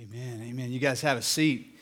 Amen. 0.00 0.44
Amen. 0.48 0.70
You 0.70 0.78
guys 0.78 1.00
have 1.00 1.18
a 1.18 1.22
seat. 1.22 1.76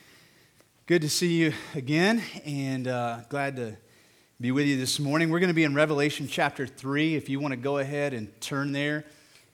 Good 0.86 1.02
to 1.02 1.10
see 1.10 1.34
you 1.34 1.52
again, 1.74 2.22
and 2.46 2.88
uh, 2.88 3.18
glad 3.28 3.56
to 3.56 3.76
be 4.40 4.52
with 4.52 4.66
you 4.66 4.78
this 4.78 4.98
morning. 4.98 5.28
We're 5.28 5.38
going 5.38 5.48
to 5.48 5.54
be 5.54 5.64
in 5.64 5.74
Revelation 5.74 6.26
chapter 6.26 6.66
3. 6.66 7.14
If 7.14 7.28
you 7.28 7.40
want 7.40 7.52
to 7.52 7.58
go 7.58 7.76
ahead 7.76 8.14
and 8.14 8.40
turn 8.40 8.72
there 8.72 9.04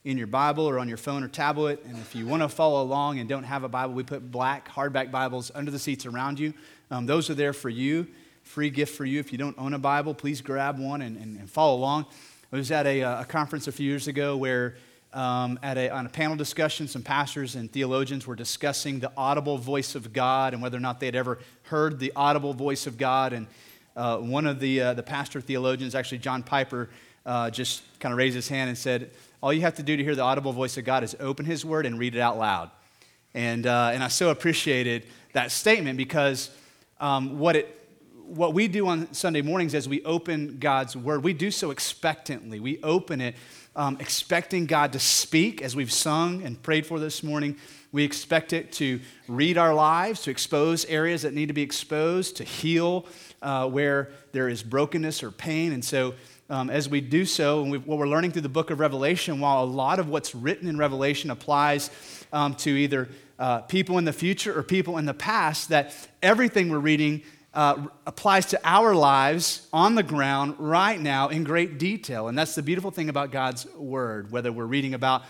in 0.05 0.17
your 0.17 0.29
Bible 0.29 0.69
or 0.69 0.79
on 0.79 0.87
your 0.87 0.97
phone 0.97 1.25
or 1.25 1.29
tablet, 1.29 1.83
and 1.85 1.97
if 1.97 2.15
you 2.15 2.25
want 2.25 2.43
to 2.43 2.49
follow 2.49 2.81
along 2.83 3.19
and 3.19 3.29
don't 3.29 3.43
have 3.43 3.65
a 3.65 3.69
Bible, 3.69 3.95
we 3.95 4.05
put 4.05 4.31
black 4.31 4.71
hardback 4.71 5.11
Bibles 5.11 5.51
under 5.57 5.73
the 5.73 5.79
seats 5.81 6.07
around 6.07 6.39
you. 6.39 6.55
Um, 6.89 7.05
those 7.05 7.31
are 7.31 7.35
there 7.35 7.53
for 7.53 7.69
you. 7.69 8.07
Free 8.45 8.71
gift 8.71 8.95
for 8.95 9.05
you. 9.05 9.19
If 9.19 9.33
you 9.33 9.39
don't 9.39 9.59
own 9.59 9.75
a 9.75 9.79
Bible, 9.81 10.15
please 10.15 10.41
grab 10.41 10.79
one 10.79 11.03
and, 11.03 11.17
and, 11.17 11.37
and 11.37 11.51
follow 11.51 11.75
along. 11.75 12.07
I 12.53 12.57
was 12.59 12.71
at 12.71 12.87
a, 12.87 13.03
uh, 13.03 13.23
a 13.23 13.25
conference 13.25 13.67
a 13.67 13.73
few 13.73 13.91
years 13.91 14.07
ago 14.07 14.37
where 14.37 14.77
um, 15.13 15.59
at 15.63 15.77
a, 15.77 15.91
on 15.91 16.07
a 16.07 16.09
panel 16.09 16.37
discussion, 16.37 16.89
some 16.89 17.03
pastors 17.03 17.55
and 17.55 17.71
theologians 17.71 18.27
were 18.27 18.35
discussing 18.35 19.01
the 19.01 19.13
audible 19.17 19.59
voice 19.59 19.95
of 19.95 20.13
God 20.13 20.55
and 20.55 20.63
whether 20.63 20.77
or 20.77 20.81
not 20.81 21.01
they 21.01 21.07
had 21.07 21.15
ever 21.15 21.39
heard 21.65 21.99
the 21.99 22.13
audible 22.17 22.55
voice 22.55 22.87
of 22.87 22.97
God. 22.97 23.33
And 23.33 23.47
uh, 23.95 24.19
one 24.19 24.47
of 24.47 24.59
the, 24.59 24.81
uh, 24.81 24.95
the 24.95 25.03
pastor 25.03 25.41
theologians, 25.41 25.95
actually 25.95 26.19
John 26.19 26.43
Piper, 26.43 26.89
uh, 27.27 27.51
just 27.51 27.83
kind 28.01 28.13
of 28.13 28.19
raised 28.19 28.35
his 28.35 28.49
hand 28.49 28.69
and 28.69 28.79
said, 28.79 29.11
All 29.43 29.53
you 29.53 29.61
have 29.61 29.75
to 29.77 29.83
do 29.83 29.97
to 29.97 30.03
hear 30.03 30.15
the 30.15 30.23
audible 30.23 30.53
voice 30.53 30.77
of 30.77 30.85
God 30.85 31.05
is 31.05 31.15
open 31.21 31.45
his 31.45 31.65
word 31.65 31.87
and 31.87 31.99
read 31.99 32.15
it 32.15 32.21
out 32.21 32.39
loud. 32.39 32.71
And, 33.35 33.67
uh, 33.67 33.91
and 33.93 34.03
I 34.03 34.09
so 34.09 34.31
appreciated 34.31 35.07
that 35.33 35.53
statement 35.53 35.97
because 35.97 36.51
um, 37.01 37.39
what, 37.39 37.57
it, 37.57 37.79
what 38.27 38.55
we 38.55 38.69
do 38.69 38.87
on 38.89 39.13
Sunday 39.13 39.43
mornings 39.43 39.75
as 39.75 39.89
we 39.89 40.03
open 40.05 40.59
God's 40.59 40.97
word, 40.97 41.23
we 41.23 41.33
do 41.33 41.51
so 41.51 41.71
expectantly. 41.71 42.61
We 42.61 42.83
open 42.83 43.21
it 43.21 43.37
um, 43.75 43.97
expecting 44.01 44.67
God 44.67 44.93
to 44.93 44.99
speak 44.99 45.63
as 45.63 45.75
we've 45.75 45.93
sung 45.93 46.43
and 46.43 46.63
prayed 46.63 46.87
for 46.87 46.99
this 46.99 47.23
morning. 47.23 47.57
We 47.91 48.05
expect 48.05 48.53
it 48.53 48.73
to 48.73 49.01
read 49.29 49.59
our 49.59 49.75
lives, 49.75 50.23
to 50.23 50.31
expose 50.31 50.85
areas 50.87 51.23
that 51.23 51.35
need 51.35 51.47
to 51.49 51.55
be 51.55 51.63
exposed, 51.63 52.37
to 52.37 52.45
heal 52.45 53.07
uh, 53.43 53.69
where 53.69 54.11
there 54.33 54.49
is 54.49 54.63
brokenness 54.63 55.23
or 55.23 55.31
pain. 55.31 55.73
And 55.73 55.85
so, 55.85 56.15
um, 56.49 56.69
as 56.69 56.89
we 56.89 57.01
do 57.01 57.25
so, 57.25 57.63
and 57.63 57.73
what 57.87 57.99
we're 57.99 58.09
learning 58.09 58.33
through 58.33 58.43
the 58.43 58.49
book 58.49 58.71
of 58.71 58.79
Revelation, 58.81 59.41
while 59.41 59.63
a 59.63 59.67
lot 59.67 59.99
of 59.99 60.09
what's 60.09 60.35
written 60.35 60.69
in 60.69 60.77
Revelation 60.77 61.31
applies 61.31 61.91
um, 62.33 62.55
to 62.57 62.71
either 62.71 63.09
uh, 63.39 63.61
people 63.61 63.99
in 63.99 64.05
the 64.05 64.13
future 64.13 64.57
or 64.57 64.63
people 64.63 64.99
in 64.99 65.07
the 65.07 65.15
past, 65.15 65.71
that 65.71 65.95
everything 66.23 66.69
we're 66.69 66.79
reading 66.79 67.23
uh, 67.55 67.87
applies 68.07 68.47
to 68.47 68.61
our 68.65 68.95
lives 68.95 69.67
on 69.73 69.95
the 69.95 70.03
ground 70.03 70.55
right 70.59 71.01
now 71.01 71.29
in 71.29 71.45
great 71.45 71.79
detail. 71.79 72.29
And 72.29 72.39
that's 72.39 72.55
the 72.55 72.63
beautiful 72.63 72.91
thing 72.91 73.09
about 73.09 73.31
God's 73.31 73.67
Word. 73.75 74.31
Whether 74.31 74.51
we're 74.51 74.67
reading 74.67 74.95
about 74.95 75.23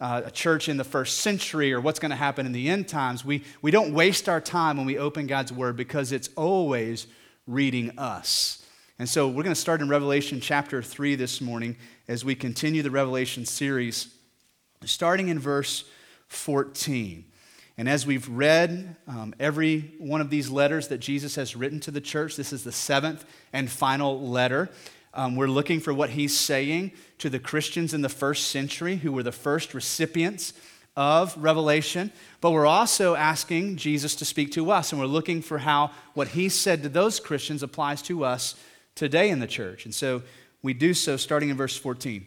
uh, 0.00 0.22
a 0.24 0.30
church 0.30 0.68
in 0.68 0.76
the 0.76 0.84
first 0.84 1.18
century 1.18 1.72
or 1.72 1.80
what's 1.80 1.98
going 1.98 2.10
to 2.10 2.16
happen 2.16 2.46
in 2.46 2.52
the 2.52 2.68
end 2.68 2.88
times, 2.88 3.24
we, 3.24 3.44
we 3.60 3.70
don't 3.70 3.92
waste 3.92 4.28
our 4.28 4.40
time 4.40 4.76
when 4.76 4.86
we 4.86 4.98
open 4.98 5.26
God's 5.26 5.52
Word 5.52 5.76
because 5.76 6.12
it's 6.12 6.30
always 6.36 7.06
reading 7.46 7.98
us. 7.98 8.64
And 8.98 9.08
so 9.08 9.26
we're 9.26 9.42
going 9.42 9.54
to 9.54 9.60
start 9.60 9.80
in 9.80 9.88
Revelation 9.88 10.40
chapter 10.40 10.80
3 10.80 11.16
this 11.16 11.40
morning 11.40 11.76
as 12.06 12.24
we 12.24 12.36
continue 12.36 12.82
the 12.82 12.92
Revelation 12.92 13.44
series, 13.44 14.14
starting 14.84 15.28
in 15.28 15.40
verse 15.40 15.84
14. 16.28 17.24
And 17.76 17.88
as 17.88 18.06
we've 18.06 18.28
read 18.28 18.96
um, 19.08 19.34
every 19.40 19.94
one 19.98 20.20
of 20.20 20.30
these 20.30 20.48
letters 20.48 20.88
that 20.88 20.98
Jesus 20.98 21.34
has 21.34 21.56
written 21.56 21.80
to 21.80 21.90
the 21.90 22.00
church, 22.00 22.36
this 22.36 22.52
is 22.52 22.62
the 22.62 22.72
seventh 22.72 23.24
and 23.52 23.68
final 23.68 24.28
letter. 24.28 24.70
Um, 25.12 25.34
we're 25.34 25.48
looking 25.48 25.80
for 25.80 25.92
what 25.92 26.10
he's 26.10 26.36
saying 26.36 26.92
to 27.18 27.28
the 27.28 27.40
Christians 27.40 27.92
in 27.92 28.02
the 28.02 28.08
first 28.08 28.48
century 28.48 28.96
who 28.96 29.12
were 29.12 29.22
the 29.24 29.32
first 29.32 29.74
recipients 29.74 30.52
of 30.96 31.36
Revelation. 31.36 32.12
But 32.40 32.52
we're 32.52 32.66
also 32.66 33.16
asking 33.16 33.76
Jesus 33.76 34.14
to 34.16 34.24
speak 34.24 34.52
to 34.52 34.70
us, 34.70 34.92
and 34.92 35.00
we're 35.00 35.06
looking 35.06 35.42
for 35.42 35.58
how 35.58 35.90
what 36.14 36.28
he 36.28 36.48
said 36.48 36.82
to 36.84 36.88
those 36.88 37.18
Christians 37.18 37.62
applies 37.62 38.02
to 38.02 38.24
us 38.24 38.54
today 38.94 39.30
in 39.30 39.40
the 39.40 39.46
church. 39.48 39.84
And 39.84 39.94
so 39.94 40.22
we 40.62 40.74
do 40.74 40.94
so 40.94 41.16
starting 41.16 41.48
in 41.48 41.56
verse 41.56 41.76
14. 41.76 42.26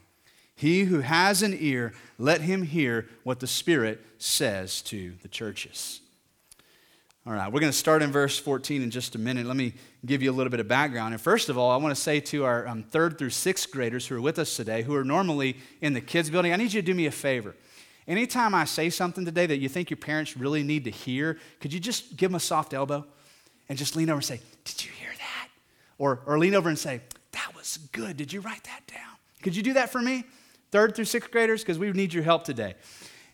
He 0.61 0.83
who 0.83 0.99
has 0.99 1.41
an 1.41 1.57
ear, 1.59 1.91
let 2.19 2.41
him 2.41 2.61
hear 2.61 3.07
what 3.23 3.39
the 3.39 3.47
Spirit 3.47 3.99
says 4.19 4.83
to 4.83 5.13
the 5.23 5.27
churches. 5.27 6.01
All 7.25 7.33
right, 7.33 7.51
we're 7.51 7.61
going 7.61 7.71
to 7.71 7.77
start 7.77 8.03
in 8.03 8.11
verse 8.11 8.37
14 8.37 8.83
in 8.83 8.91
just 8.91 9.15
a 9.15 9.17
minute. 9.17 9.47
Let 9.47 9.57
me 9.57 9.73
give 10.05 10.21
you 10.21 10.29
a 10.29 10.35
little 10.35 10.51
bit 10.51 10.59
of 10.59 10.67
background. 10.67 11.15
And 11.15 11.21
first 11.21 11.49
of 11.49 11.57
all, 11.57 11.71
I 11.71 11.77
want 11.77 11.95
to 11.95 11.99
say 11.99 12.19
to 12.19 12.45
our 12.45 12.67
um, 12.67 12.83
third 12.83 13.17
through 13.17 13.31
sixth 13.31 13.71
graders 13.71 14.05
who 14.05 14.17
are 14.17 14.21
with 14.21 14.37
us 14.37 14.55
today, 14.55 14.83
who 14.83 14.93
are 14.93 15.03
normally 15.03 15.57
in 15.81 15.93
the 15.93 16.01
kids' 16.01 16.29
building, 16.29 16.53
I 16.53 16.57
need 16.57 16.73
you 16.73 16.79
to 16.83 16.85
do 16.85 16.93
me 16.93 17.07
a 17.07 17.11
favor. 17.11 17.55
Anytime 18.07 18.53
I 18.53 18.65
say 18.65 18.91
something 18.91 19.25
today 19.25 19.47
that 19.47 19.57
you 19.57 19.67
think 19.67 19.89
your 19.89 19.97
parents 19.97 20.37
really 20.37 20.61
need 20.61 20.83
to 20.83 20.91
hear, 20.91 21.39
could 21.59 21.73
you 21.73 21.79
just 21.79 22.17
give 22.17 22.29
them 22.29 22.35
a 22.35 22.39
soft 22.39 22.75
elbow 22.75 23.03
and 23.67 23.79
just 23.79 23.95
lean 23.95 24.11
over 24.11 24.17
and 24.17 24.25
say, 24.25 24.39
Did 24.65 24.85
you 24.85 24.91
hear 24.91 25.09
that? 25.09 25.47
Or, 25.97 26.19
or 26.27 26.37
lean 26.37 26.53
over 26.53 26.69
and 26.69 26.77
say, 26.77 27.01
That 27.31 27.51
was 27.55 27.79
good. 27.93 28.15
Did 28.15 28.31
you 28.31 28.41
write 28.41 28.63
that 28.65 28.83
down? 28.85 29.17
Could 29.41 29.55
you 29.55 29.63
do 29.63 29.73
that 29.73 29.91
for 29.91 29.99
me? 29.99 30.23
Third 30.71 30.95
through 30.95 31.05
sixth 31.05 31.31
graders, 31.31 31.61
because 31.61 31.77
we 31.77 31.91
need 31.91 32.13
your 32.13 32.23
help 32.23 32.43
today. 32.43 32.75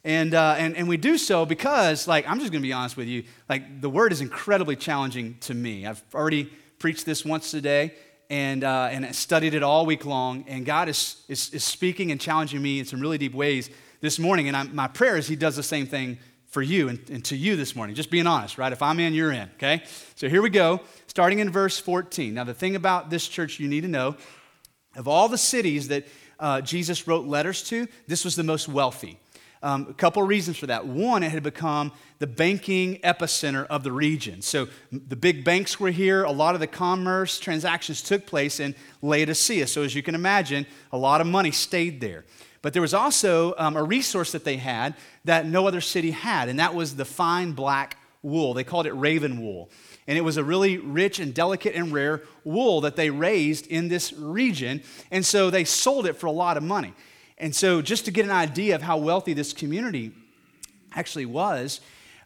And, 0.03 0.33
uh, 0.33 0.55
and, 0.57 0.75
and 0.75 0.87
we 0.87 0.97
do 0.97 1.17
so 1.17 1.45
because, 1.45 2.07
like, 2.07 2.27
I'm 2.29 2.39
just 2.39 2.51
going 2.51 2.61
to 2.61 2.67
be 2.67 2.73
honest 2.73 2.97
with 2.97 3.07
you, 3.07 3.23
like, 3.49 3.81
the 3.81 3.89
word 3.89 4.11
is 4.11 4.21
incredibly 4.21 4.75
challenging 4.75 5.37
to 5.41 5.53
me. 5.53 5.85
I've 5.85 6.01
already 6.13 6.51
preached 6.79 7.05
this 7.05 7.25
once 7.25 7.51
today 7.51 7.93
and, 8.29 8.63
uh, 8.63 8.89
and 8.91 9.15
studied 9.15 9.53
it 9.53 9.63
all 9.63 9.85
week 9.85 10.05
long, 10.05 10.45
and 10.47 10.65
God 10.65 10.89
is, 10.89 11.23
is, 11.27 11.53
is 11.53 11.63
speaking 11.63 12.11
and 12.11 12.19
challenging 12.19 12.61
me 12.61 12.79
in 12.79 12.85
some 12.85 12.99
really 12.99 13.17
deep 13.17 13.33
ways 13.33 13.69
this 14.01 14.19
morning. 14.19 14.47
And 14.47 14.55
I'm, 14.55 14.75
my 14.75 14.87
prayer 14.87 15.17
is 15.17 15.27
He 15.27 15.35
does 15.35 15.55
the 15.55 15.63
same 15.63 15.87
thing 15.87 16.17
for 16.47 16.61
you 16.61 16.89
and, 16.89 17.09
and, 17.09 17.25
to 17.25 17.35
you 17.35 17.55
this 17.55 17.75
morning. 17.75 17.95
Just 17.95 18.09
being 18.09 18.27
honest, 18.27 18.57
right? 18.57 18.71
If 18.71 18.81
I'm 18.81 18.99
in, 18.99 19.13
you're 19.13 19.31
in, 19.31 19.49
okay? 19.55 19.83
So 20.15 20.29
here 20.29 20.41
we 20.41 20.49
go, 20.49 20.81
starting 21.07 21.39
in 21.39 21.49
verse 21.49 21.77
14. 21.77 22.33
Now, 22.33 22.43
the 22.45 22.53
thing 22.53 22.75
about 22.75 23.09
this 23.09 23.27
church 23.27 23.59
you 23.59 23.67
need 23.67 23.81
to 23.81 23.87
know 23.87 24.15
of 24.95 25.07
all 25.07 25.27
the 25.27 25.37
cities 25.37 25.89
that 25.89 26.07
uh, 26.39 26.61
Jesus 26.61 27.07
wrote 27.07 27.25
letters 27.25 27.63
to, 27.63 27.87
this 28.07 28.23
was 28.23 28.35
the 28.35 28.43
most 28.43 28.67
wealthy. 28.67 29.19
Um, 29.63 29.87
a 29.89 29.93
couple 29.93 30.21
of 30.21 30.29
reasons 30.29 30.57
for 30.57 30.67
that. 30.67 30.85
One, 30.85 31.23
it 31.23 31.31
had 31.31 31.41
become 31.41 31.91
the 32.19 32.27
banking 32.27 32.97
epicenter 32.97 33.65
of 33.67 33.83
the 33.83 33.91
region. 33.91 34.41
So 34.41 34.67
the 34.91 35.15
big 35.15 35.43
banks 35.43 35.79
were 35.79 35.89
here. 35.89 36.23
A 36.23 36.31
lot 36.31 36.53
of 36.53 36.61
the 36.61 36.67
commerce 36.67 37.39
transactions 37.39 38.03
took 38.03 38.27
place 38.27 38.59
in 38.59 38.75
Laodicea. 39.01 39.65
So 39.67 39.81
as 39.81 39.95
you 39.95 40.03
can 40.03 40.13
imagine, 40.13 40.67
a 40.91 40.97
lot 40.97 41.21
of 41.21 41.27
money 41.27 41.51
stayed 41.51 42.01
there. 42.01 42.23
But 42.61 42.73
there 42.73 42.81
was 42.81 42.93
also 42.93 43.55
um, 43.57 43.75
a 43.75 43.83
resource 43.83 44.31
that 44.31 44.43
they 44.43 44.57
had 44.57 44.95
that 45.25 45.45
no 45.45 45.67
other 45.67 45.81
city 45.81 46.11
had, 46.11 46.49
and 46.49 46.59
that 46.59 46.75
was 46.75 46.95
the 46.95 47.05
fine 47.05 47.53
black 47.53 47.97
wool. 48.27 48.53
They 48.53 48.63
called 48.63 48.85
it 48.85 48.93
raven 48.93 49.41
wool. 49.41 49.69
And 50.07 50.17
it 50.17 50.21
was 50.21 50.37
a 50.37 50.43
really 50.43 50.77
rich 50.77 51.19
and 51.19 51.33
delicate 51.33 51.75
and 51.75 51.91
rare 51.91 52.23
wool 52.43 52.81
that 52.81 52.95
they 52.95 53.09
raised 53.09 53.67
in 53.67 53.87
this 53.87 54.13
region. 54.13 54.81
And 55.11 55.25
so 55.25 55.49
they 55.49 55.63
sold 55.63 56.05
it 56.05 56.13
for 56.13 56.27
a 56.27 56.31
lot 56.31 56.57
of 56.57 56.63
money. 56.63 56.93
And 57.37 57.55
so, 57.55 57.81
just 57.81 58.05
to 58.05 58.11
get 58.11 58.25
an 58.25 58.31
idea 58.31 58.73
of 58.73 58.81
how 58.81 58.97
wealthy 58.97 59.33
this 59.33 59.53
community 59.53 60.11
actually 60.93 61.27
was, 61.27 61.81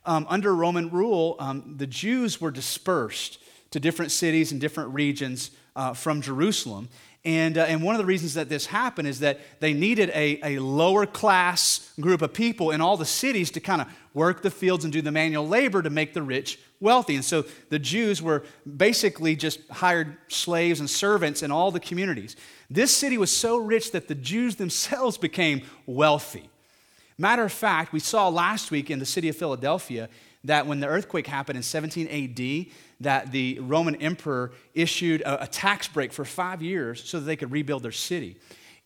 um, 0.05 0.25
under 0.29 0.55
Roman 0.55 0.89
rule, 0.89 1.35
um, 1.39 1.75
the 1.77 1.87
Jews 1.87 2.39
were 2.39 2.51
dispersed 2.51 3.39
to 3.71 3.79
different 3.79 4.11
cities 4.11 4.51
and 4.51 4.61
different 4.61 4.93
regions 4.93 5.51
uh, 5.75 5.93
from 5.93 6.21
Jerusalem. 6.21 6.87
And, 7.23 7.57
uh, 7.57 7.61
and 7.63 7.83
one 7.83 7.93
of 7.93 7.99
the 7.99 8.05
reasons 8.05 8.33
that 8.33 8.49
this 8.49 8.65
happened 8.65 9.07
is 9.07 9.19
that 9.19 9.39
they 9.59 9.73
needed 9.73 10.09
a, 10.09 10.55
a 10.55 10.59
lower 10.59 11.05
class 11.05 11.93
group 11.99 12.23
of 12.23 12.33
people 12.33 12.71
in 12.71 12.81
all 12.81 12.97
the 12.97 13.05
cities 13.05 13.51
to 13.51 13.59
kind 13.59 13.81
of 13.81 13.87
work 14.15 14.41
the 14.41 14.49
fields 14.49 14.83
and 14.83 14.91
do 14.91 15.01
the 15.03 15.11
manual 15.11 15.47
labor 15.47 15.83
to 15.83 15.89
make 15.91 16.13
the 16.13 16.23
rich 16.23 16.59
wealthy. 16.79 17.13
And 17.13 17.23
so 17.23 17.45
the 17.69 17.77
Jews 17.77 18.23
were 18.23 18.43
basically 18.75 19.35
just 19.35 19.59
hired 19.69 20.17
slaves 20.29 20.79
and 20.79 20.89
servants 20.89 21.43
in 21.43 21.51
all 21.51 21.69
the 21.69 21.79
communities. 21.79 22.35
This 22.71 22.95
city 22.95 23.19
was 23.19 23.35
so 23.35 23.57
rich 23.57 23.91
that 23.91 24.07
the 24.07 24.15
Jews 24.15 24.55
themselves 24.55 25.17
became 25.19 25.61
wealthy. 25.85 26.49
Matter 27.19 27.43
of 27.43 27.51
fact, 27.51 27.93
we 27.93 27.99
saw 27.99 28.29
last 28.29 28.71
week 28.71 28.89
in 28.89 28.97
the 28.97 29.05
city 29.05 29.29
of 29.29 29.37
Philadelphia 29.37 30.09
that 30.43 30.65
when 30.65 30.79
the 30.79 30.87
earthquake 30.87 31.27
happened 31.27 31.55
in 31.55 31.61
17 31.61 32.07
AD, 32.07 32.73
that 33.03 33.31
the 33.31 33.59
Roman 33.59 33.95
emperor 33.95 34.51
issued 34.73 35.21
a, 35.21 35.43
a, 35.43 35.47
tax 35.47 35.87
break 35.87 36.13
for 36.13 36.25
five 36.25 36.61
years 36.61 37.03
so 37.03 37.19
that 37.19 37.25
they 37.25 37.35
could 37.35 37.51
rebuild 37.51 37.83
their 37.83 37.91
city. 37.91 38.37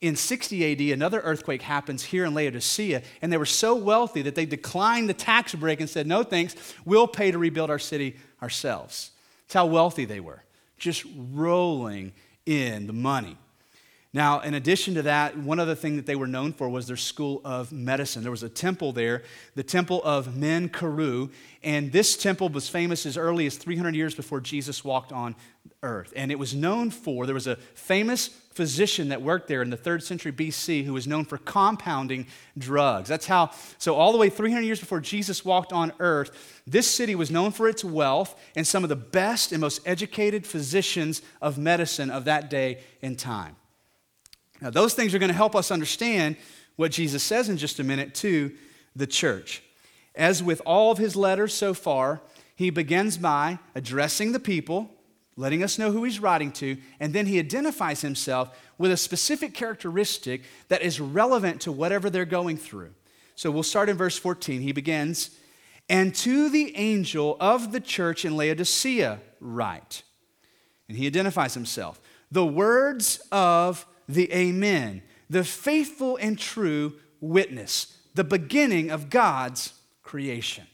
In 0.02 0.16
60 0.16 0.72
AD, 0.72 0.94
another 0.94 1.22
earthquake 1.22 1.62
happens 1.62 2.04
here 2.04 2.26
in 2.26 2.34
Laodicea, 2.34 3.02
and 3.22 3.32
they 3.32 3.38
were 3.38 3.46
so 3.46 3.76
wealthy 3.76 4.22
that 4.24 4.36
they 4.36 4.46
declined 4.46 5.10
the 5.10 5.14
tax 5.14 5.56
break 5.56 5.80
and 5.80 5.90
said, 5.90 6.06
No 6.06 6.24
thanks, 6.24 6.56
we'll 6.84 7.08
pay 7.08 7.32
to 7.32 7.38
rebuild 7.38 7.70
our 7.70 7.80
city 7.80 8.18
ourselves. 8.42 9.12
That's 9.48 9.56
how 9.56 9.66
wealthy 9.68 10.06
they 10.06 10.20
were, 10.20 10.44
just 10.78 11.06
rolling 11.16 12.14
in 12.46 12.88
the 12.88 12.94
money. 12.94 13.38
Now, 14.16 14.40
in 14.40 14.54
addition 14.54 14.94
to 14.94 15.02
that, 15.02 15.38
one 15.38 15.60
other 15.60 15.76
thing 15.76 15.98
that 15.98 16.06
they 16.06 16.16
were 16.16 16.26
known 16.26 16.54
for 16.54 16.70
was 16.70 16.88
their 16.88 16.96
school 16.96 17.42
of 17.44 17.74
medicine. 17.74 18.22
There 18.22 18.32
was 18.32 18.44
a 18.44 18.50
temple 18.50 18.94
there, 18.94 19.24
the 19.56 19.64
temple 19.64 20.02
of 20.06 20.38
Men 20.38 20.70
Karu, 20.70 21.32
and 21.62 21.92
this 21.92 22.16
temple 22.16 22.48
was 22.48 22.70
famous 22.70 23.06
as 23.06 23.18
early 23.18 23.46
as 23.46 23.58
300 23.58 23.94
years 23.94 24.16
before 24.16 24.40
Jesus 24.40 24.86
walked 24.86 25.12
on 25.12 25.36
earth. 25.84 26.14
And 26.16 26.32
it 26.32 26.40
was 26.40 26.56
known 26.56 26.92
for, 26.92 27.26
there 27.26 27.36
was 27.36 27.46
a 27.46 27.58
famous 27.58 28.30
physician 28.30 29.10
that 29.10 29.22
worked 29.22 29.50
there 29.50 29.62
in 29.62 29.70
the 29.70 29.76
third 29.76 30.02
century 30.02 30.32
BC 30.32 30.86
who 30.86 30.94
was 30.94 31.08
known 31.08 31.26
for 31.26 31.38
compounding 31.38 32.26
drugs. 32.58 33.10
That's 33.10 33.26
how, 33.26 33.52
so 33.80 33.96
all 33.96 34.14
the 34.14 34.18
way 34.18 34.30
300 34.30 34.64
years 34.64 34.80
before 34.80 35.02
Jesus 35.02 35.44
walked 35.44 35.74
on 35.74 35.92
earth, 36.00 36.64
this 36.66 36.90
city 36.90 37.16
was 37.16 37.32
known 37.32 37.52
for 37.52 37.68
its 37.68 37.84
wealth 37.84 38.40
and 38.56 38.66
some 38.66 38.84
of 38.84 38.90
the 38.90 38.96
best 38.96 39.52
and 39.52 39.60
most 39.60 39.86
educated 39.86 40.48
physicians 40.48 41.22
of 41.42 41.58
medicine 41.58 42.10
of 42.10 42.24
that 42.24 42.50
day 42.50 42.80
and 43.02 43.20
time. 43.20 43.58
Now, 44.66 44.72
those 44.72 44.96
things 44.96 45.14
are 45.14 45.20
going 45.20 45.30
to 45.30 45.36
help 45.36 45.56
us 45.56 45.70
understand 45.70 46.38
what 46.76 46.92
Jesus 46.92 47.22
says 47.22 47.50
in 47.50 47.58
just 47.58 47.80
a 47.80 47.84
minute 47.84 48.16
to 48.16 48.52
the 48.96 49.06
church. 49.06 49.62
As 50.16 50.42
with 50.42 50.60
all 50.66 50.92
of 50.92 50.98
his 50.98 51.16
letters 51.16 51.54
so 51.54 51.76
far, 51.76 52.20
he 52.56 52.72
begins 52.72 53.20
by 53.20 53.60
addressing 53.76 54.32
the 54.32 54.40
people, 54.40 54.90
letting 55.38 55.62
us 55.62 55.78
know 55.78 55.92
who 55.92 56.04
he's 56.04 56.20
writing 56.20 56.52
to, 56.54 56.78
and 57.00 57.14
then 57.14 57.28
he 57.28 57.38
identifies 57.38 58.02
himself 58.02 58.58
with 58.80 58.90
a 58.90 58.98
specific 58.98 59.54
characteristic 59.54 60.42
that 60.70 60.82
is 60.82 61.00
relevant 61.00 61.62
to 61.62 61.72
whatever 61.72 62.10
they're 62.10 62.26
going 62.26 62.58
through. 62.58 62.96
So 63.36 63.52
we'll 63.52 63.62
start 63.62 63.88
in 63.88 63.98
verse 63.98 64.18
14. 64.18 64.62
He 64.64 64.72
begins, 64.72 65.30
And 65.90 66.16
to 66.16 66.50
the 66.50 66.76
angel 66.76 67.38
of 67.40 67.72
the 67.72 67.80
church 67.80 68.26
in 68.26 68.36
Laodicea, 68.36 69.20
write. 69.40 70.02
And 70.90 70.98
he 70.98 71.06
identifies 71.06 71.54
himself. 71.54 72.02
The 72.32 72.48
words 72.48 73.22
of 73.32 73.86
the 74.08 74.32
Amen, 74.34 75.02
the 75.30 75.44
faithful 75.44 76.18
and 76.18 76.38
true 76.38 76.94
witness, 77.20 77.98
the 78.14 78.24
beginning 78.24 78.92
of 78.92 79.10
God's 79.10 79.74
creation. 80.04 80.68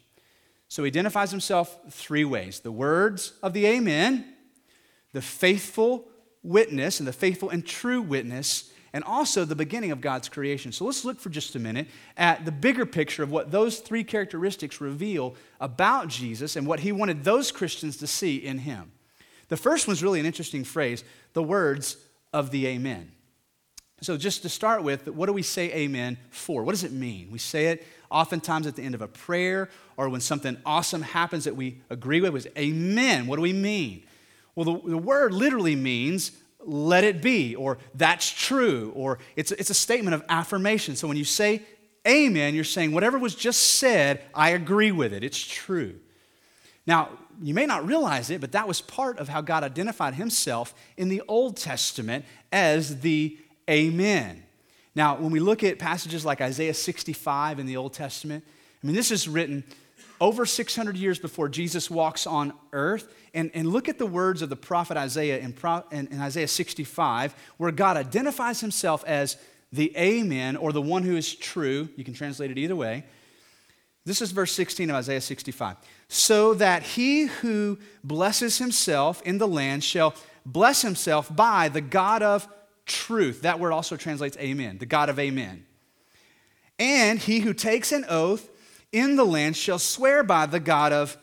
So 0.68 0.84
he 0.84 0.88
identifies 0.88 1.32
himself 1.32 1.78
three 1.90 2.26
ways 2.26 2.60
the 2.62 2.72
words 2.72 3.34
of 3.44 3.54
the 3.54 3.66
Amen, 3.66 4.26
the 5.14 5.22
faithful 5.22 6.08
witness, 6.44 7.00
and 7.00 7.08
the 7.08 7.14
faithful 7.14 7.50
and 7.50 7.66
true 7.66 8.02
witness, 8.02 8.72
and 8.94 9.04
also 9.04 9.46
the 9.46 9.56
beginning 9.56 9.92
of 9.92 10.02
God's 10.02 10.28
creation. 10.30 10.72
So 10.72 10.86
let's 10.86 11.06
look 11.06 11.20
for 11.20 11.30
just 11.30 11.56
a 11.56 11.60
minute 11.60 11.88
at 12.18 12.46
the 12.46 12.52
bigger 12.52 12.86
picture 12.86 13.24
of 13.24 13.32
what 13.32 13.52
those 13.52 13.80
three 13.80 14.04
characteristics 14.04 14.82
reveal 14.82 15.36
about 15.60 16.08
Jesus 16.08 16.56
and 16.56 16.68
what 16.68 16.82
he 16.82 16.92
wanted 16.92 17.24
those 17.24 17.52
Christians 17.52 17.98
to 17.98 18.08
see 18.08 18.38
in 18.38 18.60
him. 18.60 18.92
The 19.48 19.58
first 19.58 19.88
one's 19.88 20.02
really 20.02 20.20
an 20.20 20.26
interesting 20.26 20.64
phrase 20.64 21.04
the 21.34 21.44
words 21.44 21.98
of 22.34 22.52
the 22.52 22.68
Amen. 22.68 23.12
So, 24.04 24.18
just 24.18 24.42
to 24.42 24.50
start 24.50 24.82
with, 24.82 25.08
what 25.08 25.28
do 25.28 25.34
we 25.34 25.44
say 25.44 25.72
amen 25.74 26.18
for? 26.32 26.64
What 26.64 26.72
does 26.72 26.84
it 26.84 26.92
mean? 26.92 27.30
We 27.30 27.38
say 27.38 27.68
it 27.68 27.86
oftentimes 28.10 28.66
at 28.66 28.76
the 28.76 28.82
end 28.82 28.96
of 28.96 29.02
a 29.02 29.08
prayer 29.08 29.70
or 29.96 30.10
when 30.10 30.22
something 30.22 30.58
awesome 30.66 31.04
happens 31.04 31.44
that 31.44 31.56
we 31.56 31.82
agree 31.90 32.20
with, 32.20 32.34
was 32.34 32.48
amen. 32.58 33.28
What 33.28 33.36
do 33.36 33.44
we 33.44 33.54
mean? 33.54 34.04
Well, 34.56 34.66
the, 34.66 34.90
the 34.90 34.98
word 34.98 35.34
literally 35.34 35.76
means 35.76 36.32
let 36.60 37.04
it 37.04 37.22
be, 37.22 37.56
or 37.56 37.78
that's 37.94 38.30
true, 38.32 38.92
or 38.96 39.20
it's, 39.36 39.52
it's 39.52 39.70
a 39.70 39.76
statement 39.76 40.16
of 40.16 40.24
affirmation. 40.30 40.96
So, 40.96 41.08
when 41.08 41.18
you 41.18 41.24
say 41.24 41.62
amen, 42.08 42.56
you're 42.56 42.64
saying 42.64 42.92
whatever 42.92 43.20
was 43.20 43.36
just 43.36 43.76
said, 43.76 44.24
I 44.34 44.50
agree 44.50 44.92
with 44.92 45.14
it, 45.14 45.24
it's 45.24 45.40
true. 45.40 46.00
Now, 46.88 47.10
you 47.40 47.54
may 47.54 47.68
not 47.68 47.86
realize 47.86 48.32
it, 48.32 48.42
but 48.42 48.52
that 48.54 48.68
was 48.68 48.82
part 48.82 49.20
of 49.20 49.30
how 49.30 49.42
God 49.42 49.64
identified 49.64 50.16
himself 50.16 50.74
in 50.98 51.10
the 51.10 51.22
Old 51.28 51.58
Testament 51.58 52.26
as 52.52 53.02
the 53.02 53.38
Amen. 53.70 54.44
Now, 54.96 55.16
when 55.16 55.32
we 55.32 55.40
look 55.40 55.64
at 55.64 55.80
passages 55.80 56.26
like 56.26 56.42
Isaiah 56.42 56.74
65 56.74 57.60
in 57.60 57.66
the 57.66 57.78
Old 57.78 57.94
Testament, 57.94 58.44
I 58.84 58.88
mean, 58.88 58.96
this 58.96 59.12
is 59.12 59.28
written 59.28 59.64
over 60.20 60.46
600 60.46 60.96
years 60.98 61.18
before 61.20 61.50
Jesus 61.50 61.90
walks 61.90 62.28
on 62.28 62.54
earth. 62.74 63.14
And, 63.34 63.50
and 63.54 63.70
look 63.70 63.88
at 63.88 63.98
the 63.98 64.06
words 64.06 64.42
of 64.42 64.50
the 64.50 64.56
prophet 64.56 64.98
Isaiah 64.98 65.40
in, 65.40 65.54
Pro, 65.54 65.84
in, 65.92 66.08
in 66.08 66.20
Isaiah 66.20 66.48
65, 66.48 67.34
where 67.58 67.72
God 67.72 67.96
identifies 67.96 68.60
himself 68.60 69.04
as 69.06 69.38
the 69.72 69.96
Amen 69.98 70.58
or 70.58 70.74
the 70.74 70.82
one 70.82 71.04
who 71.04 71.16
is 71.16 71.34
true. 71.34 71.88
You 71.96 72.04
can 72.04 72.14
translate 72.14 72.52
it 72.52 72.58
either 72.58 72.76
way. 72.76 73.06
This 74.06 74.22
is 74.22 74.32
verse 74.32 74.52
16 74.52 74.90
of 74.90 74.96
Isaiah 74.98 75.22
65. 75.22 75.78
So 76.10 76.54
that 76.56 76.84
he 76.84 77.28
who 77.28 77.78
blesses 78.04 78.58
himself 78.58 79.22
in 79.22 79.38
the 79.38 79.48
land 79.48 79.84
shall 79.84 80.14
bless 80.46 80.82
himself 80.82 81.34
by 81.34 81.70
the 81.70 81.82
God 81.82 82.22
of 82.22 82.48
truth. 82.92 83.42
That 83.42 83.60
word 83.60 83.72
also 83.72 83.96
translates 83.96 84.38
amen, 84.38 84.78
the 84.78 84.86
God 84.86 85.10
of 85.10 85.18
amen. 85.18 85.66
And 86.78 87.20
he 87.20 87.40
who 87.40 87.54
takes 87.54 87.92
an 87.92 88.06
oath 88.10 88.50
in 88.92 89.16
the 89.16 89.26
land 89.26 89.56
shall 89.56 89.80
swear 89.80 90.24
by 90.24 90.46
the 90.46 90.60
God 90.60 90.92
of 90.92 91.18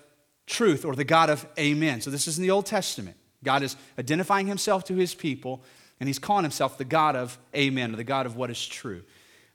truth 0.46 0.84
or 0.84 0.94
the 0.94 1.04
God 1.04 1.30
of 1.30 1.46
amen. 1.58 2.00
So 2.00 2.10
this 2.10 2.26
is 2.26 2.38
in 2.38 2.42
the 2.42 2.50
Old 2.50 2.66
Testament. 2.66 3.16
God 3.44 3.62
is 3.62 3.76
identifying 3.98 4.46
himself 4.46 4.84
to 4.84 4.94
his 4.94 5.14
people, 5.14 5.62
and 6.00 6.08
he's 6.08 6.18
calling 6.18 6.44
himself 6.44 6.78
the 6.78 6.84
God 6.84 7.16
of 7.16 7.38
amen 7.54 7.92
or 7.92 7.96
the 7.96 8.04
God 8.04 8.26
of 8.26 8.36
what 8.36 8.50
is 8.50 8.66
true. 8.66 9.02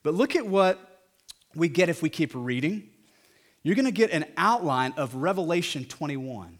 But 0.03 0.13
look 0.13 0.35
at 0.35 0.45
what 0.45 1.05
we 1.55 1.67
get 1.67 1.89
if 1.89 2.01
we 2.01 2.09
keep 2.09 2.31
reading. 2.33 2.89
You're 3.63 3.75
going 3.75 3.85
to 3.85 3.91
get 3.91 4.11
an 4.11 4.25
outline 4.37 4.93
of 4.97 5.15
Revelation 5.15 5.85
21. 5.85 6.57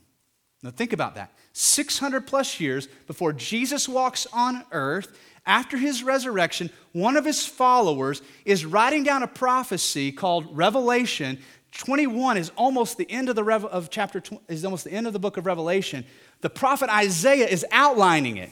Now, 0.64 0.72
think 0.72 0.94
about 0.94 1.16
that. 1.16 1.34
600 1.52 2.26
plus 2.26 2.60
years 2.60 2.88
before 3.06 3.34
Jesus 3.34 3.90
walks 3.90 4.26
on 4.32 4.64
earth, 4.72 5.18
after 5.46 5.78
his 5.78 6.04
resurrection, 6.04 6.70
one 6.94 7.18
of 7.18 7.26
his 7.26 7.46
followers 7.46 8.22
is 8.46 8.66
writing 8.66 9.04
down 9.04 9.24
a 9.24 9.28
prophecy 9.28 10.12
called 10.12 10.56
Revelation. 10.56 11.40
21 11.72 12.38
is 12.38 12.52
almost 12.56 12.98
the 12.98 13.10
end 13.12 13.30
of 13.30 13.36
the 13.36 13.44
Rev- 13.44 13.66
of 13.66 13.90
chapter 13.90 14.22
tw- 14.22 14.42
is 14.48 14.64
almost 14.64 14.86
the 14.86 14.94
end 14.94 15.08
of 15.08 15.14
the 15.14 15.20
book 15.20 15.38
of 15.38 15.46
Revelation. 15.46 16.06
The 16.42 16.50
prophet 16.50 16.90
Isaiah 16.90 17.48
is 17.48 17.66
outlining 17.72 18.38
it. 18.38 18.52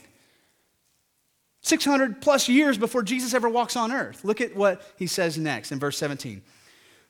600 1.61 2.21
plus 2.21 2.49
years 2.49 2.77
before 2.77 3.03
Jesus 3.03 3.33
ever 3.33 3.47
walks 3.47 3.75
on 3.75 3.91
earth. 3.91 4.25
Look 4.25 4.41
at 4.41 4.55
what 4.55 4.81
he 4.97 5.07
says 5.07 5.37
next 5.37 5.71
in 5.71 5.79
verse 5.79 5.97
17. 5.97 6.41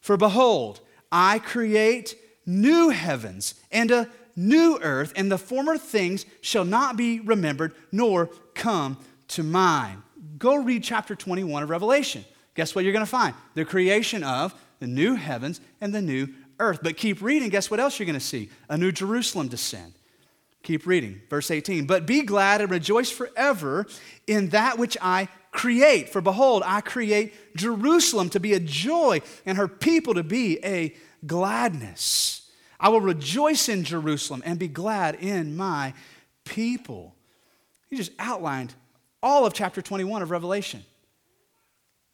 For 0.01 0.17
behold, 0.17 0.81
I 1.11 1.39
create 1.39 2.15
new 2.45 2.89
heavens 2.89 3.55
and 3.71 3.89
a 3.91 4.09
new 4.35 4.77
earth, 4.81 5.13
and 5.15 5.31
the 5.31 5.37
former 5.37 5.77
things 5.77 6.25
shall 6.41 6.65
not 6.65 6.97
be 6.97 7.19
remembered 7.19 7.73
nor 7.91 8.27
come 8.53 8.97
to 9.31 9.43
mind. 9.43 10.01
Go 10.37 10.55
read 10.55 10.83
chapter 10.83 11.15
21 11.15 11.63
of 11.63 11.69
Revelation. 11.69 12.25
Guess 12.55 12.75
what 12.75 12.83
you're 12.83 12.93
going 12.93 13.05
to 13.05 13.09
find? 13.09 13.33
The 13.53 13.65
creation 13.65 14.23
of 14.23 14.53
the 14.79 14.87
new 14.87 15.15
heavens 15.15 15.61
and 15.79 15.93
the 15.93 16.01
new 16.01 16.27
earth. 16.59 16.79
But 16.81 16.97
keep 16.97 17.21
reading, 17.21 17.49
guess 17.49 17.71
what 17.71 17.79
else 17.79 17.99
you're 17.99 18.05
going 18.05 18.19
to 18.19 18.19
see? 18.19 18.49
A 18.69 18.77
new 18.77 18.91
Jerusalem 18.91 19.47
descend. 19.47 19.93
Keep 20.63 20.85
reading. 20.85 21.21
Verse 21.29 21.49
18. 21.49 21.85
But 21.85 22.05
be 22.05 22.21
glad 22.21 22.61
and 22.61 22.69
rejoice 22.69 23.09
forever 23.09 23.87
in 24.27 24.49
that 24.49 24.77
which 24.77 24.97
I 25.01 25.27
create, 25.51 26.09
for 26.09 26.21
behold, 26.21 26.63
I 26.65 26.81
create 26.81 27.55
Jerusalem 27.55 28.29
to 28.29 28.39
be 28.39 28.53
a 28.53 28.59
joy 28.59 29.21
and 29.45 29.57
her 29.57 29.67
people 29.67 30.13
to 30.13 30.23
be 30.23 30.63
a 30.63 30.95
gladness. 31.25 32.49
I 32.79 32.89
will 32.89 33.01
rejoice 33.01 33.69
in 33.69 33.83
Jerusalem 33.83 34.41
and 34.45 34.57
be 34.57 34.67
glad 34.67 35.15
in 35.15 35.55
my 35.55 35.93
people. 36.45 37.15
He 37.89 37.97
just 37.97 38.11
outlined 38.17 38.73
all 39.21 39.45
of 39.45 39.53
chapter 39.53 39.81
21 39.81 40.21
of 40.21 40.31
Revelation. 40.31 40.83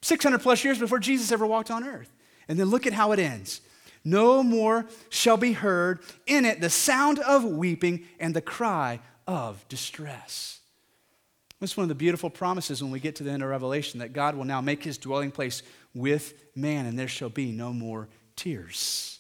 600 0.02 0.40
plus 0.40 0.64
years 0.64 0.80
before 0.80 1.00
Jesus 1.00 1.32
ever 1.32 1.46
walked 1.46 1.72
on 1.72 1.84
earth. 1.84 2.12
And 2.48 2.60
then 2.60 2.68
look 2.68 2.88
at 2.88 2.94
how 2.94 3.12
it 3.12 3.20
ends. 3.20 3.62
No 4.04 4.42
more 4.42 4.86
shall 5.10 5.38
be 5.38 5.54
heard 5.54 6.00
in 6.26 6.46
it 6.46 6.62
the 6.62 6.70
sound 6.70 7.20
of 7.20 7.44
weeping 7.44 8.06
and 8.20 8.34
the 8.34 8.42
cry 8.42 9.00
of 9.28 9.68
distress. 9.68 10.60
That's 11.60 11.76
one 11.76 11.84
of 11.84 11.90
the 11.90 11.96
beautiful 11.96 12.30
promises 12.30 12.84
when 12.84 12.92
we 12.92 13.00
get 13.00 13.16
to 13.18 13.24
the 13.24 13.32
end 13.32 13.44
of 13.44 13.50
Revelation 13.50 14.00
that 14.00 14.14
God 14.14 14.36
will 14.36 14.46
now 14.46 14.62
make 14.62 14.84
his 14.84 14.98
dwelling 14.98 15.32
place 15.32 15.64
with 15.94 16.34
man 16.56 16.86
and 16.86 16.98
there 16.98 17.08
shall 17.08 17.30
be 17.30 17.52
no 17.52 17.74
more 17.74 18.08
tears. 18.36 19.20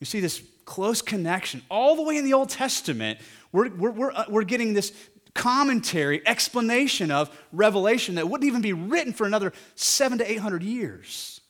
You 0.00 0.06
see 0.06 0.20
this 0.20 0.42
close 0.64 1.00
connection 1.00 1.62
all 1.70 1.96
the 1.96 2.02
way 2.02 2.16
in 2.16 2.24
the 2.24 2.34
Old 2.34 2.50
Testament. 2.50 3.20
We're, 3.52 3.70
we're, 3.70 3.92
we're, 3.92 4.12
uh, 4.12 4.24
we're 4.28 4.44
getting 4.44 4.74
this 4.74 4.92
commentary, 5.36 6.26
explanation 6.26 7.12
of 7.12 7.30
Revelation 7.52 8.16
that 8.16 8.28
wouldn't 8.28 8.48
even 8.48 8.62
be 8.62 8.72
written 8.72 9.12
for 9.12 9.26
another 9.26 9.52
seven 9.76 10.18
to 10.18 10.28
800 10.28 10.62
years. 10.62 11.40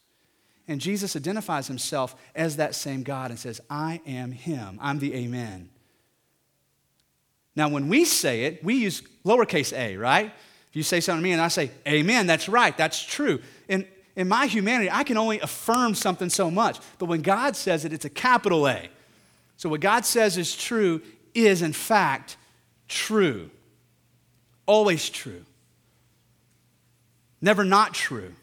And 0.68 0.80
Jesus 0.80 1.16
identifies 1.16 1.68
himself 1.68 2.14
as 2.34 2.56
that 2.56 2.74
same 2.74 3.02
God 3.04 3.30
and 3.30 3.38
says, 3.38 3.60
I 3.70 4.00
am 4.06 4.32
him. 4.32 4.78
I'm 4.82 4.98
the 4.98 5.14
Amen. 5.14 5.70
Now, 7.54 7.68
when 7.68 7.88
we 7.88 8.04
say 8.04 8.44
it, 8.44 8.62
we 8.62 8.74
use 8.74 9.02
lowercase 9.24 9.72
a, 9.72 9.96
right? 9.96 10.26
If 10.26 10.76
you 10.76 10.82
say 10.82 11.00
something 11.00 11.22
to 11.22 11.24
me 11.24 11.32
and 11.32 11.40
I 11.40 11.48
say, 11.48 11.70
Amen, 11.88 12.26
that's 12.26 12.48
right, 12.48 12.76
that's 12.76 13.02
true. 13.02 13.40
In, 13.68 13.86
in 14.14 14.28
my 14.28 14.46
humanity, 14.46 14.90
I 14.90 15.04
can 15.04 15.16
only 15.16 15.40
affirm 15.40 15.94
something 15.94 16.28
so 16.28 16.50
much. 16.50 16.78
But 16.98 17.06
when 17.06 17.22
God 17.22 17.56
says 17.56 17.84
it, 17.84 17.92
it's 17.92 18.04
a 18.04 18.10
capital 18.10 18.68
A. 18.68 18.90
So 19.56 19.70
what 19.70 19.80
God 19.80 20.04
says 20.04 20.36
is 20.36 20.54
true 20.54 21.00
is, 21.32 21.62
in 21.62 21.72
fact, 21.72 22.36
true. 22.88 23.50
Always 24.66 25.08
true. 25.08 25.44
Never 27.40 27.64
not 27.64 27.94
true. 27.94 28.34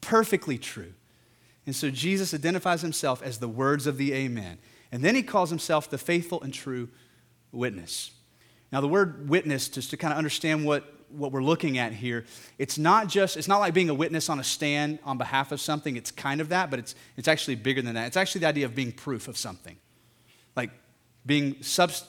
Perfectly 0.00 0.58
true. 0.58 0.92
And 1.66 1.74
so 1.74 1.90
Jesus 1.90 2.34
identifies 2.34 2.82
himself 2.82 3.22
as 3.22 3.38
the 3.38 3.48
words 3.48 3.86
of 3.86 3.96
the 3.96 4.12
Amen. 4.12 4.58
And 4.92 5.04
then 5.04 5.14
he 5.14 5.22
calls 5.22 5.50
himself 5.50 5.88
the 5.88 5.98
faithful 5.98 6.42
and 6.42 6.52
true 6.52 6.88
witness. 7.52 8.10
Now, 8.72 8.80
the 8.80 8.88
word 8.88 9.28
witness, 9.28 9.68
just 9.68 9.90
to 9.90 9.96
kind 9.96 10.12
of 10.12 10.18
understand 10.18 10.64
what, 10.64 10.92
what 11.10 11.32
we're 11.32 11.42
looking 11.42 11.78
at 11.78 11.92
here, 11.92 12.24
it's 12.58 12.78
not 12.78 13.08
just, 13.08 13.36
it's 13.36 13.48
not 13.48 13.58
like 13.58 13.74
being 13.74 13.90
a 13.90 13.94
witness 13.94 14.28
on 14.28 14.38
a 14.38 14.44
stand 14.44 14.98
on 15.04 15.18
behalf 15.18 15.52
of 15.52 15.60
something. 15.60 15.96
It's 15.96 16.10
kind 16.10 16.40
of 16.40 16.48
that, 16.50 16.70
but 16.70 16.78
it's, 16.78 16.94
it's 17.16 17.28
actually 17.28 17.56
bigger 17.56 17.82
than 17.82 17.94
that. 17.94 18.06
It's 18.06 18.16
actually 18.16 18.42
the 18.42 18.48
idea 18.48 18.66
of 18.66 18.74
being 18.74 18.92
proof 18.92 19.28
of 19.28 19.36
something. 19.36 19.76
Like 20.56 20.70
being 21.26 21.54
subst- 21.56 22.06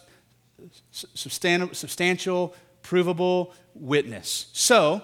substan- 0.94 1.76
substantial, 1.76 2.54
provable 2.82 3.54
witness. 3.74 4.48
So, 4.54 5.02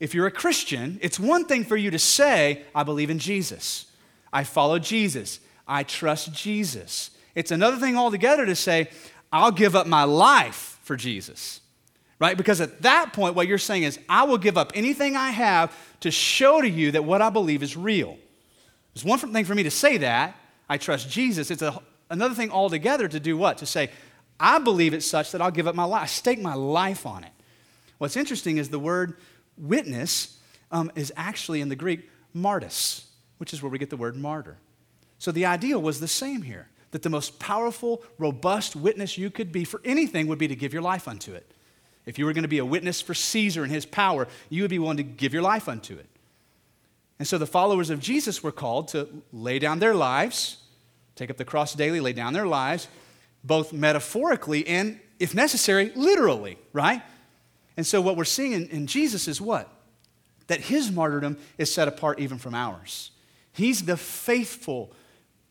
if 0.00 0.14
you're 0.14 0.26
a 0.26 0.30
Christian, 0.30 0.98
it's 1.02 1.18
one 1.18 1.46
thing 1.46 1.64
for 1.64 1.76
you 1.76 1.90
to 1.90 1.98
say, 1.98 2.62
I 2.74 2.82
believe 2.82 3.10
in 3.10 3.18
Jesus. 3.18 3.86
I 4.32 4.44
follow 4.44 4.78
Jesus. 4.78 5.40
I 5.66 5.82
trust 5.82 6.32
Jesus. 6.32 7.10
It's 7.34 7.50
another 7.50 7.78
thing 7.78 7.96
altogether 7.96 8.44
to 8.46 8.56
say, 8.56 8.90
I'll 9.32 9.52
give 9.52 9.74
up 9.74 9.86
my 9.86 10.04
life 10.04 10.78
for 10.82 10.96
Jesus. 10.96 11.60
Right? 12.18 12.36
Because 12.36 12.60
at 12.60 12.82
that 12.82 13.12
point, 13.12 13.34
what 13.34 13.48
you're 13.48 13.58
saying 13.58 13.82
is, 13.82 13.98
I 14.08 14.24
will 14.24 14.38
give 14.38 14.56
up 14.56 14.72
anything 14.74 15.16
I 15.16 15.30
have 15.30 15.76
to 16.00 16.10
show 16.10 16.60
to 16.60 16.68
you 16.68 16.92
that 16.92 17.04
what 17.04 17.20
I 17.22 17.30
believe 17.30 17.62
is 17.62 17.76
real. 17.76 18.16
It's 18.94 19.04
one 19.04 19.18
thing 19.18 19.44
for 19.44 19.54
me 19.54 19.64
to 19.64 19.70
say 19.70 19.96
that, 19.98 20.36
I 20.68 20.78
trust 20.78 21.10
Jesus. 21.10 21.50
It's 21.50 21.62
a, 21.62 21.80
another 22.10 22.34
thing 22.34 22.50
altogether 22.50 23.08
to 23.08 23.20
do 23.20 23.36
what? 23.36 23.58
To 23.58 23.66
say, 23.66 23.90
I 24.38 24.58
believe 24.58 24.94
it's 24.94 25.06
such 25.06 25.32
that 25.32 25.40
I'll 25.40 25.50
give 25.50 25.66
up 25.66 25.74
my 25.74 25.84
life. 25.84 26.10
Stake 26.10 26.40
my 26.40 26.54
life 26.54 27.06
on 27.06 27.24
it. 27.24 27.32
What's 27.98 28.16
interesting 28.16 28.58
is 28.58 28.68
the 28.68 28.78
word 28.78 29.16
witness 29.56 30.38
um, 30.70 30.90
is 30.94 31.12
actually 31.16 31.60
in 31.60 31.68
the 31.68 31.76
Greek 31.76 32.10
martyrs, 32.32 33.06
which 33.38 33.52
is 33.52 33.62
where 33.62 33.70
we 33.70 33.78
get 33.78 33.90
the 33.90 33.96
word 33.96 34.16
martyr. 34.16 34.58
So 35.18 35.30
the 35.32 35.46
idea 35.46 35.78
was 35.78 36.00
the 36.00 36.08
same 36.08 36.42
here 36.42 36.68
that 36.90 37.02
the 37.02 37.10
most 37.10 37.38
powerful, 37.38 38.02
robust 38.18 38.76
witness 38.76 39.18
you 39.18 39.30
could 39.30 39.50
be 39.50 39.64
for 39.64 39.80
anything 39.84 40.26
would 40.26 40.38
be 40.38 40.48
to 40.48 40.56
give 40.56 40.72
your 40.72 40.82
life 40.82 41.08
unto 41.08 41.32
it. 41.32 41.50
If 42.06 42.18
you 42.18 42.26
were 42.26 42.32
going 42.32 42.42
to 42.42 42.48
be 42.48 42.58
a 42.58 42.64
witness 42.64 43.00
for 43.00 43.14
Caesar 43.14 43.62
and 43.62 43.72
his 43.72 43.86
power, 43.86 44.28
you 44.50 44.62
would 44.62 44.70
be 44.70 44.78
willing 44.78 44.98
to 44.98 45.02
give 45.02 45.32
your 45.32 45.42
life 45.42 45.68
unto 45.68 45.96
it. 45.96 46.06
And 47.18 47.26
so 47.26 47.38
the 47.38 47.46
followers 47.46 47.90
of 47.90 48.00
Jesus 48.00 48.42
were 48.42 48.52
called 48.52 48.88
to 48.88 49.08
lay 49.32 49.58
down 49.58 49.78
their 49.78 49.94
lives, 49.94 50.58
take 51.14 51.30
up 51.30 51.36
the 51.36 51.44
cross 51.44 51.74
daily, 51.74 52.00
lay 52.00 52.12
down 52.12 52.32
their 52.32 52.46
lives, 52.46 52.88
both 53.44 53.72
metaphorically 53.72 54.66
and, 54.66 54.98
if 55.20 55.34
necessary, 55.34 55.92
literally, 55.94 56.58
right? 56.72 57.02
And 57.76 57.86
so, 57.86 58.00
what 58.00 58.16
we're 58.16 58.24
seeing 58.24 58.52
in, 58.52 58.66
in, 58.68 58.86
Jesus 58.86 59.28
is 59.28 59.40
what? 59.40 59.68
That 60.46 60.60
his 60.60 60.90
martyrdom 60.90 61.36
is 61.58 61.72
set 61.72 61.86
apart 61.86 62.18
even 62.18 62.38
from 62.38 62.54
ours. 62.54 63.10
He's 63.52 63.84
the 63.84 63.96
faithful 63.96 64.92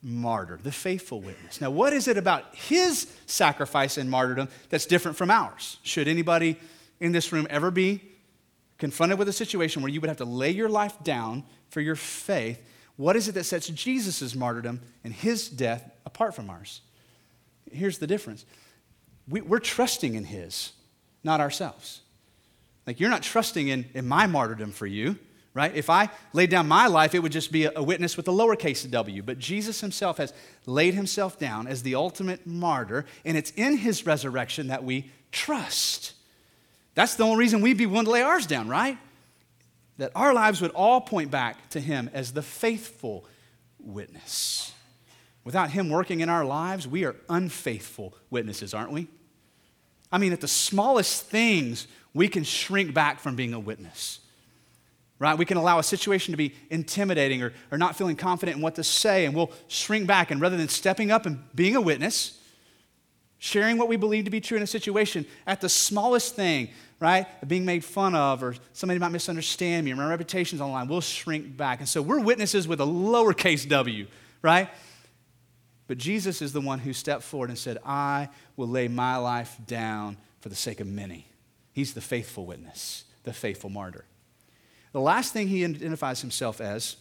martyr, 0.02 0.58
the 0.62 0.72
faithful 0.72 1.20
witness. 1.20 1.60
Now, 1.60 1.70
what 1.70 1.92
is 1.92 2.08
it 2.08 2.18
about 2.18 2.54
his 2.54 3.10
sacrifice 3.26 3.96
and 3.96 4.10
martyrdom 4.10 4.48
that's 4.68 4.86
different 4.86 5.16
from 5.16 5.30
ours? 5.30 5.78
Should 5.82 6.08
anybody 6.08 6.58
in 7.00 7.12
this 7.12 7.32
room 7.32 7.46
ever 7.48 7.70
be 7.70 8.02
confronted 8.78 9.18
with 9.18 9.28
a 9.28 9.32
situation 9.32 9.82
where 9.82 9.90
you 9.90 10.00
would 10.00 10.08
have 10.08 10.18
to 10.18 10.24
lay 10.24 10.50
your 10.50 10.68
life 10.68 11.02
down 11.02 11.44
for 11.70 11.80
your 11.80 11.96
faith, 11.96 12.62
what 12.96 13.16
is 13.16 13.28
it 13.28 13.32
that 13.32 13.44
sets 13.44 13.68
Jesus' 13.68 14.34
martyrdom 14.34 14.80
and 15.02 15.12
his 15.12 15.48
death 15.48 15.90
apart 16.04 16.34
from 16.34 16.50
ours? 16.50 16.80
Here's 17.72 17.98
the 17.98 18.06
difference 18.06 18.44
we, 19.28 19.40
are 19.40 19.58
trusting 19.58 20.14
in 20.14 20.24
his, 20.24 20.72
not 21.22 21.40
ourselves. 21.40 22.00
Like, 22.86 23.00
you're 23.00 23.10
not 23.10 23.22
trusting 23.22 23.68
in, 23.68 23.86
in 23.94 24.06
my 24.06 24.26
martyrdom 24.26 24.72
for 24.72 24.86
you, 24.86 25.18
right? 25.54 25.74
If 25.74 25.88
I 25.88 26.10
laid 26.32 26.50
down 26.50 26.68
my 26.68 26.86
life, 26.86 27.14
it 27.14 27.20
would 27.20 27.32
just 27.32 27.50
be 27.50 27.64
a, 27.64 27.72
a 27.76 27.82
witness 27.82 28.16
with 28.16 28.28
a 28.28 28.32
lowercase 28.32 28.88
w. 28.90 29.22
But 29.22 29.38
Jesus 29.38 29.80
himself 29.80 30.18
has 30.18 30.34
laid 30.66 30.94
himself 30.94 31.38
down 31.38 31.66
as 31.66 31.82
the 31.82 31.94
ultimate 31.94 32.46
martyr, 32.46 33.06
and 33.24 33.36
it's 33.36 33.52
in 33.52 33.78
his 33.78 34.04
resurrection 34.04 34.66
that 34.66 34.84
we 34.84 35.10
trust. 35.32 36.12
That's 36.94 37.14
the 37.14 37.24
only 37.24 37.38
reason 37.38 37.62
we'd 37.62 37.78
be 37.78 37.86
willing 37.86 38.04
to 38.04 38.10
lay 38.10 38.22
ours 38.22 38.46
down, 38.46 38.68
right? 38.68 38.98
That 39.96 40.12
our 40.14 40.34
lives 40.34 40.60
would 40.60 40.72
all 40.72 41.00
point 41.00 41.30
back 41.30 41.70
to 41.70 41.80
him 41.80 42.10
as 42.12 42.32
the 42.32 42.42
faithful 42.42 43.24
witness. 43.78 44.73
Without 45.44 45.70
him 45.70 45.90
working 45.90 46.20
in 46.20 46.28
our 46.28 46.44
lives, 46.44 46.88
we 46.88 47.04
are 47.04 47.14
unfaithful 47.28 48.14
witnesses, 48.30 48.72
aren't 48.72 48.92
we? 48.92 49.08
I 50.10 50.18
mean, 50.18 50.32
at 50.32 50.40
the 50.40 50.48
smallest 50.48 51.26
things, 51.26 51.86
we 52.14 52.28
can 52.28 52.44
shrink 52.44 52.94
back 52.94 53.20
from 53.20 53.36
being 53.36 53.52
a 53.52 53.60
witness. 53.60 54.20
Right? 55.18 55.36
We 55.36 55.44
can 55.44 55.56
allow 55.56 55.78
a 55.78 55.82
situation 55.82 56.32
to 56.32 56.36
be 56.36 56.54
intimidating 56.70 57.42
or, 57.42 57.52
or 57.70 57.78
not 57.78 57.96
feeling 57.96 58.16
confident 58.16 58.56
in 58.56 58.62
what 58.62 58.74
to 58.76 58.84
say, 58.84 59.26
and 59.26 59.34
we'll 59.34 59.52
shrink 59.68 60.06
back. 60.06 60.30
And 60.30 60.40
rather 60.40 60.56
than 60.56 60.68
stepping 60.68 61.10
up 61.10 61.26
and 61.26 61.38
being 61.54 61.76
a 61.76 61.80
witness, 61.80 62.38
sharing 63.38 63.76
what 63.76 63.88
we 63.88 63.96
believe 63.96 64.24
to 64.24 64.30
be 64.30 64.40
true 64.40 64.56
in 64.56 64.62
a 64.62 64.66
situation 64.66 65.26
at 65.46 65.60
the 65.60 65.68
smallest 65.68 66.34
thing, 66.34 66.70
right? 67.00 67.26
Being 67.46 67.64
made 67.64 67.84
fun 67.84 68.14
of, 68.14 68.42
or 68.42 68.54
somebody 68.72 68.98
might 68.98 69.12
misunderstand 69.12 69.84
me, 69.84 69.92
or 69.92 69.96
my 69.96 70.08
reputation's 70.08 70.60
on 70.60 70.68
the 70.68 70.72
line, 70.72 70.88
we'll 70.88 71.00
shrink 71.00 71.56
back. 71.56 71.80
And 71.80 71.88
so 71.88 72.00
we're 72.00 72.20
witnesses 72.20 72.66
with 72.66 72.80
a 72.80 72.86
lowercase 72.86 73.68
w, 73.68 74.06
right? 74.42 74.68
But 75.86 75.98
Jesus 75.98 76.40
is 76.40 76.52
the 76.52 76.60
one 76.60 76.78
who 76.78 76.92
stepped 76.92 77.22
forward 77.22 77.50
and 77.50 77.58
said, 77.58 77.78
I 77.84 78.28
will 78.56 78.68
lay 78.68 78.88
my 78.88 79.16
life 79.16 79.58
down 79.66 80.16
for 80.40 80.48
the 80.48 80.54
sake 80.54 80.80
of 80.80 80.86
many. 80.86 81.26
He's 81.72 81.94
the 81.94 82.00
faithful 82.00 82.46
witness, 82.46 83.04
the 83.24 83.32
faithful 83.32 83.70
martyr. 83.70 84.04
The 84.92 85.00
last 85.00 85.32
thing 85.32 85.48
he 85.48 85.64
identifies 85.64 86.20
himself 86.20 86.60
as 86.60 86.96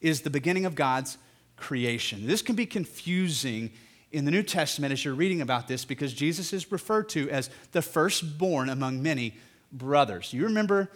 is 0.00 0.20
the 0.20 0.30
beginning 0.30 0.64
of 0.64 0.74
God's 0.74 1.18
creation. 1.56 2.26
This 2.26 2.42
can 2.42 2.54
be 2.54 2.66
confusing 2.66 3.72
in 4.12 4.24
the 4.24 4.30
New 4.30 4.42
Testament 4.42 4.92
as 4.92 5.04
you're 5.04 5.14
reading 5.14 5.40
about 5.40 5.68
this 5.68 5.84
because 5.84 6.12
Jesus 6.12 6.52
is 6.52 6.70
referred 6.70 7.08
to 7.10 7.28
as 7.30 7.50
the 7.72 7.82
firstborn 7.82 8.68
among 8.68 9.02
many 9.02 9.34
brothers. 9.72 10.32
You 10.32 10.44
remember, 10.44 10.90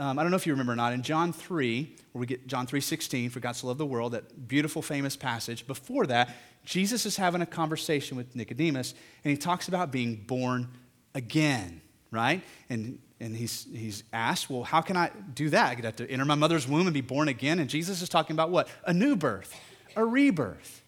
um, 0.00 0.18
I 0.18 0.22
don't 0.22 0.30
know 0.30 0.36
if 0.36 0.46
you 0.46 0.54
remember 0.54 0.72
or 0.72 0.76
not, 0.76 0.94
in 0.94 1.02
John 1.02 1.30
3, 1.30 1.94
where 2.12 2.20
we 2.20 2.26
get 2.26 2.46
John 2.46 2.66
3 2.66 2.80
16, 2.80 3.28
for 3.28 3.38
God 3.38 3.52
so 3.52 3.66
loved 3.66 3.78
the 3.78 3.84
world, 3.84 4.12
that 4.12 4.48
beautiful, 4.48 4.80
famous 4.80 5.14
passage. 5.14 5.66
Before 5.66 6.06
that, 6.06 6.34
Jesus 6.64 7.04
is 7.04 7.18
having 7.18 7.42
a 7.42 7.46
conversation 7.46 8.16
with 8.16 8.34
Nicodemus, 8.34 8.94
and 9.24 9.30
he 9.30 9.36
talks 9.36 9.68
about 9.68 9.92
being 9.92 10.16
born 10.16 10.68
again, 11.14 11.82
right? 12.10 12.42
And, 12.70 12.98
and 13.20 13.36
he's, 13.36 13.66
he's 13.74 14.02
asked, 14.10 14.48
Well, 14.48 14.62
how 14.62 14.80
can 14.80 14.96
I 14.96 15.10
do 15.34 15.50
that? 15.50 15.78
I 15.78 15.82
have 15.82 15.96
to 15.96 16.10
enter 16.10 16.24
my 16.24 16.34
mother's 16.34 16.66
womb 16.66 16.86
and 16.86 16.94
be 16.94 17.02
born 17.02 17.28
again. 17.28 17.58
And 17.58 17.68
Jesus 17.68 18.00
is 18.00 18.08
talking 18.08 18.34
about 18.34 18.48
what? 18.48 18.68
A 18.86 18.94
new 18.94 19.16
birth, 19.16 19.54
a 19.96 20.04
rebirth, 20.04 20.82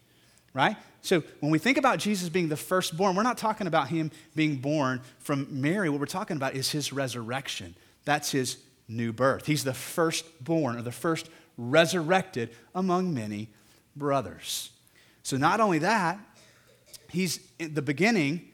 right? 0.55 0.75
So 1.03 1.21
when 1.39 1.51
we 1.51 1.59
think 1.59 1.77
about 1.77 1.99
Jesus 1.99 2.29
being 2.29 2.49
the 2.49 2.57
firstborn, 2.57 3.15
we're 3.15 3.21
not 3.21 3.37
talking 3.37 3.67
about 3.67 3.89
him 3.89 4.09
being 4.33 4.55
born 4.55 5.01
from 5.19 5.47
Mary. 5.51 5.87
What 5.91 5.99
we're 5.99 6.07
talking 6.07 6.35
about 6.35 6.55
is 6.55 6.71
his 6.71 6.91
resurrection 6.91 7.75
That's 8.05 8.31
his 8.31 8.57
new 8.87 9.13
birth. 9.13 9.45
He's 9.45 9.63
the 9.63 9.73
firstborn 9.73 10.77
or 10.77 10.81
the 10.81 10.91
first 10.91 11.29
resurrected 11.57 12.49
among 12.73 13.13
many 13.13 13.49
brothers. 13.95 14.71
So, 15.23 15.37
not 15.37 15.59
only 15.59 15.79
that, 15.79 16.19
he's 17.09 17.39
the 17.57 17.81
beginning 17.81 18.49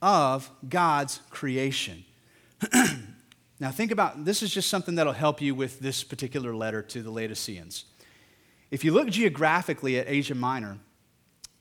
of 0.00 0.50
God's 0.68 1.20
creation. 1.30 2.04
now, 3.60 3.70
think 3.70 3.90
about 3.90 4.24
this 4.24 4.42
is 4.42 4.52
just 4.52 4.68
something 4.68 4.96
that'll 4.96 5.12
help 5.12 5.40
you 5.40 5.54
with 5.54 5.80
this 5.80 6.04
particular 6.04 6.54
letter 6.54 6.82
to 6.82 7.02
the 7.02 7.10
Laodiceans. 7.10 7.86
If 8.70 8.84
you 8.84 8.92
look 8.92 9.08
geographically 9.08 9.98
at 9.98 10.08
Asia 10.08 10.34
Minor, 10.34 10.78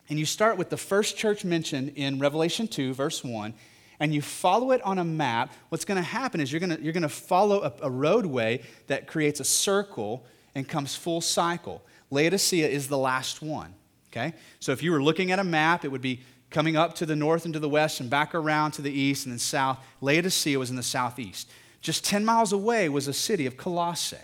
and 0.09 0.19
you 0.19 0.25
start 0.25 0.57
with 0.57 0.69
the 0.69 0.77
first 0.77 1.15
church 1.15 1.45
mentioned 1.45 1.93
in 1.95 2.19
Revelation 2.19 2.67
2, 2.67 2.93
verse 2.93 3.23
1, 3.23 3.53
and 4.01 4.15
you 4.15 4.21
follow 4.21 4.71
it 4.71 4.81
on 4.81 4.97
a 4.97 5.03
map, 5.03 5.53
what's 5.69 5.85
going 5.85 5.95
to 5.95 6.01
happen 6.01 6.41
is 6.41 6.51
you're 6.51 6.59
going 6.59 6.83
you're 6.83 6.91
to 6.91 7.07
follow 7.07 7.61
a, 7.61 7.73
a 7.83 7.89
roadway 7.89 8.59
that 8.87 9.05
creates 9.05 9.39
a 9.39 9.43
circle 9.43 10.25
and 10.55 10.67
comes 10.67 10.95
full 10.95 11.21
cycle. 11.21 11.83
Laodicea 12.09 12.67
is 12.67 12.87
the 12.87 12.97
last 12.97 13.43
one. 13.43 13.75
Okay? 14.11 14.33
So 14.59 14.71
if 14.71 14.81
you 14.81 14.91
were 14.91 15.03
looking 15.03 15.31
at 15.31 15.37
a 15.37 15.43
map, 15.43 15.85
it 15.85 15.89
would 15.89 16.01
be 16.01 16.21
coming 16.49 16.75
up 16.75 16.95
to 16.95 17.05
the 17.05 17.15
north 17.15 17.45
and 17.45 17.53
to 17.53 17.59
the 17.59 17.69
west 17.69 17.99
and 17.99 18.09
back 18.09 18.33
around 18.33 18.71
to 18.71 18.81
the 18.81 18.91
east 18.91 19.27
and 19.27 19.33
then 19.33 19.39
south. 19.39 19.77
Laodicea 20.01 20.57
was 20.57 20.71
in 20.71 20.75
the 20.75 20.83
southeast. 20.83 21.47
Just 21.79 22.03
10 22.03 22.25
miles 22.25 22.51
away 22.51 22.89
was 22.89 23.05
the 23.05 23.13
city 23.13 23.45
of 23.45 23.55
Colossae. 23.55 24.17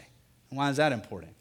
Why 0.50 0.72
is 0.72 0.78
that 0.78 0.92
important? 0.92 1.36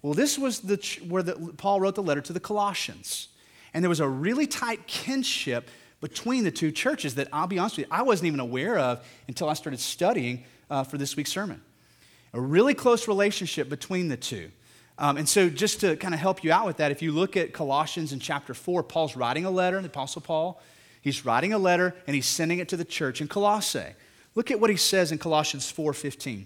Well, 0.00 0.14
this 0.14 0.38
was 0.38 0.60
the, 0.60 0.76
where 1.06 1.22
the, 1.22 1.34
Paul 1.58 1.80
wrote 1.80 1.96
the 1.96 2.02
letter 2.02 2.22
to 2.22 2.32
the 2.32 2.40
Colossians. 2.40 3.28
And 3.74 3.84
there 3.84 3.90
was 3.90 4.00
a 4.00 4.08
really 4.08 4.46
tight 4.46 4.86
kinship 4.86 5.68
between 6.04 6.44
the 6.44 6.50
two 6.50 6.70
churches 6.70 7.14
that 7.14 7.28
I'll 7.32 7.46
be 7.46 7.58
honest 7.58 7.78
with 7.78 7.86
you, 7.86 7.90
I 7.90 8.02
wasn't 8.02 8.26
even 8.26 8.38
aware 8.38 8.78
of 8.78 9.02
until 9.26 9.48
I 9.48 9.54
started 9.54 9.80
studying 9.80 10.44
uh, 10.68 10.84
for 10.84 10.98
this 10.98 11.16
week's 11.16 11.32
sermon. 11.32 11.62
A 12.34 12.40
really 12.42 12.74
close 12.74 13.08
relationship 13.08 13.70
between 13.70 14.08
the 14.08 14.18
two. 14.18 14.50
Um, 14.98 15.16
and 15.16 15.26
so, 15.26 15.48
just 15.48 15.80
to 15.80 15.96
kind 15.96 16.12
of 16.12 16.20
help 16.20 16.44
you 16.44 16.52
out 16.52 16.66
with 16.66 16.76
that, 16.76 16.90
if 16.90 17.00
you 17.00 17.10
look 17.10 17.38
at 17.38 17.54
Colossians 17.54 18.12
in 18.12 18.20
chapter 18.20 18.52
4, 18.52 18.82
Paul's 18.82 19.16
writing 19.16 19.46
a 19.46 19.50
letter, 19.50 19.80
the 19.80 19.86
Apostle 19.86 20.20
Paul, 20.20 20.60
he's 21.00 21.24
writing 21.24 21.54
a 21.54 21.58
letter 21.58 21.94
and 22.06 22.14
he's 22.14 22.26
sending 22.26 22.58
it 22.58 22.68
to 22.68 22.76
the 22.76 22.84
church 22.84 23.22
in 23.22 23.26
Colossae. 23.26 23.94
Look 24.34 24.50
at 24.50 24.60
what 24.60 24.68
he 24.68 24.76
says 24.76 25.10
in 25.10 25.16
Colossians 25.16 25.72
4:15. 25.72 26.44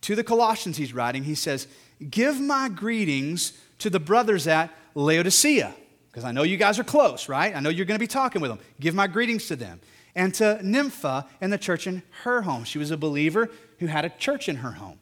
To 0.00 0.16
the 0.16 0.24
Colossians 0.24 0.78
he's 0.78 0.94
writing, 0.94 1.24
he 1.24 1.34
says, 1.34 1.66
"Give 2.08 2.40
my 2.40 2.70
greetings 2.70 3.52
to 3.80 3.90
the 3.90 4.00
brothers 4.00 4.46
at 4.46 4.74
Laodicea, 4.94 5.74
because 6.18 6.28
I 6.28 6.32
know 6.32 6.42
you 6.42 6.56
guys 6.56 6.80
are 6.80 6.84
close, 6.84 7.28
right? 7.28 7.54
I 7.54 7.60
know 7.60 7.70
you're 7.70 7.86
going 7.86 7.94
to 7.94 8.02
be 8.02 8.08
talking 8.08 8.42
with 8.42 8.50
them. 8.50 8.58
Give 8.80 8.92
my 8.92 9.06
greetings 9.06 9.46
to 9.46 9.54
them. 9.54 9.80
And 10.16 10.34
to 10.34 10.58
Nympha 10.64 11.28
and 11.40 11.52
the 11.52 11.58
church 11.58 11.86
in 11.86 12.02
her 12.24 12.42
home. 12.42 12.64
She 12.64 12.76
was 12.76 12.90
a 12.90 12.96
believer 12.96 13.48
who 13.78 13.86
had 13.86 14.04
a 14.04 14.08
church 14.08 14.48
in 14.48 14.56
her 14.56 14.72
home. 14.72 14.98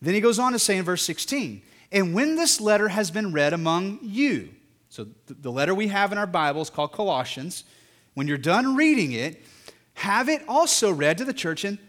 Then 0.00 0.14
he 0.14 0.20
goes 0.20 0.38
on 0.38 0.52
to 0.52 0.60
say 0.60 0.76
in 0.76 0.84
verse 0.84 1.02
16, 1.02 1.60
and 1.90 2.14
when 2.14 2.36
this 2.36 2.60
letter 2.60 2.86
has 2.86 3.10
been 3.10 3.32
read 3.32 3.52
among 3.52 3.98
you, 4.00 4.50
so 4.90 5.08
the 5.26 5.50
letter 5.50 5.74
we 5.74 5.88
have 5.88 6.12
in 6.12 6.18
our 6.18 6.26
Bible 6.26 6.62
is 6.62 6.70
called 6.70 6.92
Colossians, 6.92 7.64
when 8.14 8.28
you're 8.28 8.38
done 8.38 8.76
reading 8.76 9.10
it, 9.10 9.42
have 9.94 10.28
it 10.28 10.42
also 10.46 10.92
read 10.92 11.18
to 11.18 11.24
the 11.24 11.32
church 11.32 11.64
in, 11.64 11.80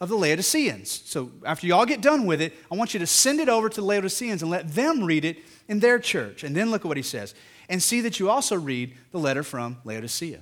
of 0.00 0.08
the 0.08 0.16
Laodiceans. 0.16 1.02
So 1.04 1.32
after 1.44 1.66
you 1.66 1.74
all 1.74 1.86
get 1.86 2.00
done 2.00 2.26
with 2.26 2.40
it, 2.40 2.52
I 2.70 2.76
want 2.76 2.94
you 2.94 3.00
to 3.00 3.08
send 3.08 3.40
it 3.40 3.48
over 3.48 3.68
to 3.68 3.80
the 3.80 3.86
Laodiceans 3.86 4.42
and 4.42 4.52
let 4.52 4.72
them 4.72 5.02
read 5.02 5.24
it 5.24 5.38
in 5.66 5.80
their 5.80 5.98
church. 5.98 6.44
And 6.44 6.54
then 6.54 6.70
look 6.70 6.82
at 6.82 6.88
what 6.88 6.96
he 6.96 7.02
says. 7.02 7.34
And 7.68 7.82
see 7.82 8.00
that 8.02 8.20
you 8.20 8.30
also 8.30 8.56
read 8.56 8.94
the 9.10 9.18
letter 9.18 9.42
from 9.42 9.78
Laodicea. 9.84 10.40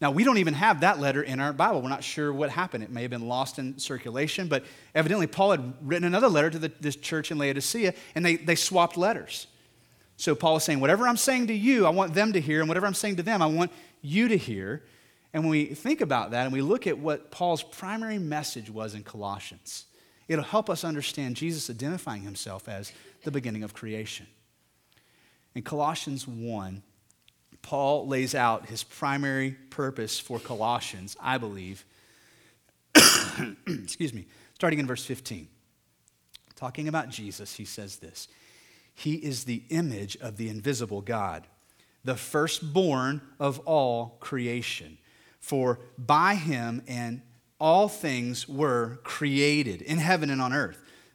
Now, 0.00 0.12
we 0.12 0.22
don't 0.22 0.38
even 0.38 0.54
have 0.54 0.80
that 0.80 1.00
letter 1.00 1.22
in 1.22 1.40
our 1.40 1.52
Bible. 1.52 1.82
We're 1.82 1.88
not 1.88 2.04
sure 2.04 2.32
what 2.32 2.50
happened. 2.50 2.84
It 2.84 2.90
may 2.90 3.02
have 3.02 3.10
been 3.10 3.26
lost 3.26 3.58
in 3.58 3.78
circulation, 3.78 4.46
but 4.46 4.64
evidently 4.94 5.26
Paul 5.26 5.50
had 5.50 5.74
written 5.82 6.06
another 6.06 6.28
letter 6.28 6.50
to 6.50 6.58
the, 6.58 6.72
this 6.80 6.94
church 6.94 7.32
in 7.32 7.38
Laodicea, 7.38 7.94
and 8.14 8.24
they, 8.24 8.36
they 8.36 8.54
swapped 8.54 8.96
letters. 8.96 9.48
So 10.16 10.34
Paul 10.36 10.56
is 10.56 10.64
saying, 10.64 10.78
whatever 10.80 11.08
I'm 11.08 11.16
saying 11.16 11.48
to 11.48 11.54
you, 11.54 11.84
I 11.84 11.90
want 11.90 12.14
them 12.14 12.32
to 12.32 12.40
hear, 12.40 12.60
and 12.60 12.68
whatever 12.68 12.86
I'm 12.86 12.94
saying 12.94 13.16
to 13.16 13.22
them, 13.24 13.42
I 13.42 13.46
want 13.46 13.72
you 14.00 14.28
to 14.28 14.36
hear. 14.36 14.84
And 15.32 15.42
when 15.42 15.50
we 15.50 15.66
think 15.66 16.00
about 16.00 16.30
that 16.30 16.44
and 16.44 16.52
we 16.52 16.60
look 16.60 16.86
at 16.86 16.98
what 16.98 17.30
Paul's 17.32 17.62
primary 17.62 18.18
message 18.18 18.70
was 18.70 18.94
in 18.94 19.02
Colossians, 19.02 19.86
it'll 20.28 20.44
help 20.44 20.70
us 20.70 20.84
understand 20.84 21.36
Jesus 21.36 21.70
identifying 21.70 22.22
himself 22.22 22.68
as 22.68 22.92
the 23.24 23.30
beginning 23.30 23.64
of 23.64 23.74
creation. 23.74 24.26
In 25.58 25.64
Colossians 25.64 26.28
1, 26.28 26.84
Paul 27.62 28.06
lays 28.06 28.36
out 28.36 28.66
his 28.66 28.84
primary 28.84 29.56
purpose 29.70 30.16
for 30.16 30.38
Colossians, 30.38 31.16
I 31.20 31.36
believe. 31.36 31.84
Excuse 33.66 34.14
me, 34.14 34.26
starting 34.54 34.78
in 34.78 34.86
verse 34.86 35.04
15. 35.04 35.48
Talking 36.54 36.86
about 36.86 37.08
Jesus, 37.08 37.56
he 37.56 37.64
says 37.64 37.96
this 37.96 38.28
He 38.94 39.14
is 39.14 39.42
the 39.42 39.64
image 39.70 40.16
of 40.18 40.36
the 40.36 40.48
invisible 40.48 41.00
God, 41.00 41.48
the 42.04 42.14
firstborn 42.14 43.20
of 43.40 43.58
all 43.66 44.16
creation. 44.20 44.96
For 45.40 45.80
by 45.98 46.36
him 46.36 46.84
and 46.86 47.20
all 47.58 47.88
things 47.88 48.48
were 48.48 49.00
created 49.02 49.82
in 49.82 49.98
heaven 49.98 50.30
and 50.30 50.40
on 50.40 50.52
earth 50.52 50.87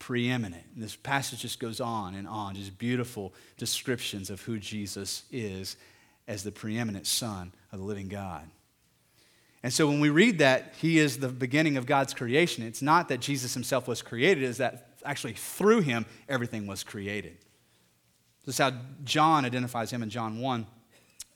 preeminent. 0.00 0.64
And 0.74 0.82
this 0.82 0.96
passage 0.96 1.40
just 1.40 1.60
goes 1.60 1.80
on 1.80 2.16
and 2.16 2.26
on, 2.26 2.56
just 2.56 2.76
beautiful 2.76 3.32
descriptions 3.56 4.30
of 4.30 4.40
who 4.40 4.58
Jesus 4.58 5.22
is 5.30 5.76
as 6.26 6.42
the 6.42 6.50
preeminent 6.50 7.06
Son 7.06 7.52
of 7.70 7.78
the 7.78 7.84
living 7.84 8.08
God. 8.08 8.48
And 9.62 9.72
so 9.72 9.86
when 9.86 10.00
we 10.00 10.08
read 10.08 10.38
that 10.38 10.74
he 10.80 10.98
is 10.98 11.18
the 11.18 11.28
beginning 11.28 11.76
of 11.76 11.86
God's 11.86 12.14
creation, 12.14 12.64
it's 12.64 12.82
not 12.82 13.08
that 13.08 13.20
Jesus 13.20 13.54
himself 13.54 13.86
was 13.86 14.00
created, 14.00 14.42
it's 14.42 14.58
that 14.58 14.88
actually 15.04 15.34
through 15.34 15.82
him 15.82 16.06
everything 16.28 16.66
was 16.66 16.82
created. 16.82 17.36
This 18.46 18.54
is 18.54 18.58
how 18.58 18.72
John 19.04 19.44
identifies 19.44 19.90
him 19.90 20.02
in 20.02 20.08
John 20.08 20.40
1. 20.40 20.66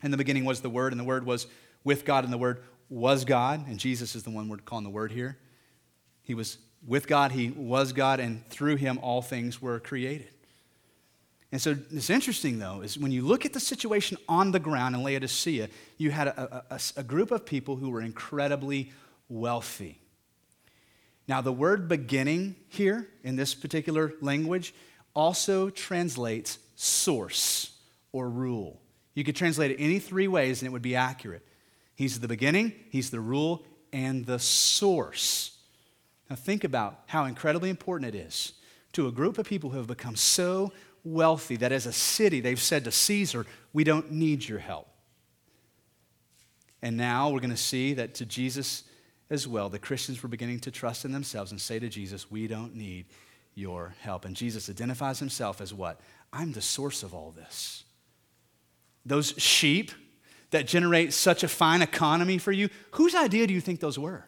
In 0.02 0.10
the 0.10 0.16
beginning 0.16 0.46
was 0.46 0.62
the 0.62 0.70
Word, 0.70 0.92
and 0.92 0.98
the 0.98 1.04
Word 1.04 1.26
was 1.26 1.46
with 1.84 2.04
God, 2.04 2.24
and 2.24 2.32
the 2.32 2.38
Word 2.38 2.62
was 2.88 3.26
God. 3.26 3.66
And 3.68 3.78
Jesus 3.78 4.14
is 4.14 4.22
the 4.22 4.30
one 4.30 4.48
we're 4.48 4.56
calling 4.56 4.84
the 4.84 4.90
Word 4.90 5.12
here. 5.12 5.36
He 6.22 6.32
was 6.32 6.56
with 6.86 7.06
God, 7.06 7.32
he 7.32 7.50
was 7.50 7.92
God, 7.92 8.20
and 8.20 8.46
through 8.48 8.76
him 8.76 8.98
all 9.02 9.22
things 9.22 9.60
were 9.60 9.80
created. 9.80 10.28
And 11.50 11.60
so 11.60 11.76
it's 11.92 12.10
interesting, 12.10 12.58
though, 12.58 12.80
is 12.80 12.98
when 12.98 13.12
you 13.12 13.22
look 13.22 13.46
at 13.46 13.52
the 13.52 13.60
situation 13.60 14.18
on 14.28 14.50
the 14.50 14.58
ground 14.58 14.96
in 14.96 15.04
Laodicea, 15.04 15.68
you 15.98 16.10
had 16.10 16.28
a, 16.28 16.64
a, 16.70 16.80
a 16.96 17.02
group 17.04 17.30
of 17.30 17.46
people 17.46 17.76
who 17.76 17.90
were 17.90 18.02
incredibly 18.02 18.92
wealthy. 19.28 20.00
Now, 21.28 21.40
the 21.40 21.52
word 21.52 21.88
beginning 21.88 22.56
here 22.68 23.08
in 23.22 23.36
this 23.36 23.54
particular 23.54 24.12
language 24.20 24.74
also 25.14 25.70
translates 25.70 26.58
source 26.74 27.72
or 28.12 28.28
rule. 28.28 28.80
You 29.14 29.24
could 29.24 29.36
translate 29.36 29.70
it 29.70 29.76
any 29.78 30.00
three 30.00 30.28
ways 30.28 30.60
and 30.60 30.66
it 30.66 30.72
would 30.72 30.82
be 30.82 30.96
accurate. 30.96 31.46
He's 31.94 32.18
the 32.18 32.28
beginning, 32.28 32.72
he's 32.90 33.10
the 33.10 33.20
rule, 33.20 33.64
and 33.92 34.26
the 34.26 34.40
source. 34.40 35.53
Now, 36.34 36.40
think 36.40 36.64
about 36.64 36.98
how 37.06 37.26
incredibly 37.26 37.70
important 37.70 38.12
it 38.12 38.18
is 38.18 38.54
to 38.94 39.06
a 39.06 39.12
group 39.12 39.38
of 39.38 39.46
people 39.46 39.70
who 39.70 39.76
have 39.78 39.86
become 39.86 40.16
so 40.16 40.72
wealthy 41.04 41.54
that 41.54 41.70
as 41.70 41.86
a 41.86 41.92
city 41.92 42.40
they've 42.40 42.60
said 42.60 42.82
to 42.86 42.90
Caesar, 42.90 43.46
We 43.72 43.84
don't 43.84 44.10
need 44.10 44.48
your 44.48 44.58
help. 44.58 44.88
And 46.82 46.96
now 46.96 47.30
we're 47.30 47.38
going 47.38 47.50
to 47.50 47.56
see 47.56 47.94
that 47.94 48.16
to 48.16 48.26
Jesus 48.26 48.82
as 49.30 49.46
well, 49.46 49.68
the 49.68 49.78
Christians 49.78 50.24
were 50.24 50.28
beginning 50.28 50.58
to 50.60 50.72
trust 50.72 51.04
in 51.04 51.12
themselves 51.12 51.52
and 51.52 51.60
say 51.60 51.78
to 51.78 51.88
Jesus, 51.88 52.32
We 52.32 52.48
don't 52.48 52.74
need 52.74 53.06
your 53.54 53.94
help. 54.00 54.24
And 54.24 54.34
Jesus 54.34 54.68
identifies 54.68 55.20
himself 55.20 55.60
as 55.60 55.72
what? 55.72 56.00
I'm 56.32 56.50
the 56.50 56.60
source 56.60 57.04
of 57.04 57.14
all 57.14 57.30
this. 57.30 57.84
Those 59.06 59.34
sheep 59.36 59.92
that 60.50 60.66
generate 60.66 61.12
such 61.12 61.44
a 61.44 61.48
fine 61.48 61.80
economy 61.80 62.38
for 62.38 62.50
you, 62.50 62.70
whose 62.90 63.14
idea 63.14 63.46
do 63.46 63.54
you 63.54 63.60
think 63.60 63.78
those 63.78 64.00
were? 64.00 64.26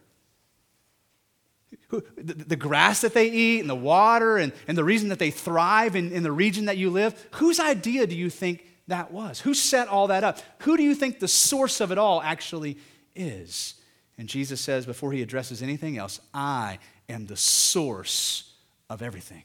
The 1.89 2.55
grass 2.55 3.01
that 3.01 3.13
they 3.13 3.31
eat 3.31 3.61
and 3.61 3.69
the 3.69 3.75
water 3.75 4.37
and, 4.37 4.51
and 4.67 4.77
the 4.77 4.83
reason 4.83 5.09
that 5.09 5.19
they 5.19 5.31
thrive 5.31 5.95
in, 5.95 6.11
in 6.11 6.23
the 6.23 6.31
region 6.31 6.65
that 6.65 6.77
you 6.77 6.89
live, 6.89 7.27
whose 7.35 7.59
idea 7.59 8.05
do 8.05 8.15
you 8.15 8.29
think 8.29 8.65
that 8.87 9.11
was? 9.11 9.39
Who 9.41 9.53
set 9.53 9.87
all 9.87 10.07
that 10.07 10.23
up? 10.23 10.39
Who 10.59 10.77
do 10.77 10.83
you 10.83 10.95
think 10.95 11.19
the 11.19 11.27
source 11.27 11.79
of 11.79 11.91
it 11.91 11.97
all 11.97 12.21
actually 12.21 12.77
is? 13.15 13.75
And 14.17 14.27
Jesus 14.27 14.59
says, 14.59 14.85
before 14.85 15.11
he 15.11 15.21
addresses 15.21 15.61
anything 15.61 15.97
else, 15.97 16.19
I 16.33 16.79
am 17.07 17.25
the 17.25 17.37
source 17.37 18.53
of 18.89 19.01
everything. 19.01 19.43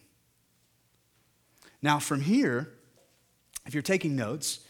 Now, 1.80 1.98
from 1.98 2.22
here, 2.22 2.72
if 3.66 3.74
you're 3.74 3.82
taking 3.82 4.16
notes, 4.16 4.60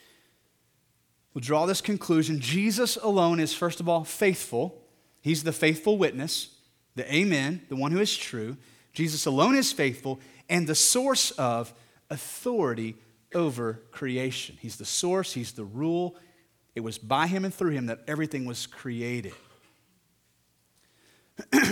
we'll 1.32 1.40
draw 1.40 1.66
this 1.66 1.80
conclusion 1.80 2.40
Jesus 2.40 2.96
alone 2.96 3.40
is, 3.40 3.54
first 3.54 3.80
of 3.80 3.88
all, 3.88 4.04
faithful. 4.04 4.82
He's 5.20 5.44
the 5.44 5.52
faithful 5.52 5.98
witness, 5.98 6.51
the 6.94 7.14
Amen, 7.14 7.62
the 7.68 7.76
one 7.76 7.92
who 7.92 8.00
is 8.00 8.16
true. 8.16 8.56
Jesus 8.92 9.26
alone 9.26 9.54
is 9.54 9.72
faithful 9.72 10.20
and 10.48 10.66
the 10.66 10.74
source 10.74 11.30
of 11.32 11.72
authority 12.10 12.96
over 13.34 13.80
creation. 13.90 14.58
He's 14.60 14.76
the 14.76 14.84
source, 14.84 15.32
He's 15.32 15.52
the 15.52 15.64
rule. 15.64 16.16
It 16.74 16.80
was 16.80 16.98
by 16.98 17.26
Him 17.26 17.44
and 17.44 17.54
through 17.54 17.70
Him 17.70 17.86
that 17.86 18.00
everything 18.06 18.44
was 18.44 18.66
created. 18.66 19.32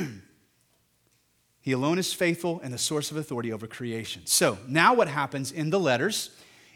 he 1.61 1.73
alone 1.73 1.99
is 1.99 2.13
faithful 2.13 2.61
and 2.63 2.73
the 2.73 2.79
source 2.79 3.11
of 3.11 3.17
authority 3.19 3.53
over 3.53 3.67
creation. 3.67 4.23
So, 4.25 4.59
now 4.67 4.95
what 4.95 5.09
happens 5.09 5.53
in 5.53 5.71
the 5.71 5.79
letters 5.79 6.31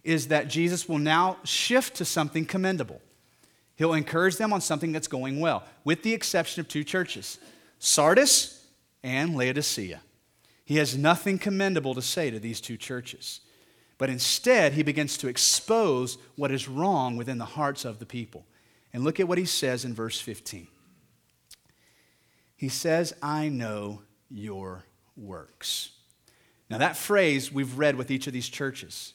is 0.05 0.29
that 0.29 0.49
Jesus 0.49 0.87
will 0.87 0.99
now 0.99 1.39
shift 1.45 1.97
to 1.97 2.05
something 2.05 2.45
commendable. 2.45 3.01
He'll 3.77 3.95
encourage 3.95 4.37
them 4.37 4.53
on 4.53 4.61
something 4.61 4.93
that's 4.93 5.09
going 5.09 5.41
well, 5.41 5.65
with 5.83 6.03
the 6.03 6.13
exception 6.13 6.61
of 6.61 6.69
two 6.69 6.85
churches 6.85 7.39
Sardis 7.85 8.67
and 9.03 9.37
Laodicea. 9.37 10.01
He 10.65 10.77
has 10.77 10.97
nothing 10.97 11.39
commendable 11.39 11.95
to 11.95 12.01
say 12.01 12.31
to 12.31 12.41
these 12.41 12.59
two 12.59 12.79
churches. 12.79 13.41
But 13.99 14.09
instead, 14.09 14.73
he 14.73 14.83
begins 14.83 15.19
to 15.19 15.29
expose 15.29 16.17
what 16.35 16.51
is 16.51 16.67
wrong 16.67 17.19
within 17.19 17.37
the 17.37 17.45
hearts 17.45 17.85
of 17.85 17.99
the 17.99 18.07
people. 18.07 18.47
And 18.95 19.05
look 19.05 19.21
at 19.21 19.29
what 19.29 19.37
he 19.37 19.45
says 19.45 19.85
in 19.85 19.93
verse 19.93 20.19
15. 20.19 20.67
He 22.57 22.71
says, 22.71 23.13
I 23.23 23.51
know 23.51 24.01
your 24.31 24.87
works. 25.15 25.91
Now, 26.71 26.79
that 26.79 26.97
phrase 26.97 27.53
we've 27.53 27.77
read 27.77 27.97
with 27.97 28.11
each 28.11 28.27
of 28.27 28.33
these 28.33 28.49
churches. 28.49 29.13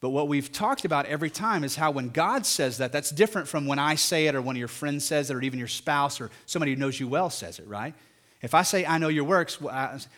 But 0.00 0.10
what 0.10 0.28
we've 0.28 0.50
talked 0.50 0.84
about 0.84 1.06
every 1.06 1.28
time 1.28 1.62
is 1.62 1.76
how 1.76 1.90
when 1.90 2.08
God 2.08 2.46
says 2.46 2.78
that, 2.78 2.90
that's 2.90 3.10
different 3.10 3.48
from 3.48 3.66
when 3.66 3.78
I 3.78 3.96
say 3.96 4.26
it 4.26 4.34
or 4.34 4.40
one 4.40 4.56
of 4.56 4.58
your 4.58 4.68
friends 4.68 5.04
says 5.04 5.30
it 5.30 5.34
or 5.34 5.42
even 5.42 5.58
your 5.58 5.68
spouse 5.68 6.20
or 6.20 6.30
somebody 6.46 6.72
who 6.72 6.80
knows 6.80 6.98
you 6.98 7.06
well 7.06 7.28
says 7.28 7.58
it, 7.58 7.68
right? 7.68 7.94
If 8.40 8.54
I 8.54 8.62
say, 8.62 8.86
I 8.86 8.96
know 8.96 9.08
your 9.08 9.24
works, 9.24 9.58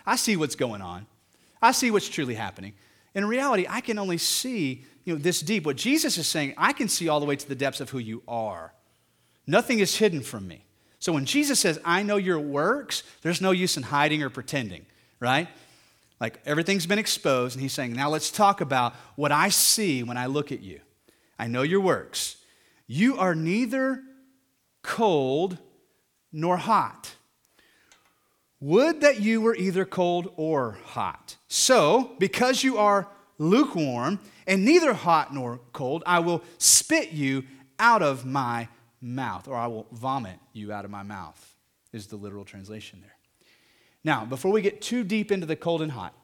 I 0.07 0.17
see 0.17 0.37
what's 0.37 0.55
going 0.55 0.83
on. 0.83 1.07
I 1.61 1.73
see 1.73 1.91
what's 1.91 2.09
truly 2.09 2.35
happening. 2.35 2.75
In 3.15 3.25
reality, 3.27 3.67
I 3.69 3.81
can 3.81 3.99
only 3.99 4.19
see 4.19 4.85
you 5.05 5.15
know, 5.15 5.21
this 5.21 5.41
deep. 5.41 5.67
What 5.67 5.77
Jesus 5.77 6.17
is 6.17 6.29
saying, 6.29 6.55
I 6.57 6.73
can 6.73 6.89
see 6.89 7.09
all 7.09 7.19
the 7.19 7.27
way 7.27 7.37
to 7.37 7.49
the 7.49 7.55
depths 7.57 7.81
of 7.81 7.91
who 7.91 7.99
you 7.99 8.23
are. 8.29 8.73
Nothing 9.47 9.81
is 9.81 9.97
hidden 9.97 10.21
from 10.21 10.47
me. 10.47 10.65
So 11.01 11.13
when 11.13 11.25
Jesus 11.25 11.59
says, 11.59 11.81
I 11.85 12.05
know 12.05 12.17
your 12.17 12.39
works, 12.39 13.03
there's 13.23 13.41
no 13.41 13.51
use 13.51 13.77
in 13.77 13.83
hiding 13.83 14.23
or 14.23 14.31
pretending, 14.31 14.87
right? 15.19 15.49
Like 16.23 16.39
everything's 16.47 16.87
been 16.87 17.01
exposed, 17.01 17.57
and 17.57 17.63
he's 17.63 17.73
saying, 17.73 17.95
Now 17.95 18.09
let's 18.09 18.31
talk 18.31 18.61
about 18.61 18.95
what 19.17 19.33
I 19.33 19.49
see 19.49 20.05
when 20.05 20.17
I 20.17 20.27
look 20.27 20.53
at 20.53 20.63
you. 20.63 20.79
I 21.37 21.49
know 21.49 21.63
your 21.63 21.81
works. 21.81 22.37
You 22.87 23.19
are 23.19 23.35
neither 23.35 24.05
cold 24.83 25.59
nor 26.33 26.59
hot. 26.59 27.17
Would 28.61 29.01
that 29.01 29.21
you 29.21 29.41
were 29.41 29.57
either 29.57 29.85
cold 29.85 30.33
or 30.37 30.79
hot. 30.85 31.35
So, 31.49 32.13
because 32.21 32.63
you 32.63 32.79
are 32.79 33.09
lukewarm 33.39 34.21
and 34.47 34.65
neither 34.65 34.95
hot 34.95 35.35
nor 35.35 35.59
cold, 35.73 36.05
I 36.07 36.21
will 36.21 36.45
spit 36.59 37.11
you 37.11 37.43
out 37.81 38.01
of 38.01 38.25
my 38.25 38.69
mouth, 39.01 39.49
or 39.49 39.57
I 39.57 39.67
will 39.67 39.89
vomit 39.91 40.39
you 40.53 40.73
out 40.73 40.85
of 40.85 40.91
my 40.93 41.03
mouth, 41.03 41.57
is 41.93 42.07
the 42.07 42.15
literal 42.15 42.45
translation 42.45 43.01
there. 43.01 43.17
Now, 44.05 44.25
before 44.25 44.51
we 44.51 44.63
get 44.63 44.81
too 44.81 45.05
deep 45.05 45.31
into 45.31 45.47
the 45.47 45.57
cold 45.57 45.83
and 45.83 45.93
hot, 45.93 46.15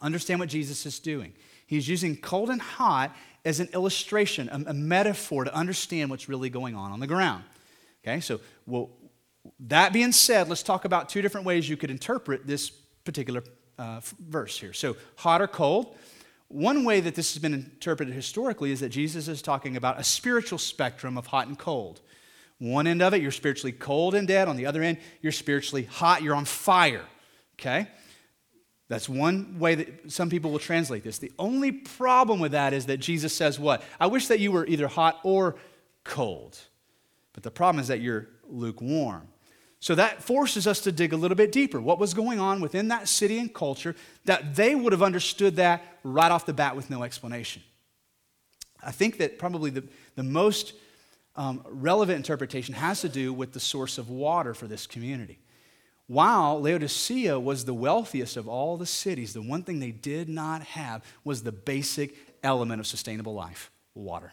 understand 0.00 0.40
what 0.40 0.48
Jesus 0.48 0.86
is 0.86 0.98
doing. 0.98 1.32
He's 1.66 1.88
using 1.88 2.16
cold 2.16 2.50
and 2.50 2.60
hot 2.60 3.14
as 3.44 3.60
an 3.60 3.68
illustration, 3.74 4.48
a, 4.48 4.70
a 4.70 4.74
metaphor 4.74 5.44
to 5.44 5.54
understand 5.54 6.10
what's 6.10 6.28
really 6.28 6.50
going 6.50 6.74
on 6.74 6.92
on 6.92 7.00
the 7.00 7.06
ground. 7.06 7.44
Okay, 8.02 8.20
so 8.20 8.40
we'll, 8.66 8.90
that 9.60 9.92
being 9.92 10.12
said, 10.12 10.48
let's 10.48 10.62
talk 10.62 10.84
about 10.84 11.08
two 11.08 11.22
different 11.22 11.46
ways 11.46 11.68
you 11.68 11.76
could 11.76 11.90
interpret 11.90 12.46
this 12.46 12.70
particular 12.70 13.42
uh, 13.78 14.00
verse 14.18 14.58
here. 14.58 14.72
So, 14.72 14.96
hot 15.16 15.42
or 15.42 15.46
cold. 15.46 15.96
One 16.48 16.84
way 16.84 17.00
that 17.00 17.14
this 17.14 17.34
has 17.34 17.42
been 17.42 17.54
interpreted 17.54 18.14
historically 18.14 18.70
is 18.70 18.80
that 18.80 18.90
Jesus 18.90 19.28
is 19.28 19.42
talking 19.42 19.76
about 19.76 19.98
a 19.98 20.04
spiritual 20.04 20.58
spectrum 20.58 21.18
of 21.18 21.26
hot 21.26 21.48
and 21.48 21.58
cold. 21.58 22.00
One 22.58 22.86
end 22.86 23.02
of 23.02 23.14
it, 23.14 23.20
you're 23.20 23.30
spiritually 23.30 23.72
cold 23.72 24.14
and 24.14 24.26
dead. 24.26 24.48
On 24.48 24.56
the 24.56 24.66
other 24.66 24.82
end, 24.82 24.98
you're 25.20 25.32
spiritually 25.32 25.84
hot, 25.84 26.22
you're 26.22 26.34
on 26.34 26.44
fire. 26.44 27.04
Okay? 27.58 27.88
That's 28.88 29.08
one 29.08 29.58
way 29.58 29.74
that 29.74 30.12
some 30.12 30.30
people 30.30 30.50
will 30.50 30.58
translate 30.58 31.02
this. 31.02 31.18
The 31.18 31.32
only 31.38 31.72
problem 31.72 32.38
with 32.38 32.52
that 32.52 32.72
is 32.72 32.86
that 32.86 32.98
Jesus 32.98 33.34
says, 33.34 33.58
What? 33.58 33.82
I 33.98 34.06
wish 34.06 34.28
that 34.28 34.40
you 34.40 34.52
were 34.52 34.66
either 34.66 34.86
hot 34.86 35.20
or 35.24 35.56
cold. 36.04 36.58
But 37.32 37.42
the 37.42 37.50
problem 37.50 37.80
is 37.80 37.88
that 37.88 38.00
you're 38.00 38.28
lukewarm. 38.48 39.28
So 39.80 39.94
that 39.96 40.22
forces 40.22 40.66
us 40.66 40.80
to 40.80 40.92
dig 40.92 41.12
a 41.12 41.16
little 41.16 41.34
bit 41.34 41.52
deeper. 41.52 41.80
What 41.80 41.98
was 41.98 42.14
going 42.14 42.40
on 42.40 42.60
within 42.60 42.88
that 42.88 43.08
city 43.08 43.38
and 43.38 43.52
culture 43.52 43.94
that 44.24 44.54
they 44.54 44.74
would 44.74 44.92
have 44.92 45.02
understood 45.02 45.56
that 45.56 45.84
right 46.02 46.30
off 46.30 46.46
the 46.46 46.54
bat 46.54 46.74
with 46.74 46.88
no 46.88 47.02
explanation? 47.02 47.62
I 48.82 48.92
think 48.92 49.18
that 49.18 49.38
probably 49.38 49.70
the, 49.70 49.84
the 50.14 50.22
most 50.22 50.74
um, 51.36 51.64
relevant 51.66 52.16
interpretation 52.16 52.74
has 52.74 53.00
to 53.00 53.08
do 53.08 53.32
with 53.32 53.52
the 53.52 53.60
source 53.60 53.98
of 53.98 54.08
water 54.08 54.54
for 54.54 54.66
this 54.66 54.86
community. 54.86 55.38
While 56.06 56.60
Laodicea 56.60 57.40
was 57.40 57.64
the 57.64 57.74
wealthiest 57.74 58.36
of 58.36 58.46
all 58.46 58.76
the 58.76 58.86
cities, 58.86 59.32
the 59.32 59.42
one 59.42 59.62
thing 59.62 59.80
they 59.80 59.90
did 59.90 60.28
not 60.28 60.62
have 60.62 61.02
was 61.24 61.42
the 61.42 61.52
basic 61.52 62.14
element 62.42 62.80
of 62.80 62.86
sustainable 62.86 63.34
life 63.34 63.70
water. 63.94 64.32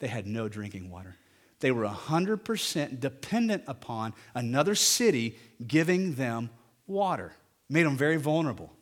They 0.00 0.08
had 0.08 0.26
no 0.26 0.48
drinking 0.48 0.90
water. 0.90 1.16
They 1.60 1.70
were 1.70 1.84
100% 1.84 2.98
dependent 2.98 3.62
upon 3.68 4.14
another 4.34 4.74
city 4.74 5.36
giving 5.64 6.16
them 6.16 6.50
water. 6.88 7.32
Made 7.68 7.86
them 7.86 7.96
very 7.96 8.16
vulnerable. 8.16 8.72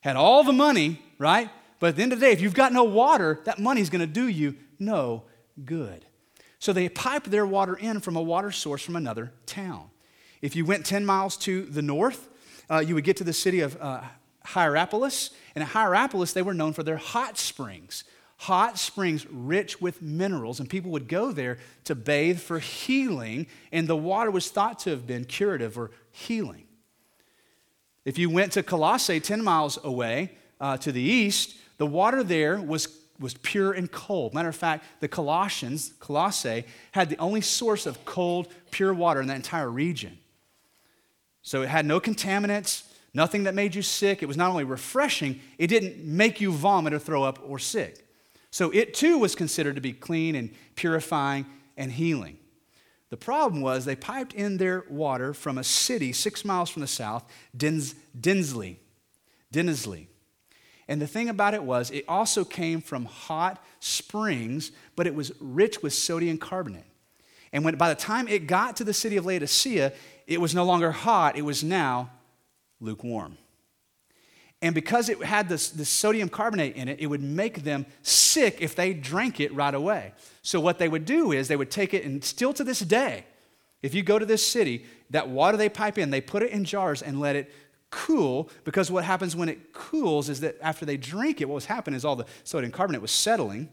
Had 0.00 0.16
all 0.16 0.42
the 0.42 0.52
money, 0.52 1.02
right? 1.18 1.50
But 1.80 1.88
at 1.88 1.96
the 1.96 2.02
end 2.02 2.14
of 2.14 2.20
the 2.20 2.26
day, 2.26 2.32
if 2.32 2.40
you've 2.40 2.54
got 2.54 2.72
no 2.72 2.84
water, 2.84 3.40
that 3.44 3.58
money's 3.58 3.90
going 3.90 4.00
to 4.00 4.06
do 4.06 4.26
you 4.26 4.56
no 4.78 5.24
good. 5.62 6.06
So 6.64 6.72
they 6.72 6.88
piped 6.88 7.30
their 7.30 7.44
water 7.44 7.74
in 7.74 8.00
from 8.00 8.16
a 8.16 8.22
water 8.22 8.50
source 8.50 8.82
from 8.82 8.96
another 8.96 9.34
town. 9.44 9.90
If 10.40 10.56
you 10.56 10.64
went 10.64 10.86
10 10.86 11.04
miles 11.04 11.36
to 11.40 11.66
the 11.66 11.82
north, 11.82 12.26
uh, 12.70 12.78
you 12.78 12.94
would 12.94 13.04
get 13.04 13.18
to 13.18 13.24
the 13.24 13.34
city 13.34 13.60
of 13.60 13.76
uh, 13.82 14.00
Hierapolis. 14.46 15.28
And 15.54 15.62
at 15.62 15.68
Hierapolis, 15.68 16.32
they 16.32 16.40
were 16.40 16.54
known 16.54 16.72
for 16.72 16.82
their 16.82 16.96
hot 16.96 17.36
springs 17.36 18.04
hot 18.38 18.78
springs 18.78 19.26
rich 19.30 19.80
with 19.82 20.00
minerals, 20.00 20.58
and 20.58 20.68
people 20.68 20.90
would 20.90 21.06
go 21.06 21.32
there 21.32 21.58
to 21.84 21.94
bathe 21.94 22.40
for 22.40 22.58
healing, 22.60 23.46
and 23.70 23.86
the 23.86 23.96
water 23.96 24.30
was 24.30 24.50
thought 24.50 24.78
to 24.78 24.90
have 24.90 25.06
been 25.06 25.24
curative 25.26 25.76
or 25.76 25.90
healing. 26.10 26.64
If 28.06 28.18
you 28.18 28.30
went 28.30 28.52
to 28.52 28.62
Colossae, 28.62 29.20
10 29.20 29.44
miles 29.44 29.78
away 29.84 30.32
uh, 30.60 30.78
to 30.78 30.92
the 30.92 31.00
east, 31.00 31.56
the 31.76 31.86
water 31.86 32.22
there 32.22 32.60
was, 32.60 32.88
was 33.18 33.34
pure 33.34 33.72
and 33.72 33.90
cold. 33.90 34.34
Matter 34.34 34.48
of 34.48 34.56
fact, 34.56 34.84
the 35.00 35.08
Colossians, 35.08 35.92
Colossae, 36.00 36.64
had 36.92 37.08
the 37.08 37.18
only 37.18 37.40
source 37.40 37.86
of 37.86 38.04
cold, 38.04 38.48
pure 38.70 38.92
water 38.92 39.20
in 39.20 39.28
that 39.28 39.36
entire 39.36 39.70
region. 39.70 40.18
So 41.42 41.62
it 41.62 41.68
had 41.68 41.86
no 41.86 42.00
contaminants, 42.00 42.84
nothing 43.12 43.44
that 43.44 43.54
made 43.54 43.74
you 43.74 43.82
sick. 43.82 44.22
It 44.22 44.26
was 44.26 44.36
not 44.36 44.50
only 44.50 44.64
refreshing, 44.64 45.40
it 45.58 45.68
didn't 45.68 46.04
make 46.04 46.40
you 46.40 46.52
vomit 46.52 46.94
or 46.94 46.98
throw 46.98 47.22
up 47.22 47.38
or 47.46 47.58
sick. 47.58 48.06
So 48.50 48.70
it 48.70 48.94
too 48.94 49.18
was 49.18 49.34
considered 49.34 49.74
to 49.74 49.80
be 49.80 49.92
clean 49.92 50.34
and 50.34 50.50
purifying 50.74 51.46
and 51.76 51.92
healing. 51.92 52.38
The 53.10 53.16
problem 53.16 53.60
was 53.60 53.84
they 53.84 53.94
piped 53.94 54.32
in 54.32 54.56
their 54.56 54.84
water 54.88 55.34
from 55.34 55.58
a 55.58 55.64
city 55.64 56.12
six 56.12 56.44
miles 56.44 56.70
from 56.70 56.80
the 56.80 56.88
south, 56.88 57.24
Dins, 57.56 57.94
Denizli. 58.18 58.76
Denizli. 59.52 60.08
And 60.88 61.00
the 61.00 61.06
thing 61.06 61.28
about 61.28 61.54
it 61.54 61.62
was, 61.62 61.90
it 61.90 62.04
also 62.08 62.44
came 62.44 62.80
from 62.80 63.06
hot 63.06 63.64
springs, 63.80 64.72
but 64.96 65.06
it 65.06 65.14
was 65.14 65.32
rich 65.40 65.82
with 65.82 65.94
sodium 65.94 66.38
carbonate. 66.38 66.84
And 67.52 67.64
when, 67.64 67.76
by 67.76 67.88
the 67.88 67.94
time 67.94 68.28
it 68.28 68.46
got 68.46 68.76
to 68.76 68.84
the 68.84 68.92
city 68.92 69.16
of 69.16 69.24
Laodicea, 69.24 69.92
it 70.26 70.40
was 70.40 70.54
no 70.54 70.64
longer 70.64 70.90
hot, 70.90 71.36
it 71.36 71.42
was 71.42 71.62
now 71.64 72.10
lukewarm. 72.80 73.38
And 74.60 74.74
because 74.74 75.08
it 75.08 75.22
had 75.22 75.48
this, 75.48 75.70
this, 75.70 75.90
sodium 75.90 76.28
carbonate 76.28 76.74
in 76.76 76.88
it, 76.88 76.98
it 76.98 77.06
would 77.06 77.22
make 77.22 77.64
them 77.64 77.84
sick 78.02 78.58
if 78.60 78.74
they 78.74 78.94
drank 78.94 79.38
it 79.38 79.54
right 79.54 79.74
away. 79.74 80.14
So, 80.40 80.58
what 80.58 80.78
they 80.78 80.88
would 80.88 81.04
do 81.04 81.32
is 81.32 81.48
they 81.48 81.56
would 81.56 81.70
take 81.70 81.92
it, 81.92 82.04
and 82.04 82.24
still 82.24 82.54
to 82.54 82.64
this 82.64 82.80
day, 82.80 83.26
if 83.82 83.94
you 83.94 84.02
go 84.02 84.18
to 84.18 84.24
this 84.24 84.46
city, 84.46 84.86
that 85.10 85.28
water 85.28 85.58
they 85.58 85.68
pipe 85.68 85.98
in, 85.98 86.10
they 86.10 86.22
put 86.22 86.42
it 86.42 86.50
in 86.50 86.64
jars 86.64 87.02
and 87.02 87.20
let 87.20 87.36
it 87.36 87.52
cool. 87.94 88.50
Because 88.64 88.90
what 88.90 89.04
happens 89.04 89.36
when 89.36 89.48
it 89.48 89.72
cools 89.72 90.28
is 90.28 90.40
that 90.40 90.56
after 90.60 90.84
they 90.84 90.96
drink 90.96 91.40
it, 91.40 91.48
what 91.48 91.54
was 91.54 91.66
happening 91.66 91.96
is 91.96 92.04
all 92.04 92.16
the 92.16 92.26
sodium 92.42 92.72
carbonate 92.72 93.00
was 93.00 93.12
settling, 93.12 93.68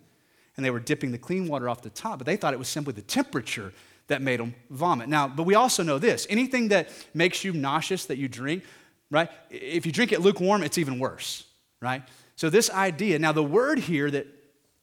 and 0.55 0.65
they 0.65 0.69
were 0.69 0.79
dipping 0.79 1.11
the 1.11 1.17
clean 1.17 1.47
water 1.47 1.67
off 1.67 1.81
the 1.81 1.89
top, 1.89 2.19
but 2.19 2.27
they 2.27 2.35
thought 2.35 2.53
it 2.53 2.59
was 2.59 2.67
simply 2.67 2.93
the 2.93 3.01
temperature 3.01 3.73
that 4.07 4.21
made 4.21 4.39
them 4.39 4.53
vomit. 4.69 5.09
Now, 5.09 5.27
but 5.27 5.43
we 5.43 5.55
also 5.55 5.81
know 5.81 5.97
this 5.97 6.27
anything 6.29 6.67
that 6.67 6.89
makes 7.15 7.43
you 7.43 7.51
nauseous 7.51 8.05
that 8.05 8.17
you 8.17 8.27
drink, 8.27 8.63
right? 9.09 9.29
If 9.49 9.87
you 9.87 9.91
drink 9.91 10.11
it 10.11 10.21
lukewarm, 10.21 10.61
it's 10.61 10.77
even 10.77 10.99
worse, 10.99 11.45
right? 11.81 12.03
So, 12.35 12.49
this 12.49 12.69
idea, 12.69 13.17
now 13.17 13.31
the 13.31 13.43
word 13.43 13.79
here 13.79 14.11
that 14.11 14.27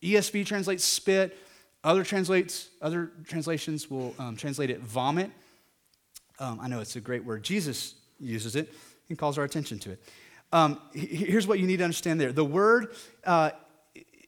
ESV 0.02 0.46
translates 0.46 0.84
spit, 0.84 1.36
other 1.84 2.02
translates, 2.02 2.70
other 2.82 3.12
translations 3.24 3.88
will 3.88 4.14
um, 4.18 4.36
translate 4.36 4.70
it 4.70 4.80
vomit. 4.80 5.30
Um, 6.40 6.58
I 6.60 6.66
know 6.66 6.80
it's 6.80 6.96
a 6.96 7.00
great 7.00 7.24
word. 7.24 7.44
Jesus 7.44 7.94
uses 8.18 8.56
it 8.56 8.72
and 9.08 9.18
calls 9.18 9.38
our 9.38 9.44
attention 9.44 9.78
to 9.80 9.92
it. 9.92 10.02
Um, 10.52 10.80
here's 10.92 11.46
what 11.46 11.58
you 11.58 11.66
need 11.66 11.78
to 11.78 11.84
understand 11.84 12.20
there. 12.20 12.32
The 12.32 12.44
word 12.44 12.94
uh, 13.24 13.50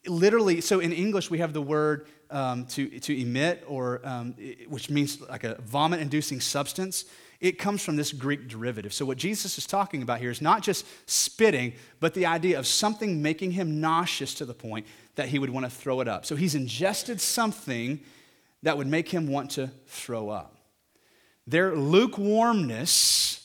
literally, 0.07 0.61
so 0.61 0.81
in 0.81 0.93
English 0.93 1.31
we 1.31 1.39
have 1.39 1.53
the 1.53 1.63
word 1.63 2.07
um, 2.31 2.67
to, 2.67 3.01
to 3.01 3.21
emit, 3.21 3.65
or 3.67 4.01
um, 4.05 4.35
which 4.69 4.89
means 4.91 5.21
like 5.21 5.45
a 5.45 5.61
vomit 5.63 6.01
inducing 6.01 6.41
substance. 6.41 7.05
It 7.41 7.59
comes 7.59 7.83
from 7.83 7.97
this 7.97 8.13
Greek 8.13 8.49
derivative. 8.49 8.93
So, 8.93 9.05
what 9.05 9.17
Jesus 9.17 9.57
is 9.59 9.67
talking 9.67 10.03
about 10.03 10.21
here 10.21 10.31
is 10.31 10.43
not 10.43 10.63
just 10.63 10.87
spitting, 11.09 11.73
but 11.99 12.15
the 12.15 12.27
idea 12.27 12.59
of 12.59 12.67
something 12.67 13.23
making 13.23 13.53
him 13.53 13.81
nauseous 13.81 14.35
to 14.35 14.45
the 14.45 14.55
point 14.55 14.87
that 15.17 15.29
he 15.29 15.39
would 15.39 15.51
want 15.51 15.65
to 15.65 15.71
throw 15.71 16.01
it 16.01 16.09
up. 16.09 16.27
So, 16.27 16.37
he's 16.37 16.55
ingested 16.55 17.21
something 17.21 18.01
that 18.63 18.77
would 18.77 18.87
make 18.87 19.09
him 19.09 19.27
want 19.27 19.53
to 19.53 19.71
throw 19.87 20.29
up. 20.29 20.57
Their 21.47 21.75
lukewarmness 21.75 23.40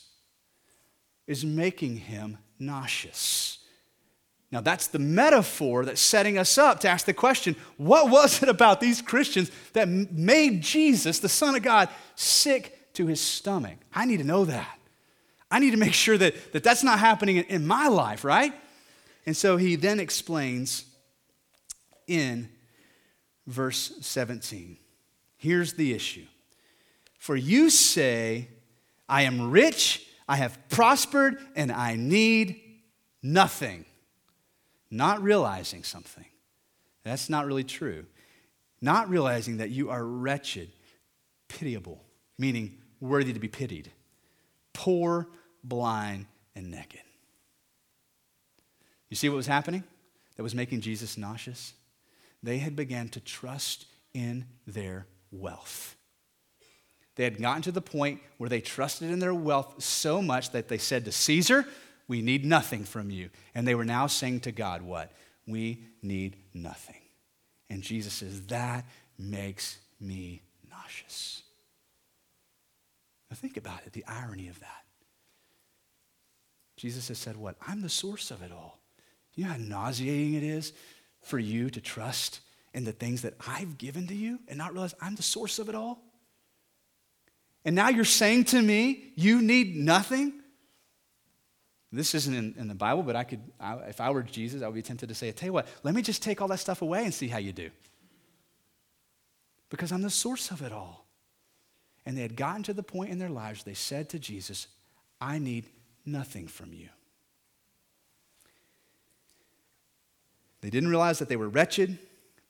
is 1.26 1.44
making 1.44 1.96
him 1.96 2.38
nauseous. 2.58 3.58
Now, 4.52 4.60
that's 4.60 4.86
the 4.86 4.98
metaphor 4.98 5.84
that's 5.84 6.00
setting 6.00 6.38
us 6.38 6.56
up 6.56 6.80
to 6.80 6.88
ask 6.88 7.04
the 7.04 7.12
question 7.12 7.56
what 7.76 8.10
was 8.10 8.42
it 8.42 8.48
about 8.48 8.80
these 8.80 9.02
Christians 9.02 9.50
that 9.72 9.88
made 9.88 10.62
Jesus, 10.62 11.18
the 11.18 11.28
Son 11.28 11.54
of 11.54 11.62
God, 11.62 11.88
sick 12.14 12.92
to 12.94 13.06
his 13.06 13.20
stomach? 13.20 13.76
I 13.92 14.04
need 14.04 14.18
to 14.18 14.24
know 14.24 14.44
that. 14.44 14.78
I 15.50 15.58
need 15.58 15.72
to 15.72 15.76
make 15.76 15.94
sure 15.94 16.16
that, 16.18 16.52
that 16.52 16.62
that's 16.62 16.82
not 16.82 16.98
happening 16.98 17.36
in, 17.36 17.44
in 17.44 17.66
my 17.66 17.88
life, 17.88 18.24
right? 18.24 18.52
And 19.26 19.36
so 19.36 19.56
he 19.56 19.76
then 19.76 20.00
explains 20.00 20.84
in 22.06 22.48
verse 23.46 23.92
17. 24.00 24.76
Here's 25.36 25.74
the 25.74 25.92
issue 25.92 26.26
For 27.18 27.36
you 27.36 27.68
say, 27.70 28.48
I 29.08 29.22
am 29.22 29.50
rich, 29.50 30.06
I 30.28 30.36
have 30.36 30.58
prospered, 30.68 31.38
and 31.54 31.70
I 31.70 31.96
need 31.96 32.60
nothing 33.22 33.84
not 34.90 35.22
realizing 35.22 35.82
something. 35.82 36.24
That's 37.02 37.28
not 37.28 37.46
really 37.46 37.64
true. 37.64 38.06
Not 38.80 39.08
realizing 39.08 39.58
that 39.58 39.70
you 39.70 39.90
are 39.90 40.04
wretched, 40.04 40.70
pitiable, 41.48 42.02
meaning 42.38 42.78
worthy 43.00 43.32
to 43.32 43.40
be 43.40 43.48
pitied, 43.48 43.90
poor, 44.72 45.26
blind, 45.64 46.26
and 46.54 46.70
naked. 46.70 47.00
You 49.08 49.16
see 49.16 49.28
what 49.28 49.36
was 49.36 49.46
happening 49.46 49.84
that 50.36 50.42
was 50.42 50.54
making 50.54 50.80
Jesus 50.80 51.16
nauseous? 51.16 51.74
They 52.42 52.58
had 52.58 52.76
begun 52.76 53.08
to 53.10 53.20
trust 53.20 53.86
in 54.12 54.46
their 54.66 55.06
wealth. 55.30 55.95
They 57.16 57.24
had 57.24 57.40
gotten 57.40 57.62
to 57.62 57.72
the 57.72 57.80
point 57.80 58.20
where 58.36 58.50
they 58.50 58.60
trusted 58.60 59.10
in 59.10 59.18
their 59.18 59.34
wealth 59.34 59.82
so 59.82 60.22
much 60.22 60.50
that 60.50 60.68
they 60.68 60.78
said 60.78 61.04
to 61.06 61.12
Caesar, 61.12 61.66
we 62.08 62.22
need 62.22 62.44
nothing 62.44 62.84
from 62.84 63.10
you. 63.10 63.30
And 63.54 63.66
they 63.66 63.74
were 63.74 63.84
now 63.84 64.06
saying 64.06 64.40
to 64.40 64.52
God, 64.52 64.82
What? 64.82 65.10
We 65.46 65.82
need 66.02 66.36
nothing. 66.54 67.00
And 67.68 67.82
Jesus 67.82 68.12
says, 68.12 68.42
That 68.42 68.84
makes 69.18 69.78
me 69.98 70.42
nauseous. 70.70 71.42
Now 73.30 73.36
think 73.36 73.56
about 73.56 73.80
it, 73.86 73.92
the 73.92 74.04
irony 74.06 74.48
of 74.48 74.60
that. 74.60 74.84
Jesus 76.76 77.08
has 77.08 77.18
said, 77.18 77.36
What? 77.36 77.56
I'm 77.66 77.80
the 77.80 77.88
source 77.88 78.30
of 78.30 78.42
it 78.42 78.52
all. 78.52 78.78
You 79.34 79.44
know 79.44 79.50
how 79.52 79.56
nauseating 79.58 80.34
it 80.34 80.42
is 80.42 80.72
for 81.22 81.38
you 81.38 81.70
to 81.70 81.80
trust 81.80 82.40
in 82.72 82.84
the 82.84 82.92
things 82.92 83.22
that 83.22 83.34
I've 83.48 83.78
given 83.78 84.06
to 84.08 84.14
you 84.14 84.38
and 84.48 84.58
not 84.58 84.72
realize 84.72 84.94
I'm 85.00 85.14
the 85.14 85.22
source 85.22 85.58
of 85.58 85.68
it 85.68 85.74
all? 85.74 85.98
And 87.66 87.74
now 87.74 87.88
you're 87.88 88.04
saying 88.04 88.44
to 88.44 88.62
me, 88.62 89.12
You 89.16 89.42
need 89.42 89.76
nothing? 89.76 90.32
This 91.92 92.14
isn't 92.14 92.34
in, 92.34 92.54
in, 92.58 92.68
the 92.68 92.74
Bible, 92.74 93.02
but 93.02 93.16
I 93.16 93.24
could, 93.24 93.40
I, 93.58 93.74
if 93.88 94.00
I 94.00 94.10
were 94.10 94.22
Jesus, 94.22 94.62
I 94.62 94.66
would 94.66 94.74
be 94.74 94.82
tempted 94.82 95.08
to 95.08 95.14
say, 95.14 95.30
tell 95.32 95.46
you 95.46 95.52
what, 95.52 95.66
let 95.82 95.94
me 95.94 96.02
just 96.02 96.22
take 96.22 96.42
all 96.42 96.48
that 96.48 96.58
stuff 96.58 96.82
away 96.82 97.04
and 97.04 97.14
see 97.14 97.28
how 97.28 97.38
you 97.38 97.52
do. 97.52 97.70
Because 99.70 99.92
I'm 99.92 100.02
the 100.02 100.10
source 100.10 100.50
of 100.50 100.62
it 100.62 100.72
all. 100.72 101.06
And 102.04 102.16
they 102.16 102.22
had 102.22 102.36
gotten 102.36 102.64
to 102.64 102.74
the 102.74 102.82
point 102.82 103.10
in 103.10 103.18
their 103.18 103.30
lives, 103.30 103.62
they 103.62 103.72
said 103.72 104.10
to 104.10 104.18
Jesus, 104.18 104.66
I 105.20 105.38
need 105.38 105.66
nothing 106.04 106.48
from 106.48 106.72
you. 106.72 106.88
They 110.60 110.70
didn't 110.70 110.90
realize 110.90 111.18
that 111.20 111.28
they 111.28 111.36
were 111.36 111.48
wretched, 111.48 111.98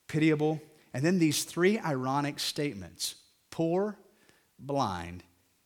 pitiable, 0.07 0.61
and 0.93 1.05
then 1.05 1.19
these 1.19 1.43
three 1.43 1.79
ironic 1.79 2.39
statements 2.39 3.15
poor, 3.49 3.97
blind, 4.59 5.23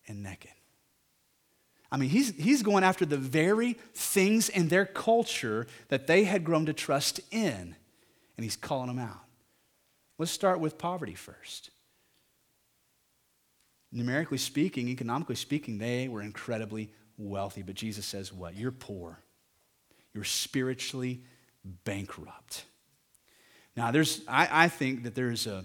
and 0.08 0.24
naked. 0.24 0.52
I 1.92 1.98
mean, 1.98 2.10
he's, 2.10 2.34
he's 2.36 2.64
going 2.64 2.84
after 2.84 3.06
the 3.06 3.18
very 3.18 3.74
things 3.94 4.48
in 4.48 4.70
their 4.70 4.86
culture 4.86 5.68
that 5.90 6.08
they 6.08 6.24
had 6.24 6.44
grown 6.44 6.66
to 6.68 6.74
trust 6.74 7.20
in, 7.32 7.76
and 8.38 8.44
he's 8.44 8.56
calling 8.56 8.88
them 8.88 9.00
out. 9.00 9.26
Let's 10.18 10.32
start 10.32 10.60
with 10.60 10.78
poverty 10.78 11.16
first. 11.16 11.72
Numerically 13.92 14.38
speaking, 14.38 14.88
economically 14.88 15.36
speaking, 15.36 15.80
they 15.80 16.08
were 16.08 16.22
incredibly 16.22 16.92
wealthy, 17.18 17.62
but 17.62 17.76
Jesus 17.76 18.06
says, 18.06 18.32
What? 18.32 18.56
You're 18.56 18.72
poor. 18.72 19.20
You're 20.14 20.24
spiritually 20.24 21.24
bankrupt. 21.84 22.66
Now, 23.76 23.92
there's, 23.92 24.22
I, 24.28 24.66
I 24.66 24.68
think 24.68 25.04
that 25.04 25.16
there's 25.16 25.48
a, 25.48 25.64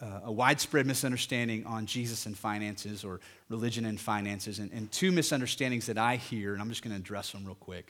uh, 0.00 0.20
a 0.24 0.32
widespread 0.32 0.86
misunderstanding 0.86 1.66
on 1.66 1.86
Jesus 1.86 2.26
and 2.26 2.36
finances 2.36 3.04
or 3.04 3.20
religion 3.48 3.84
and 3.84 3.98
finances, 3.98 4.58
and, 4.58 4.72
and 4.72 4.90
two 4.92 5.10
misunderstandings 5.10 5.86
that 5.86 5.98
I 5.98 6.16
hear, 6.16 6.52
and 6.52 6.62
I'm 6.62 6.68
just 6.68 6.82
going 6.82 6.94
to 6.94 7.00
address 7.00 7.32
them 7.32 7.44
real 7.44 7.56
quick. 7.56 7.88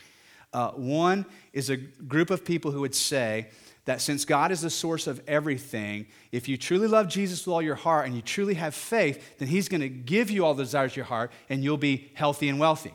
Uh, 0.52 0.70
one 0.70 1.26
is 1.52 1.68
a 1.68 1.76
group 1.76 2.30
of 2.30 2.44
people 2.44 2.70
who 2.70 2.80
would 2.80 2.94
say 2.94 3.48
that 3.84 4.00
since 4.00 4.24
God 4.24 4.50
is 4.50 4.62
the 4.62 4.70
source 4.70 5.06
of 5.06 5.20
everything, 5.26 6.06
if 6.32 6.48
you 6.48 6.56
truly 6.56 6.88
love 6.88 7.08
Jesus 7.08 7.46
with 7.46 7.52
all 7.52 7.62
your 7.62 7.74
heart 7.74 8.06
and 8.06 8.14
you 8.14 8.22
truly 8.22 8.54
have 8.54 8.74
faith, 8.74 9.38
then 9.38 9.48
He's 9.48 9.68
going 9.68 9.80
to 9.82 9.88
give 9.88 10.30
you 10.30 10.44
all 10.44 10.54
the 10.54 10.64
desires 10.64 10.92
of 10.92 10.96
your 10.96 11.04
heart 11.06 11.30
and 11.50 11.62
you'll 11.62 11.76
be 11.76 12.10
healthy 12.14 12.48
and 12.48 12.58
wealthy. 12.58 12.94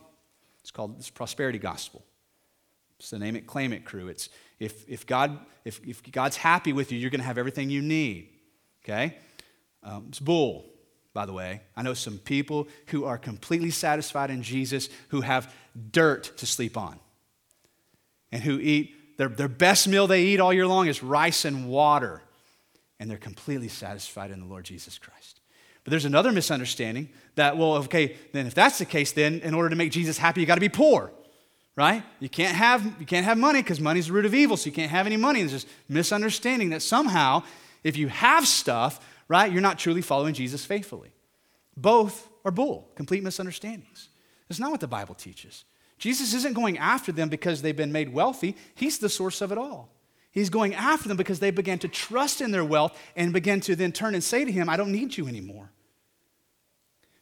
It's 0.61 0.71
called 0.71 0.97
this 0.97 1.09
prosperity 1.09 1.59
gospel. 1.59 2.03
It's 2.99 3.09
the 3.09 3.19
name 3.19 3.35
it, 3.35 3.45
claim 3.45 3.73
it 3.73 3.85
crew. 3.85 4.07
It's 4.07 4.29
if, 4.59 4.87
if, 4.87 5.05
God, 5.05 5.37
if, 5.65 5.81
if 5.85 6.01
God's 6.11 6.37
happy 6.37 6.73
with 6.73 6.91
you, 6.91 6.97
you're 6.97 7.09
going 7.09 7.21
to 7.21 7.27
have 7.27 7.37
everything 7.37 7.69
you 7.69 7.81
need. 7.81 8.29
Okay? 8.83 9.17
Um, 9.83 10.05
it's 10.09 10.19
bull, 10.19 10.65
by 11.13 11.25
the 11.25 11.33
way. 11.33 11.61
I 11.75 11.81
know 11.83 11.93
some 11.93 12.17
people 12.17 12.67
who 12.87 13.05
are 13.05 13.17
completely 13.17 13.71
satisfied 13.71 14.29
in 14.29 14.43
Jesus 14.43 14.89
who 15.09 15.21
have 15.21 15.53
dirt 15.91 16.37
to 16.37 16.45
sleep 16.45 16.77
on 16.77 16.99
and 18.31 18.41
who 18.43 18.59
eat 18.59 19.17
their, 19.17 19.29
their 19.29 19.47
best 19.47 19.87
meal 19.87 20.07
they 20.07 20.23
eat 20.23 20.39
all 20.39 20.53
year 20.53 20.67
long 20.67 20.87
is 20.87 21.03
rice 21.03 21.45
and 21.45 21.69
water. 21.69 22.21
And 22.99 23.09
they're 23.09 23.17
completely 23.17 23.67
satisfied 23.67 24.31
in 24.31 24.39
the 24.39 24.45
Lord 24.45 24.65
Jesus 24.65 24.97
Christ. 24.97 25.41
But 25.83 25.91
there's 25.91 26.05
another 26.05 26.31
misunderstanding 26.31 27.09
that, 27.35 27.57
well, 27.57 27.73
okay, 27.75 28.15
then 28.31 28.47
if 28.47 28.53
that's 28.53 28.77
the 28.77 28.85
case, 28.85 29.11
then 29.11 29.41
in 29.41 29.53
order 29.53 29.69
to 29.69 29.75
make 29.75 29.91
Jesus 29.91 30.17
happy, 30.17 30.39
you 30.41 30.47
got 30.47 30.55
to 30.55 30.61
be 30.61 30.69
poor, 30.69 31.11
right? 31.75 32.03
You 32.19 32.29
can't 32.29 32.55
have, 32.55 32.85
you 32.99 33.05
can't 33.05 33.25
have 33.25 33.37
money 33.37 33.61
because 33.61 33.81
money's 33.81 34.07
the 34.07 34.13
root 34.13 34.25
of 34.25 34.33
evil, 34.33 34.55
so 34.55 34.67
you 34.67 34.71
can't 34.71 34.91
have 34.91 35.05
any 35.05 35.17
money. 35.17 35.39
There's 35.41 35.51
this 35.51 35.65
misunderstanding 35.89 36.69
that 36.69 36.81
somehow 36.81 37.43
if 37.83 37.97
you 37.97 38.07
have 38.07 38.47
stuff, 38.47 39.05
right, 39.27 39.51
you're 39.51 39.61
not 39.61 39.79
truly 39.79 40.01
following 40.01 40.33
Jesus 40.33 40.65
faithfully. 40.65 41.11
Both 41.75 42.27
are 42.45 42.51
bull, 42.51 42.89
complete 42.95 43.23
misunderstandings. 43.23 44.09
That's 44.47 44.59
not 44.59 44.71
what 44.71 44.79
the 44.79 44.87
Bible 44.87 45.15
teaches. 45.15 45.65
Jesus 45.97 46.33
isn't 46.33 46.53
going 46.53 46.77
after 46.77 47.11
them 47.11 47.29
because 47.29 47.61
they've 47.61 47.75
been 47.75 47.91
made 47.91 48.13
wealthy, 48.13 48.55
He's 48.75 48.99
the 48.99 49.09
source 49.09 49.41
of 49.41 49.51
it 49.51 49.57
all. 49.57 49.89
He's 50.31 50.49
going 50.49 50.73
after 50.73 51.07
them 51.07 51.17
because 51.17 51.39
they 51.39 51.51
began 51.51 51.77
to 51.79 51.87
trust 51.87 52.41
in 52.41 52.51
their 52.51 52.65
wealth 52.65 52.99
and 53.15 53.31
began 53.31 53.61
to 53.61 53.75
then 53.75 53.91
turn 53.91 54.15
and 54.15 54.23
say 54.23 54.43
to 54.43 54.51
Him, 54.51 54.67
I 54.67 54.77
don't 54.77 54.91
need 54.91 55.15
you 55.15 55.27
anymore. 55.27 55.69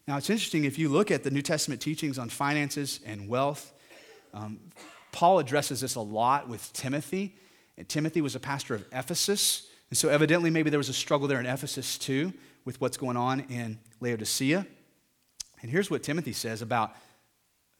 Now, 0.08 0.18
it's 0.18 0.30
interesting 0.30 0.64
if 0.64 0.80
you 0.80 0.90
look 0.90 1.12
at 1.12 1.24
the 1.24 1.32
New 1.32 1.42
Testament 1.42 1.82
teachings 1.82 2.18
on 2.18 2.30
finances 2.30 3.02
and 3.06 3.28
wealth, 3.28 3.74
um, 4.34 4.60
Paul 5.12 5.40
addresses 5.40 5.82
this 5.82 5.96
a 5.96 6.02
lot 6.02 6.48
with 6.48 6.72
Timothy. 6.74 7.36
And 7.78 7.88
Timothy 7.88 8.22
was 8.22 8.36
a 8.36 8.40
pastor 8.40 8.76
of 8.76 8.86
Ephesus. 8.92 9.68
And 9.92 9.98
so, 9.98 10.10
evidently, 10.10 10.50
maybe 10.50 10.70
there 10.70 10.80
was 10.80 10.90
a 10.90 10.94
struggle 10.94 11.28
there 11.28 11.40
in 11.40 11.46
Ephesus 11.46 11.98
too 11.98 12.34
with 12.66 12.80
what's 12.80 12.98
going 12.98 13.18
on 13.18 13.42
in 13.42 13.78
Laodicea. 14.00 14.66
And 15.62 15.70
here's 15.70 15.92
what 15.92 16.02
Timothy 16.02 16.34
says 16.34 16.62
about 16.62 16.96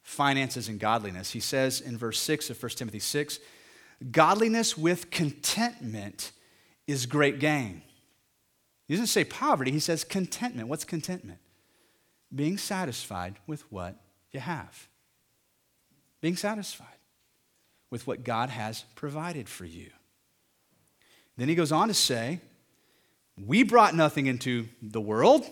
finances 0.02 0.68
and 0.68 0.78
godliness. 0.78 1.30
He 1.30 1.40
says 1.40 1.80
in 1.80 1.96
verse 1.96 2.20
6 2.20 2.50
of 2.50 2.62
1 2.62 2.70
Timothy 2.70 2.98
6 2.98 3.40
Godliness 4.10 4.76
with 4.76 5.10
contentment 5.10 6.32
is 6.86 7.06
great 7.06 7.38
gain. 7.38 7.82
He 8.86 8.94
doesn't 8.94 9.06
say 9.06 9.24
poverty, 9.24 9.70
he 9.70 9.80
says 9.80 10.04
contentment. 10.04 10.68
What's 10.68 10.84
contentment? 10.84 11.38
Being 12.34 12.58
satisfied 12.58 13.36
with 13.46 13.62
what 13.72 13.96
you 14.32 14.40
have. 14.40 14.88
Being 16.20 16.36
satisfied. 16.36 16.88
with 17.90 18.06
what 18.06 18.24
God 18.24 18.48
has 18.48 18.84
provided 18.94 19.50
for 19.50 19.66
you. 19.66 19.90
Then 21.36 21.48
he 21.48 21.54
goes 21.54 21.72
on 21.72 21.88
to 21.88 21.94
say, 21.94 22.40
We 23.38 23.62
brought 23.62 23.94
nothing 23.94 24.26
into 24.26 24.68
the 24.80 25.00
world, 25.00 25.44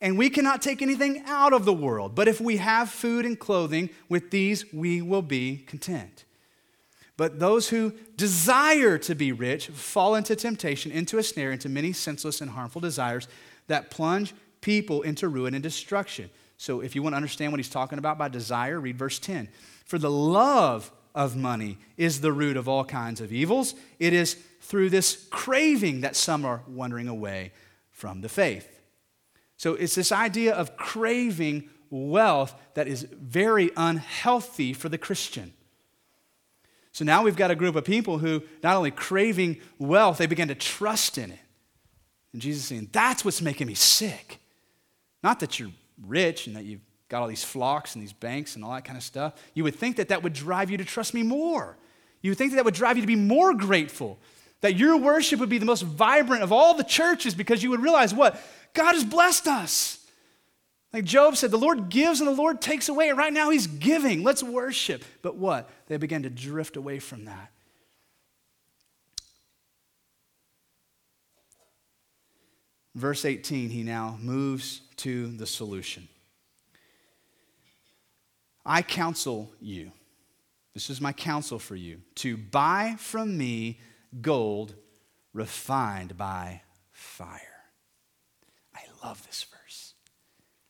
and 0.00 0.18
we 0.18 0.30
cannot 0.30 0.62
take 0.62 0.82
anything 0.82 1.22
out 1.26 1.52
of 1.52 1.64
the 1.64 1.72
world. 1.72 2.14
But 2.14 2.28
if 2.28 2.40
we 2.40 2.56
have 2.58 2.90
food 2.90 3.24
and 3.24 3.38
clothing, 3.38 3.90
with 4.08 4.30
these 4.30 4.72
we 4.72 5.02
will 5.02 5.22
be 5.22 5.58
content. 5.58 6.24
But 7.16 7.38
those 7.38 7.70
who 7.70 7.92
desire 8.16 8.98
to 8.98 9.14
be 9.14 9.32
rich 9.32 9.68
fall 9.68 10.14
into 10.14 10.36
temptation, 10.36 10.92
into 10.92 11.18
a 11.18 11.22
snare, 11.22 11.50
into 11.50 11.68
many 11.68 11.92
senseless 11.92 12.40
and 12.40 12.50
harmful 12.50 12.80
desires 12.80 13.26
that 13.68 13.90
plunge 13.90 14.34
people 14.60 15.02
into 15.02 15.28
ruin 15.28 15.54
and 15.54 15.62
destruction. 15.62 16.28
So, 16.58 16.80
if 16.80 16.94
you 16.94 17.02
want 17.02 17.12
to 17.12 17.16
understand 17.16 17.52
what 17.52 17.58
he's 17.58 17.68
talking 17.68 17.98
about 17.98 18.18
by 18.18 18.28
desire, 18.28 18.80
read 18.80 18.98
verse 18.98 19.18
10. 19.18 19.48
For 19.84 19.98
the 19.98 20.10
love 20.10 20.90
of 21.16 21.34
money 21.34 21.78
is 21.96 22.20
the 22.20 22.32
root 22.32 22.56
of 22.56 22.68
all 22.68 22.84
kinds 22.84 23.20
of 23.20 23.32
evils. 23.32 23.74
It 23.98 24.12
is 24.12 24.34
through 24.60 24.90
this 24.90 25.26
craving 25.30 26.02
that 26.02 26.14
some 26.14 26.44
are 26.44 26.62
wandering 26.68 27.08
away 27.08 27.52
from 27.90 28.20
the 28.20 28.28
faith. 28.28 28.80
So, 29.56 29.74
it's 29.74 29.94
this 29.94 30.12
idea 30.12 30.54
of 30.54 30.76
craving 30.76 31.70
wealth 31.90 32.54
that 32.74 32.86
is 32.86 33.06
very 33.10 33.70
unhealthy 33.76 34.72
for 34.72 34.88
the 34.88 34.98
Christian. 34.98 35.54
So 36.92 37.04
now 37.04 37.22
we've 37.22 37.36
got 37.36 37.50
a 37.50 37.54
group 37.54 37.76
of 37.76 37.84
people 37.84 38.16
who 38.16 38.42
not 38.62 38.74
only 38.74 38.90
craving 38.90 39.58
wealth, 39.78 40.16
they 40.16 40.24
begin 40.24 40.48
to 40.48 40.54
trust 40.54 41.18
in 41.18 41.30
it. 41.30 41.38
And 42.32 42.40
Jesus 42.40 42.64
saying, 42.64 42.88
That's 42.90 43.22
what's 43.22 43.42
making 43.42 43.66
me 43.66 43.74
sick. 43.74 44.38
Not 45.22 45.40
that 45.40 45.60
you're 45.60 45.72
rich 46.06 46.46
and 46.46 46.56
that 46.56 46.64
you've 46.64 46.80
got 47.08 47.22
all 47.22 47.28
these 47.28 47.44
flocks 47.44 47.94
and 47.94 48.02
these 48.02 48.12
banks 48.12 48.56
and 48.56 48.64
all 48.64 48.72
that 48.72 48.84
kind 48.84 48.96
of 48.96 49.02
stuff. 49.02 49.34
You 49.54 49.64
would 49.64 49.76
think 49.76 49.96
that 49.96 50.08
that 50.08 50.22
would 50.22 50.32
drive 50.32 50.70
you 50.70 50.76
to 50.78 50.84
trust 50.84 51.14
me 51.14 51.22
more. 51.22 51.76
You 52.22 52.30
would 52.30 52.38
think 52.38 52.50
that 52.50 52.56
that 52.56 52.64
would 52.64 52.74
drive 52.74 52.96
you 52.96 53.02
to 53.02 53.06
be 53.06 53.16
more 53.16 53.54
grateful. 53.54 54.18
That 54.62 54.76
your 54.76 54.96
worship 54.96 55.38
would 55.40 55.48
be 55.48 55.58
the 55.58 55.66
most 55.66 55.82
vibrant 55.82 56.42
of 56.42 56.52
all 56.52 56.74
the 56.74 56.84
churches 56.84 57.34
because 57.34 57.62
you 57.62 57.70
would 57.70 57.82
realize 57.82 58.12
what? 58.12 58.40
God 58.74 58.94
has 58.94 59.04
blessed 59.04 59.46
us. 59.46 60.04
Like 60.92 61.04
Job 61.04 61.36
said, 61.36 61.50
the 61.50 61.58
Lord 61.58 61.88
gives 61.90 62.20
and 62.20 62.28
the 62.28 62.34
Lord 62.34 62.60
takes 62.60 62.88
away. 62.88 63.10
And 63.10 63.18
right 63.18 63.32
now 63.32 63.50
he's 63.50 63.66
giving. 63.66 64.22
Let's 64.22 64.42
worship. 64.42 65.04
But 65.22 65.36
what? 65.36 65.68
They 65.88 65.98
began 65.98 66.22
to 66.22 66.30
drift 66.30 66.76
away 66.76 66.98
from 66.98 67.26
that. 67.26 67.50
Verse 72.94 73.26
18, 73.26 73.68
he 73.68 73.82
now 73.82 74.18
moves 74.22 74.80
to 74.96 75.28
the 75.36 75.46
solution. 75.46 76.08
I 78.66 78.82
counsel 78.82 79.52
you, 79.60 79.92
this 80.74 80.90
is 80.90 81.00
my 81.00 81.12
counsel 81.12 81.60
for 81.60 81.76
you, 81.76 82.00
to 82.16 82.36
buy 82.36 82.96
from 82.98 83.38
me 83.38 83.78
gold 84.20 84.74
refined 85.32 86.16
by 86.16 86.62
fire. 86.90 87.40
I 88.74 88.80
love 89.06 89.24
this 89.24 89.46
verse. 89.50 89.94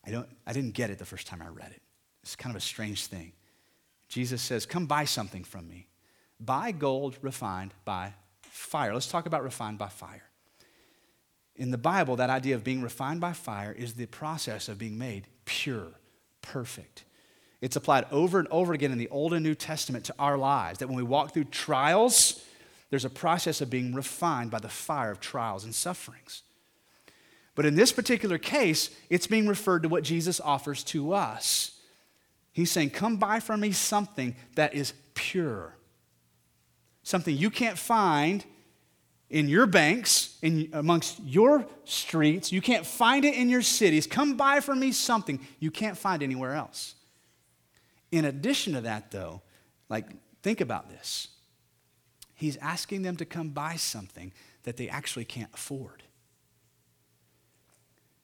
I, 0.05 0.11
don't, 0.11 0.29
I 0.47 0.53
didn't 0.53 0.75
get 0.75 0.91
it 0.91 0.99
the 0.99 1.07
first 1.07 1.27
time 1.27 1.41
I 1.41 1.49
read 1.49 1.73
it. 1.73 1.81
It's 2.23 2.37
kind 2.37 2.55
of 2.55 2.61
a 2.61 2.65
strange 2.65 3.07
thing. 3.07 3.33
Jesus 4.09 4.43
says, 4.43 4.67
Come 4.67 4.87
buy 4.87 5.05
something 5.07 5.43
from 5.43 5.67
me. 5.67 5.89
Buy 6.39 6.73
gold 6.73 7.17
refined 7.23 7.73
by 7.87 8.13
fire. 8.43 8.93
Let's 8.93 9.09
talk 9.09 9.27
about 9.27 9.43
refined 9.43 9.79
by 9.79 9.89
fire. 9.89 10.25
In 11.57 11.71
the 11.71 11.79
Bible, 11.79 12.17
that 12.17 12.29
idea 12.29 12.55
of 12.55 12.63
being 12.63 12.83
refined 12.83 13.21
by 13.21 13.33
fire 13.33 13.73
is 13.73 13.95
the 13.95 14.07
process 14.07 14.69
of 14.69 14.77
being 14.77 14.99
made 14.99 15.27
pure, 15.47 15.93
perfect. 16.43 17.05
It's 17.61 17.77
applied 17.77 18.07
over 18.11 18.39
and 18.39 18.49
over 18.49 18.73
again 18.73 18.93
in 18.93 18.99
the 18.99 19.09
Old 19.09 19.33
and 19.33 19.43
New 19.43 19.55
Testament 19.55 20.05
to 20.07 20.15
our 20.19 20.37
lives. 20.37 20.79
That 20.79 20.89
when 20.89 20.97
we 20.97 21.03
walk 21.03 21.33
through 21.33 21.45
trials, 21.45 22.45
there's 22.91 23.05
a 23.05 23.11
process 23.11 23.61
of 23.61 23.71
being 23.71 23.95
refined 23.95 24.51
by 24.51 24.59
the 24.59 24.69
fire 24.69 25.11
of 25.11 25.21
trials 25.21 25.65
and 25.65 25.75
sufferings. 25.75 26.43
But 27.55 27.65
in 27.65 27.75
this 27.75 27.91
particular 27.91 28.37
case, 28.37 28.91
it's 29.09 29.27
being 29.27 29.49
referred 29.49 29.83
to 29.83 29.89
what 29.89 30.05
Jesus 30.05 30.41
offers 30.41 30.85
to 30.85 31.15
us. 31.15 31.81
He's 32.53 32.71
saying, 32.71 32.91
Come 32.91 33.17
buy 33.17 33.41
from 33.41 33.61
me 33.61 33.73
something 33.73 34.37
that 34.55 34.75
is 34.75 34.93
pure, 35.15 35.75
something 37.03 37.35
you 37.35 37.51
can't 37.51 37.79
find 37.79 38.45
in 39.31 39.49
your 39.49 39.67
banks, 39.67 40.39
in, 40.43 40.69
amongst 40.73 41.21
your 41.25 41.67
streets. 41.85 42.53
You 42.53 42.61
can't 42.61 42.87
find 42.87 43.25
it 43.25 43.35
in 43.35 43.49
your 43.49 43.63
cities. 43.63 44.07
Come 44.07 44.37
buy 44.37 44.61
from 44.61 44.79
me 44.79 44.93
something 44.93 45.41
you 45.59 45.71
can't 45.71 45.97
find 45.97 46.23
anywhere 46.23 46.55
else. 46.55 46.96
In 48.13 48.25
addition 48.25 48.75
to 48.75 48.81
that, 48.83 49.11
though, 49.11 49.43
like, 49.89 50.07
think 50.43 50.61
about 50.61 50.89
this. 50.89 51.29
He's 52.35 52.57
asking 52.59 53.03
them 53.03 53.17
to 53.17 53.25
come 53.25 53.51
buy 53.51 53.77
something 53.77 54.33
that 54.65 54.77
they 54.77 54.89
actually 54.89 55.25
can't 55.25 55.51
afford. 55.55 56.03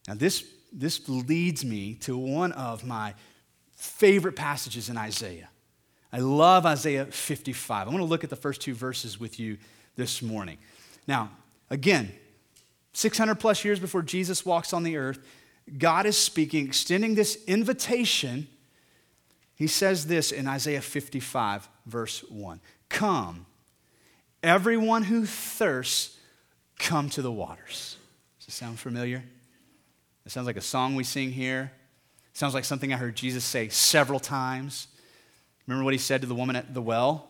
Now, 0.07 0.13
this, 0.15 0.45
this 0.71 1.07
leads 1.07 1.63
me 1.63 1.95
to 2.01 2.17
one 2.17 2.51
of 2.51 2.85
my 2.85 3.13
favorite 3.75 4.35
passages 4.35 4.89
in 4.89 4.97
Isaiah. 4.97 5.49
I 6.11 6.19
love 6.19 6.65
Isaiah 6.65 7.05
55. 7.05 7.87
I 7.87 7.89
want 7.89 8.01
to 8.01 8.05
look 8.05 8.23
at 8.23 8.29
the 8.29 8.35
first 8.35 8.61
two 8.61 8.73
verses 8.75 9.19
with 9.19 9.39
you 9.39 9.57
this 9.95 10.21
morning. 10.21 10.57
Now, 11.07 11.31
again, 11.69 12.11
600 12.93 13.35
plus 13.35 13.65
years 13.65 13.79
before 13.79 14.03
Jesus 14.03 14.45
walks 14.45 14.73
on 14.73 14.83
the 14.83 14.97
earth, 14.97 15.19
God 15.77 16.05
is 16.05 16.17
speaking, 16.17 16.67
extending 16.67 17.15
this 17.15 17.43
invitation. 17.45 18.47
He 19.63 19.67
says 19.67 20.07
this 20.07 20.33
in 20.33 20.45
Isaiah 20.45 20.81
55, 20.81 21.69
verse 21.85 22.21
1 22.29 22.59
Come, 22.89 23.45
everyone 24.43 25.03
who 25.03 25.25
thirsts, 25.25 26.17
come 26.77 27.09
to 27.11 27.21
the 27.21 27.31
waters. 27.31 27.95
Does 28.39 28.49
it 28.49 28.51
sound 28.51 28.77
familiar? 28.77 29.23
It 30.25 30.33
sounds 30.33 30.47
like 30.47 30.57
a 30.57 30.61
song 30.61 30.95
we 30.95 31.05
sing 31.05 31.31
here. 31.31 31.71
It 32.33 32.37
sounds 32.37 32.53
like 32.53 32.65
something 32.65 32.91
I 32.91 32.97
heard 32.97 33.15
Jesus 33.15 33.45
say 33.45 33.69
several 33.69 34.19
times. 34.19 34.87
Remember 35.65 35.85
what 35.85 35.93
he 35.93 35.97
said 35.97 36.19
to 36.19 36.27
the 36.27 36.35
woman 36.35 36.57
at 36.57 36.73
the 36.73 36.81
well? 36.81 37.29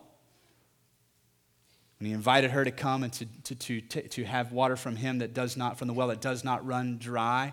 When 2.00 2.08
he 2.08 2.12
invited 2.12 2.50
her 2.50 2.64
to 2.64 2.72
come 2.72 3.04
and 3.04 3.12
to, 3.12 3.54
to, 3.54 3.80
to, 3.80 4.08
to 4.08 4.24
have 4.24 4.50
water 4.50 4.74
from 4.74 4.96
him 4.96 5.18
that 5.18 5.34
does 5.34 5.56
not, 5.56 5.78
from 5.78 5.86
the 5.86 5.94
well 5.94 6.08
that 6.08 6.20
does 6.20 6.42
not 6.42 6.66
run 6.66 6.98
dry, 6.98 7.52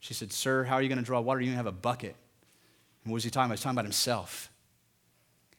she 0.00 0.14
said, 0.14 0.32
Sir, 0.32 0.64
how 0.64 0.76
are 0.76 0.82
you 0.82 0.88
going 0.88 0.96
to 0.96 1.04
draw 1.04 1.20
water? 1.20 1.42
You 1.42 1.48
don't 1.48 1.56
have 1.56 1.66
a 1.66 1.72
bucket. 1.72 2.16
What 3.04 3.14
was 3.14 3.24
he 3.24 3.30
talking 3.30 3.46
about? 3.46 3.58
He's 3.58 3.62
talking 3.62 3.76
about 3.76 3.84
himself. 3.84 4.50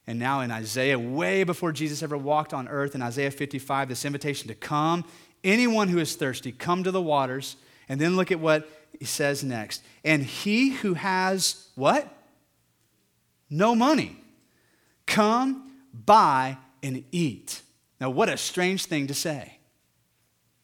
And 0.05 0.19
now 0.19 0.41
in 0.41 0.51
Isaiah, 0.51 0.99
way 0.99 1.43
before 1.43 1.71
Jesus 1.71 2.03
ever 2.03 2.17
walked 2.17 2.53
on 2.53 2.67
earth, 2.67 2.95
in 2.95 3.01
Isaiah 3.01 3.31
55, 3.31 3.89
this 3.89 4.05
invitation 4.05 4.47
to 4.49 4.55
come, 4.55 5.05
anyone 5.43 5.87
who 5.87 5.99
is 5.99 6.15
thirsty, 6.15 6.51
come 6.51 6.83
to 6.83 6.91
the 6.91 7.01
waters. 7.01 7.55
And 7.89 7.99
then 7.99 8.15
look 8.15 8.31
at 8.31 8.39
what 8.39 8.67
he 8.97 9.05
says 9.05 9.43
next. 9.43 9.83
And 10.03 10.23
he 10.23 10.69
who 10.69 10.93
has 10.93 11.67
what? 11.75 12.07
No 13.49 13.75
money, 13.75 14.17
come, 15.05 15.71
buy, 15.93 16.57
and 16.81 17.03
eat. 17.11 17.61
Now, 17.99 18.09
what 18.09 18.29
a 18.29 18.37
strange 18.37 18.85
thing 18.85 19.07
to 19.07 19.13
say. 19.13 19.57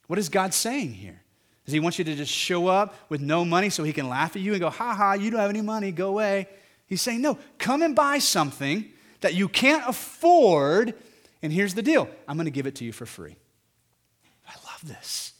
What 0.07 0.17
is 0.17 0.27
God 0.27 0.53
saying 0.53 0.93
here? 0.93 1.21
Does 1.65 1.73
he 1.73 1.79
want 1.79 1.99
you 1.99 2.05
to 2.05 2.15
just 2.15 2.33
show 2.33 2.67
up 2.67 2.95
with 3.09 3.21
no 3.21 3.45
money 3.45 3.69
so 3.69 3.83
he 3.83 3.93
can 3.93 4.09
laugh 4.09 4.35
at 4.35 4.41
you 4.41 4.53
and 4.53 4.59
go, 4.59 4.71
ha 4.71 4.95
ha, 4.95 5.13
you 5.13 5.29
don't 5.29 5.39
have 5.39 5.51
any 5.51 5.61
money, 5.61 5.91
go 5.91 6.09
away? 6.09 6.47
He's 6.89 7.01
saying, 7.03 7.21
no, 7.21 7.37
come 7.59 7.83
and 7.83 7.95
buy 7.95 8.17
something 8.17 8.85
that 9.21 9.35
you 9.35 9.47
can't 9.47 9.83
afford, 9.87 10.95
and 11.43 11.53
here's 11.53 11.75
the 11.75 11.83
deal 11.83 12.09
I'm 12.27 12.35
going 12.35 12.45
to 12.45 12.51
give 12.51 12.65
it 12.65 12.75
to 12.75 12.83
you 12.85 12.91
for 12.91 13.05
free. 13.05 13.35
I 14.47 14.53
love 14.65 14.81
this. 14.83 15.33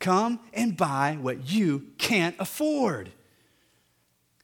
Come 0.00 0.40
and 0.52 0.76
buy 0.76 1.16
what 1.20 1.48
you 1.48 1.86
can't 1.98 2.34
afford. 2.40 3.12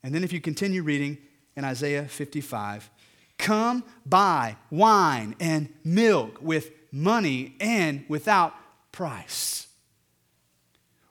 And 0.04 0.14
then 0.14 0.22
if 0.22 0.32
you 0.32 0.40
continue 0.40 0.84
reading 0.84 1.18
in 1.56 1.64
Isaiah 1.64 2.04
55, 2.04 2.88
come 3.36 3.82
buy 4.06 4.56
wine 4.70 5.34
and 5.40 5.68
milk 5.82 6.40
with 6.40 6.70
money 6.92 7.56
and 7.58 8.04
without 8.08 8.54
price. 8.92 9.66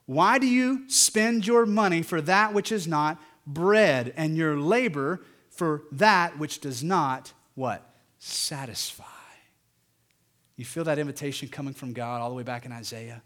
Why 0.05 0.39
do 0.39 0.47
you 0.47 0.89
spend 0.89 1.45
your 1.45 1.65
money 1.65 2.01
for 2.01 2.21
that 2.21 2.53
which 2.53 2.71
is 2.71 2.87
not 2.87 3.21
bread 3.47 4.13
and 4.15 4.37
your 4.37 4.57
labor 4.57 5.21
for 5.49 5.83
that 5.93 6.37
which 6.37 6.59
does 6.59 6.83
not 6.83 7.33
what? 7.55 7.89
Satisfy. 8.19 9.05
You 10.57 10.65
feel 10.65 10.83
that 10.83 10.99
invitation 10.99 11.47
coming 11.47 11.73
from 11.73 11.93
God 11.93 12.21
all 12.21 12.29
the 12.29 12.35
way 12.35 12.43
back 12.43 12.65
in 12.65 12.71
Isaiah? 12.71 13.23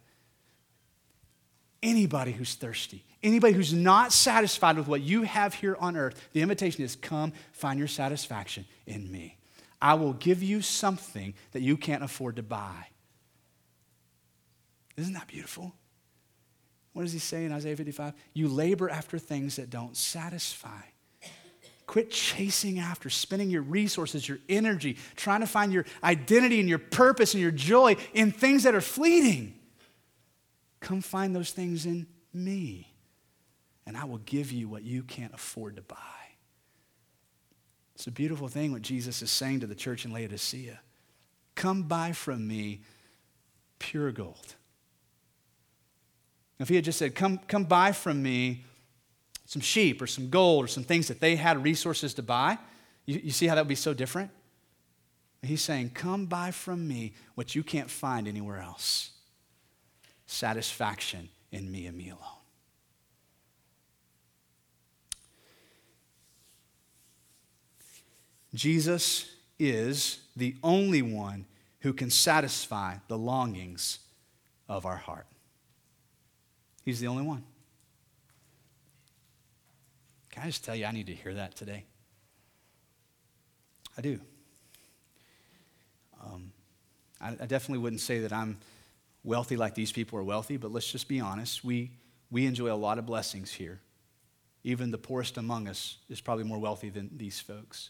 Anybody 1.81 2.31
who's 2.31 2.53
thirsty, 2.53 3.03
anybody 3.23 3.53
who's 3.53 3.73
not 3.73 4.13
satisfied 4.13 4.77
with 4.77 4.87
what 4.87 5.01
you 5.01 5.23
have 5.23 5.55
here 5.55 5.75
on 5.79 5.97
earth, 5.97 6.29
the 6.33 6.41
invitation 6.41 6.83
is 6.83 6.95
come 6.95 7.33
find 7.51 7.79
your 7.79 7.87
satisfaction 7.87 8.65
in 8.85 9.11
me. 9.11 9.37
I 9.81 9.95
will 9.95 10.13
give 10.13 10.43
you 10.43 10.61
something 10.61 11.33
that 11.53 11.61
you 11.61 11.75
can't 11.75 12.03
afford 12.03 12.35
to 12.35 12.43
buy. 12.43 12.87
Isn't 14.95 15.13
that 15.13 15.27
beautiful? 15.27 15.73
What 16.93 17.03
does 17.03 17.13
he 17.13 17.19
say 17.19 17.45
in 17.45 17.51
Isaiah 17.51 17.75
55? 17.75 18.13
You 18.33 18.47
labor 18.47 18.89
after 18.89 19.17
things 19.17 19.55
that 19.55 19.69
don't 19.69 19.95
satisfy. 19.95 20.81
Quit 21.87 22.11
chasing 22.11 22.79
after, 22.79 23.09
spending 23.09 23.49
your 23.49 23.63
resources, 23.63 24.27
your 24.27 24.39
energy, 24.47 24.97
trying 25.15 25.41
to 25.41 25.47
find 25.47 25.73
your 25.73 25.85
identity 26.03 26.59
and 26.59 26.69
your 26.69 26.79
purpose 26.79 27.33
and 27.33 27.41
your 27.41 27.51
joy 27.51 27.97
in 28.13 28.31
things 28.31 28.63
that 28.63 28.75
are 28.75 28.81
fleeting. 28.81 29.53
Come 30.79 31.01
find 31.01 31.35
those 31.35 31.51
things 31.51 31.85
in 31.85 32.07
me, 32.33 32.93
and 33.85 33.97
I 33.97 34.05
will 34.05 34.19
give 34.19 34.51
you 34.51 34.67
what 34.67 34.83
you 34.83 35.03
can't 35.03 35.33
afford 35.33 35.75
to 35.75 35.81
buy. 35.81 35.97
It's 37.95 38.07
a 38.07 38.11
beautiful 38.11 38.47
thing 38.47 38.71
what 38.71 38.81
Jesus 38.81 39.21
is 39.21 39.29
saying 39.29 39.59
to 39.59 39.67
the 39.67 39.75
church 39.75 40.05
in 40.05 40.11
Laodicea. 40.11 40.79
Come 41.55 41.83
buy 41.83 42.13
from 42.13 42.47
me 42.47 42.81
pure 43.79 44.11
gold. 44.11 44.55
If 46.61 46.69
he 46.69 46.75
had 46.75 46.85
just 46.85 46.99
said, 46.99 47.15
Come, 47.15 47.39
come 47.47 47.63
buy 47.63 47.91
from 47.91 48.21
me 48.21 48.63
some 49.45 49.61
sheep 49.61 50.01
or 50.01 50.07
some 50.07 50.29
gold 50.29 50.65
or 50.65 50.67
some 50.67 50.83
things 50.83 51.07
that 51.07 51.19
they 51.19 51.35
had 51.35 51.63
resources 51.63 52.13
to 52.13 52.21
buy, 52.21 52.57
you, 53.05 53.19
you 53.23 53.31
see 53.31 53.47
how 53.47 53.55
that 53.55 53.61
would 53.61 53.69
be 53.69 53.75
so 53.75 53.93
different? 53.93 54.29
He's 55.41 55.61
saying, 55.61 55.91
Come 55.95 56.27
buy 56.27 56.51
from 56.51 56.87
me 56.87 57.13
what 57.35 57.55
you 57.55 57.63
can't 57.63 57.89
find 57.89 58.27
anywhere 58.27 58.59
else 58.59 59.11
satisfaction 60.27 61.27
in 61.51 61.69
me 61.69 61.87
and 61.87 61.97
me 61.97 62.09
alone. 62.09 62.21
Jesus 68.53 69.35
is 69.59 70.19
the 70.35 70.55
only 70.63 71.01
one 71.01 71.45
who 71.79 71.91
can 71.91 72.09
satisfy 72.09 72.95
the 73.07 73.17
longings 73.17 73.99
of 74.69 74.85
our 74.85 74.97
heart. 74.97 75.25
He's 76.83 76.99
the 76.99 77.07
only 77.07 77.23
one. 77.23 77.43
Can 80.31 80.43
I 80.43 80.45
just 80.47 80.63
tell 80.63 80.75
you, 80.75 80.85
I 80.85 80.91
need 80.91 81.07
to 81.07 81.13
hear 81.13 81.33
that 81.33 81.55
today? 81.55 81.85
I 83.97 84.01
do. 84.01 84.19
Um, 86.23 86.51
I, 87.19 87.29
I, 87.29 87.45
definitely 87.45 87.79
wouldn't 87.79 87.99
say 87.99 88.19
that 88.19 88.31
I'm 88.31 88.57
wealthy 89.23 89.57
like 89.57 89.75
these 89.75 89.91
people 89.91 90.17
are 90.19 90.23
wealthy, 90.23 90.57
but 90.57 90.71
let's 90.71 90.89
just 90.89 91.07
be 91.07 91.19
honest. 91.19 91.63
We, 91.63 91.91
we 92.29 92.45
enjoy 92.45 92.71
a 92.71 92.75
lot 92.75 92.97
of 92.97 93.05
blessings 93.05 93.51
here. 93.51 93.79
Even 94.63 94.91
the 94.91 94.97
poorest 94.97 95.37
among 95.37 95.67
us 95.67 95.97
is 96.09 96.21
probably 96.21 96.43
more 96.43 96.59
wealthy 96.59 96.89
than 96.89 97.09
these 97.17 97.39
folks. 97.39 97.89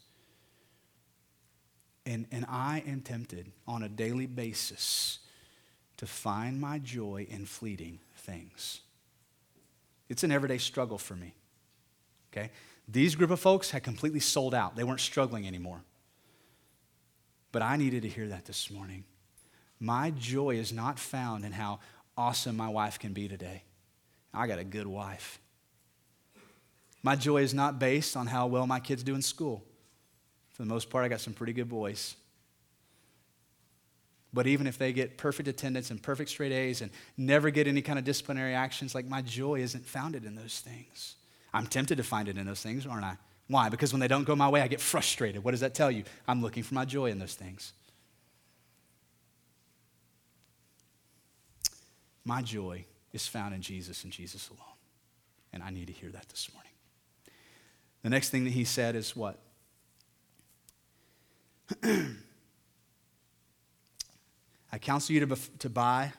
And, 2.06 2.26
and 2.32 2.46
I 2.50 2.84
am 2.88 3.02
tempted 3.02 3.52
on 3.68 3.84
a 3.84 3.90
daily 3.90 4.26
basis 4.26 5.20
to 5.98 6.08
find 6.08 6.60
my 6.60 6.80
joy 6.80 7.28
in 7.30 7.46
fleeting 7.46 8.00
things. 8.22 8.82
It's 10.10 10.24
an 10.24 10.32
everyday 10.32 10.58
struggle 10.58 10.98
for 10.98 11.16
me. 11.16 11.34
Okay? 12.32 12.52
These 12.88 13.16
group 13.16 13.32
of 13.32 13.40
folks 13.40 13.72
had 13.72 13.84
completely 13.84 14.20
sold 14.20 14.54
out. 14.54 14.76
They 14.76 14.84
weren't 14.84 15.00
struggling 15.00 15.48
anymore. 15.48 15.82
But 17.52 17.62
I 17.62 17.76
needed 17.78 18.04
to 18.04 18.10
hear 18.10 18.28
that 18.28 18.46
this 18.46 18.70
morning. 18.70 19.04
My 19.80 20.12
joy 20.12 20.56
is 20.56 20.72
not 20.72 21.00
found 21.00 21.44
in 21.44 21.52
how 21.52 21.80
awesome 22.18 22.56
my 22.56 22.70
wife 22.70 23.00
can 23.00 23.14
be 23.14 23.28
today. 23.28 23.64
I 24.34 24.48
got 24.48 24.60
a 24.60 24.64
good 24.64 24.88
wife. 24.88 25.40
My 27.04 27.16
joy 27.16 27.42
is 27.42 27.54
not 27.54 27.80
based 27.80 28.16
on 28.16 28.28
how 28.28 28.48
well 28.48 28.68
my 28.68 28.80
kids 28.80 29.04
do 29.04 29.16
in 29.16 29.22
school. 29.22 29.64
For 30.52 30.62
the 30.62 30.70
most 30.70 30.90
part, 30.90 31.04
I 31.04 31.08
got 31.08 31.22
some 31.22 31.34
pretty 31.34 31.54
good 31.54 31.70
boys. 31.70 32.16
But 34.34 34.48
even 34.48 34.66
if 34.66 34.78
they 34.78 34.94
get 34.94 35.18
perfect 35.18 35.50
attendance 35.50 35.92
and 35.92 36.02
perfect 36.02 36.30
straight 36.30 36.54
A's 36.54 36.82
and 36.82 36.92
never 37.18 37.50
get 37.50 37.68
any 37.68 37.82
kind 37.82 38.00
of 38.00 38.06
disciplinary 38.06 38.54
actions, 38.54 38.96
like 38.96 39.06
my 39.06 39.22
joy 39.22 39.60
isn't 39.60 39.86
founded 39.86 40.24
in 40.24 40.36
those 40.36 40.60
things. 40.60 41.16
I'm 41.54 41.68
tempted 41.68 41.98
to 41.98 42.04
find 42.04 42.30
it 42.30 42.38
in 42.38 42.46
those 42.46 42.62
things, 42.62 42.86
aren't 42.86 43.04
I? 43.04 43.18
Why? 43.48 43.68
Because 43.68 43.92
when 43.92 44.00
they 44.00 44.08
don't 44.08 44.24
go 44.24 44.36
my 44.36 44.48
way, 44.48 44.62
I 44.62 44.70
get 44.70 44.80
frustrated. 44.80 45.44
What 45.44 45.52
does 45.52 45.60
that 45.60 45.76
tell 45.76 45.92
you? 45.92 46.06
I'm 46.28 46.42
looking 46.42 46.64
for 46.64 46.74
my 46.74 46.86
joy 46.86 47.08
in 47.08 47.20
those 47.20 47.36
things. 47.36 47.74
My 52.24 52.42
joy 52.42 52.86
is 53.12 53.28
found 53.28 53.54
in 53.54 53.62
Jesus 53.62 54.06
and 54.06 54.14
Jesus 54.14 54.48
alone. 54.50 54.62
And 55.52 55.62
I 55.62 55.70
need 55.72 55.88
to 55.88 55.94
hear 55.94 56.10
that 56.12 56.30
this 56.30 56.48
morning. 56.54 56.72
The 58.04 58.10
next 58.10 58.30
thing 58.30 58.46
that 58.46 58.52
he 58.52 58.64
said 58.64 58.96
is 58.96 59.14
what? 59.16 59.38
I 64.72 64.78
counsel 64.78 65.14
you 65.14 65.26
to, 65.26 65.38
to 65.60 65.70
buy 65.70 66.14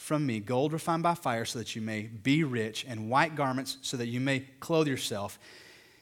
from 0.00 0.24
me 0.24 0.40
gold 0.40 0.72
refined 0.72 1.02
by 1.02 1.14
fire 1.14 1.44
so 1.44 1.58
that 1.58 1.76
you 1.76 1.82
may 1.82 2.02
be 2.02 2.42
rich, 2.42 2.86
and 2.88 3.10
white 3.10 3.36
garments 3.36 3.76
so 3.82 3.98
that 3.98 4.06
you 4.06 4.18
may 4.18 4.40
clothe 4.58 4.88
yourself, 4.88 5.38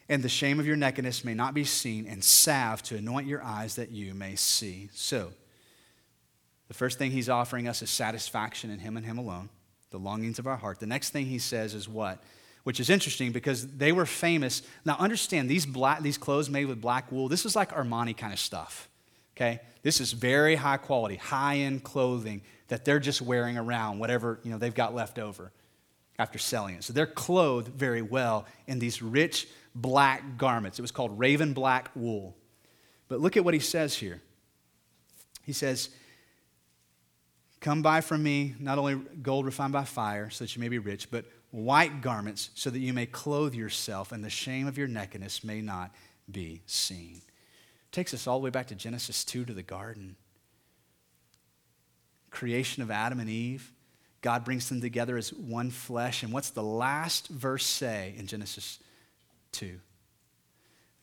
and 0.09 0.23
the 0.23 0.29
shame 0.29 0.61
of 0.61 0.67
your 0.67 0.77
nakedness 0.77 1.25
may 1.25 1.35
not 1.35 1.53
be 1.53 1.65
seen, 1.65 2.07
and 2.07 2.23
salve 2.23 2.81
to 2.85 2.97
anoint 2.97 3.27
your 3.27 3.43
eyes 3.43 3.75
that 3.75 3.91
you 3.91 4.15
may 4.15 4.37
see. 4.37 4.89
So, 4.93 5.33
the 6.69 6.75
first 6.75 6.99
thing 6.99 7.11
he's 7.11 7.29
offering 7.29 7.67
us 7.67 7.83
is 7.83 7.91
satisfaction 7.91 8.71
in 8.71 8.79
him 8.79 8.97
and 8.97 9.05
him 9.05 9.19
alone, 9.19 9.49
the 9.91 9.99
longings 9.99 10.39
of 10.39 10.47
our 10.47 10.57
heart. 10.57 10.79
The 10.79 10.87
next 10.87 11.11
thing 11.11 11.27
he 11.27 11.39
says 11.39 11.75
is 11.75 11.89
what? 11.89 12.23
Which 12.63 12.79
is 12.79 12.91
interesting 12.91 13.33
because 13.33 13.67
they 13.67 13.91
were 13.91 14.07
famous. 14.07 14.63
Now, 14.85 14.97
understand 14.99 15.51
these, 15.51 15.67
black, 15.67 16.03
these 16.03 16.19
clothes 16.19 16.49
made 16.49 16.67
with 16.67 16.81
black 16.81 17.11
wool, 17.11 17.29
this 17.29 17.45
is 17.45 17.57
like 17.57 17.73
Armani 17.73 18.17
kind 18.17 18.33
of 18.33 18.39
stuff. 18.39 18.89
Okay? 19.39 19.61
This 19.82 20.01
is 20.01 20.11
very 20.12 20.57
high 20.57 20.78
quality, 20.78 21.14
high 21.14 21.59
end 21.59 21.84
clothing 21.84 22.43
that 22.66 22.84
they're 22.84 22.99
just 22.99 23.22
wearing 23.22 23.57
around, 23.57 24.01
whatever 24.01 24.41
you 24.43 24.51
know, 24.51 24.59
they've 24.59 24.74
got 24.74 24.97
left 24.97 25.18
over 25.18 25.53
after 26.18 26.39
selling 26.39 26.74
it. 26.74 26.82
So 26.82 26.93
they're 26.93 27.07
clothed 27.07 27.68
very 27.68 28.03
well 28.03 28.47
in 28.66 28.80
these 28.80 29.01
rich 29.01 29.47
black 29.76 30.39
garments. 30.39 30.80
It 30.80 30.82
was 30.82 30.91
called 30.91 31.16
raven 31.16 31.53
black 31.53 31.91
wool. 31.95 32.36
But 33.07 33.20
look 33.20 33.36
at 33.36 33.45
what 33.45 33.55
he 33.55 33.61
says 33.61 33.95
here. 33.95 34.20
He 35.45 35.53
says, 35.53 35.91
Come 37.61 37.80
buy 37.80 38.01
from 38.01 38.22
me 38.22 38.55
not 38.59 38.78
only 38.78 38.97
gold 39.22 39.47
refined 39.47 39.72
by 39.72 39.84
fire, 39.84 40.30
so 40.30 40.45
that 40.45 40.55
you 40.55 40.61
may 40.61 40.68
be 40.68 40.78
rich, 40.78 41.11
but 41.11 41.24
white 41.51 42.03
garments, 42.03 42.51
so 42.55 42.70
that 42.70 42.78
you 42.78 42.93
may 42.93 43.07
clothe 43.07 43.55
yourself, 43.55 44.12
and 44.12 44.24
the 44.24 44.30
shame 44.30 44.66
of 44.66 44.78
your 44.78 44.86
nakedness 44.86 45.43
may 45.43 45.61
not 45.61 45.93
be 46.30 46.62
seen 46.66 47.20
takes 47.93 48.12
us 48.14 48.26
all 48.26 48.39
the 48.39 48.45
way 48.45 48.51
back 48.51 48.66
to 48.68 48.74
Genesis 48.74 49.24
2 49.24 49.45
to 49.47 49.53
the 49.53 49.62
garden. 49.62 50.16
Creation 52.30 52.82
of 52.82 52.91
Adam 52.91 53.20
and 53.20 53.30
Eve. 53.30 53.72
God 54.20 54.45
brings 54.45 54.68
them 54.68 54.80
together 54.80 55.16
as 55.16 55.32
one 55.32 55.70
flesh. 55.70 56.22
And 56.22 56.32
what's 56.32 56.51
the 56.51 56.62
last 56.62 57.28
verse 57.28 57.64
say 57.64 58.14
in 58.16 58.26
Genesis 58.26 58.78
2? 59.53 59.78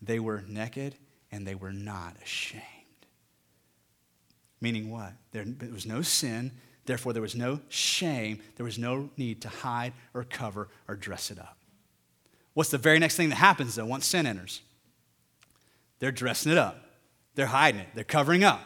They 0.01 0.19
were 0.19 0.43
naked 0.47 0.95
and 1.31 1.47
they 1.47 1.55
were 1.55 1.71
not 1.73 2.15
ashamed. 2.23 2.63
Meaning 4.61 4.91
what? 4.91 5.13
There, 5.31 5.45
was 5.71 5.85
no 5.85 6.01
sin, 6.01 6.51
therefore, 6.85 7.13
there 7.13 7.21
was 7.21 7.35
no 7.35 7.59
shame. 7.69 8.41
There 8.55 8.63
was 8.63 8.77
no 8.77 9.09
need 9.17 9.41
to 9.41 9.49
hide 9.49 9.93
or 10.13 10.23
cover 10.23 10.69
or 10.87 10.95
dress 10.95 11.31
it 11.31 11.39
up. 11.39 11.57
What's 12.53 12.71
the 12.71 12.77
very 12.77 12.99
next 12.99 13.17
thing 13.17 13.29
that 13.29 13.35
happens, 13.35 13.75
though, 13.75 13.85
once 13.85 14.05
sin 14.05 14.25
enters? 14.25 14.61
They're 16.05 16.11
dressing 16.11 16.51
it 16.51 16.59
up, 16.59 16.85
they're 17.33 17.47
hiding 17.47 17.81
it, 17.81 17.87
they're 17.95 18.03
covering 18.03 18.43
up. 18.43 18.61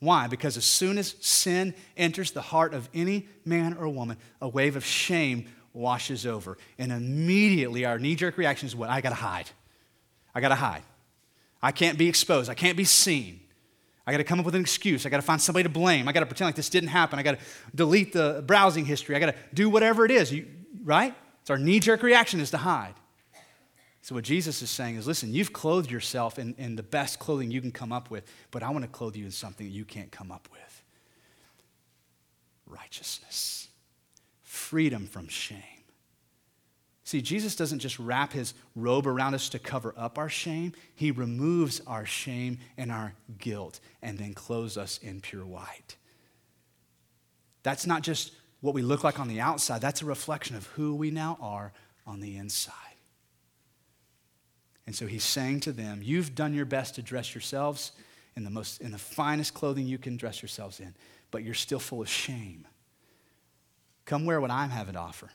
Why? 0.00 0.26
Because 0.26 0.56
as 0.56 0.64
soon 0.64 0.98
as 0.98 1.14
sin 1.20 1.76
enters 1.96 2.32
the 2.32 2.40
heart 2.42 2.74
of 2.74 2.88
any 2.92 3.28
man 3.44 3.74
or 3.74 3.88
woman, 3.88 4.16
a 4.40 4.48
wave 4.48 4.74
of 4.74 4.84
shame 4.84 5.46
washes 5.72 6.26
over. 6.26 6.58
And 6.78 6.90
immediately 6.90 7.84
our 7.84 8.00
knee 8.00 8.16
jerk 8.16 8.36
reaction 8.36 8.66
is 8.66 8.74
what? 8.74 8.90
I 8.90 9.00
gotta 9.00 9.14
hide. 9.14 9.48
I 10.34 10.40
gotta 10.40 10.56
hide. 10.56 10.82
I 11.62 11.70
can't 11.70 11.96
be 11.96 12.08
exposed. 12.08 12.50
I 12.50 12.54
can't 12.54 12.76
be 12.76 12.82
seen. 12.82 13.38
I 14.04 14.10
got 14.10 14.18
to 14.18 14.24
come 14.24 14.40
up 14.40 14.44
with 14.44 14.56
an 14.56 14.62
excuse. 14.62 15.06
I 15.06 15.08
got 15.08 15.18
to 15.18 15.22
find 15.22 15.40
somebody 15.40 15.62
to 15.62 15.68
blame. 15.68 16.08
I 16.08 16.12
got 16.12 16.20
to 16.20 16.26
pretend 16.26 16.48
like 16.48 16.56
this 16.56 16.68
didn't 16.68 16.88
happen. 16.88 17.20
I 17.20 17.22
got 17.22 17.38
to 17.38 17.44
delete 17.72 18.12
the 18.12 18.42
browsing 18.44 18.84
history. 18.84 19.14
I 19.14 19.20
got 19.20 19.26
to 19.26 19.36
do 19.54 19.70
whatever 19.70 20.04
it 20.04 20.10
is. 20.10 20.32
You, 20.32 20.48
right? 20.82 21.14
It's 21.42 21.50
our 21.50 21.58
knee 21.58 21.78
jerk 21.78 22.02
reaction 22.02 22.40
is 22.40 22.50
to 22.50 22.56
hide. 22.56 22.94
So, 24.02 24.16
what 24.16 24.24
Jesus 24.24 24.60
is 24.62 24.70
saying 24.70 24.96
is 24.96 25.06
listen, 25.06 25.32
you've 25.32 25.52
clothed 25.52 25.90
yourself 25.90 26.38
in, 26.38 26.54
in 26.58 26.74
the 26.74 26.82
best 26.82 27.20
clothing 27.20 27.52
you 27.52 27.60
can 27.60 27.70
come 27.70 27.92
up 27.92 28.10
with, 28.10 28.24
but 28.50 28.62
I 28.62 28.70
want 28.70 28.84
to 28.84 28.90
clothe 28.90 29.14
you 29.14 29.24
in 29.24 29.30
something 29.30 29.68
you 29.68 29.84
can't 29.84 30.10
come 30.10 30.30
up 30.32 30.48
with 30.52 30.60
righteousness, 32.66 33.68
freedom 34.42 35.06
from 35.06 35.28
shame. 35.28 35.60
See, 37.04 37.20
Jesus 37.20 37.54
doesn't 37.54 37.80
just 37.80 37.98
wrap 37.98 38.32
his 38.32 38.54
robe 38.74 39.06
around 39.06 39.34
us 39.34 39.50
to 39.50 39.58
cover 39.58 39.92
up 39.96 40.18
our 40.18 40.28
shame, 40.28 40.72
he 40.94 41.10
removes 41.10 41.80
our 41.86 42.06
shame 42.06 42.58
and 42.76 42.90
our 42.90 43.12
guilt 43.38 43.80
and 44.00 44.18
then 44.18 44.34
clothes 44.34 44.76
us 44.76 44.98
in 44.98 45.20
pure 45.20 45.44
white. 45.44 45.96
That's 47.62 47.86
not 47.86 48.02
just 48.02 48.32
what 48.60 48.74
we 48.74 48.82
look 48.82 49.04
like 49.04 49.20
on 49.20 49.28
the 49.28 49.40
outside, 49.40 49.80
that's 49.80 50.02
a 50.02 50.06
reflection 50.06 50.56
of 50.56 50.66
who 50.68 50.94
we 50.94 51.10
now 51.10 51.36
are 51.40 51.72
on 52.06 52.20
the 52.20 52.36
inside. 52.36 52.91
And 54.86 54.94
so 54.94 55.06
he's 55.06 55.24
saying 55.24 55.60
to 55.60 55.72
them, 55.72 56.00
You've 56.02 56.34
done 56.34 56.54
your 56.54 56.64
best 56.64 56.96
to 56.96 57.02
dress 57.02 57.34
yourselves 57.34 57.92
in 58.36 58.44
the, 58.44 58.50
most, 58.50 58.80
in 58.80 58.90
the 58.90 58.98
finest 58.98 59.54
clothing 59.54 59.86
you 59.86 59.98
can 59.98 60.16
dress 60.16 60.42
yourselves 60.42 60.80
in, 60.80 60.94
but 61.30 61.42
you're 61.42 61.54
still 61.54 61.78
full 61.78 62.02
of 62.02 62.08
shame. 62.08 62.66
Come 64.04 64.24
wear 64.24 64.40
what 64.40 64.50
I 64.50 64.66
have 64.66 64.90
to 64.90 64.98
offer. 64.98 65.30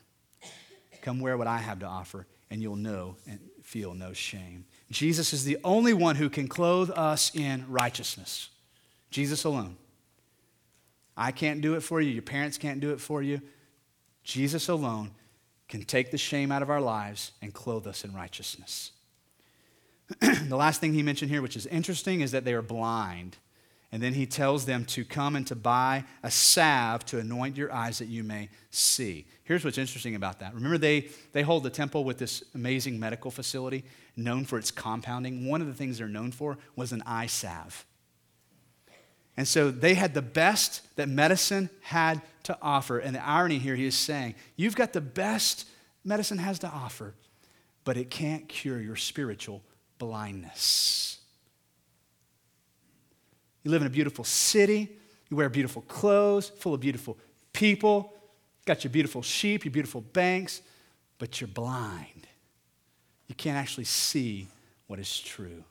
Come 1.02 1.20
wear 1.20 1.36
what 1.36 1.46
I 1.46 1.58
have 1.58 1.78
to 1.80 1.86
offer, 1.86 2.26
and 2.50 2.60
you'll 2.60 2.76
know 2.76 3.16
and 3.26 3.38
feel 3.62 3.94
no 3.94 4.12
shame. 4.12 4.64
Jesus 4.90 5.32
is 5.32 5.44
the 5.44 5.58
only 5.64 5.92
one 5.92 6.16
who 6.16 6.28
can 6.28 6.48
clothe 6.48 6.90
us 6.90 7.34
in 7.34 7.64
righteousness. 7.68 8.50
Jesus 9.10 9.44
alone. 9.44 9.76
I 11.16 11.32
can't 11.32 11.60
do 11.60 11.74
it 11.74 11.80
for 11.80 12.00
you. 12.00 12.10
Your 12.10 12.22
parents 12.22 12.58
can't 12.58 12.80
do 12.80 12.90
it 12.90 13.00
for 13.00 13.22
you. 13.22 13.40
Jesus 14.22 14.68
alone 14.68 15.10
can 15.68 15.82
take 15.84 16.10
the 16.10 16.18
shame 16.18 16.52
out 16.52 16.62
of 16.62 16.70
our 16.70 16.80
lives 16.80 17.32
and 17.42 17.52
clothe 17.52 17.86
us 17.86 18.04
in 18.04 18.14
righteousness. 18.14 18.92
the 20.20 20.56
last 20.56 20.80
thing 20.80 20.94
he 20.94 21.02
mentioned 21.02 21.30
here, 21.30 21.42
which 21.42 21.56
is 21.56 21.66
interesting, 21.66 22.20
is 22.20 22.32
that 22.32 22.44
they 22.44 22.54
are 22.54 22.62
blind. 22.62 23.36
And 23.90 24.02
then 24.02 24.12
he 24.12 24.26
tells 24.26 24.66
them 24.66 24.84
to 24.86 25.04
come 25.04 25.34
and 25.34 25.46
to 25.46 25.56
buy 25.56 26.04
a 26.22 26.30
salve 26.30 27.06
to 27.06 27.18
anoint 27.18 27.56
your 27.56 27.72
eyes 27.72 27.98
that 27.98 28.08
you 28.08 28.22
may 28.22 28.50
see. 28.70 29.26
Here's 29.44 29.64
what's 29.64 29.78
interesting 29.78 30.14
about 30.14 30.40
that. 30.40 30.54
Remember, 30.54 30.76
they, 30.76 31.08
they 31.32 31.42
hold 31.42 31.62
the 31.62 31.70
temple 31.70 32.04
with 32.04 32.18
this 32.18 32.42
amazing 32.54 33.00
medical 33.00 33.30
facility 33.30 33.84
known 34.14 34.44
for 34.44 34.58
its 34.58 34.70
compounding. 34.70 35.46
One 35.46 35.62
of 35.62 35.68
the 35.68 35.74
things 35.74 35.98
they're 35.98 36.08
known 36.08 36.32
for 36.32 36.58
was 36.76 36.92
an 36.92 37.02
eye 37.06 37.26
salve. 37.26 37.86
And 39.38 39.46
so 39.46 39.70
they 39.70 39.94
had 39.94 40.14
the 40.14 40.22
best 40.22 40.96
that 40.96 41.08
medicine 41.08 41.70
had 41.80 42.20
to 42.42 42.58
offer. 42.60 42.98
And 42.98 43.14
the 43.14 43.26
irony 43.26 43.58
here, 43.58 43.76
he 43.76 43.86
is 43.86 43.94
saying, 43.94 44.34
you've 44.56 44.76
got 44.76 44.92
the 44.92 45.00
best 45.00 45.66
medicine 46.04 46.38
has 46.38 46.58
to 46.58 46.68
offer, 46.68 47.14
but 47.84 47.96
it 47.96 48.10
can't 48.10 48.48
cure 48.48 48.80
your 48.80 48.96
spiritual 48.96 49.62
blindness. 49.98 51.18
You 53.62 53.70
live 53.70 53.82
in 53.82 53.86
a 53.86 53.90
beautiful 53.90 54.24
city, 54.24 54.88
you 55.28 55.36
wear 55.36 55.48
beautiful 55.48 55.82
clothes, 55.82 56.48
full 56.48 56.74
of 56.74 56.80
beautiful 56.80 57.18
people, 57.52 58.14
got 58.64 58.84
your 58.84 58.90
beautiful 58.90 59.22
sheep, 59.22 59.64
your 59.64 59.72
beautiful 59.72 60.00
banks, 60.00 60.62
but 61.18 61.40
you're 61.40 61.48
blind. 61.48 62.26
You 63.26 63.34
can't 63.34 63.58
actually 63.58 63.84
see 63.84 64.48
what 64.86 64.98
is 64.98 65.20
true. 65.20 65.64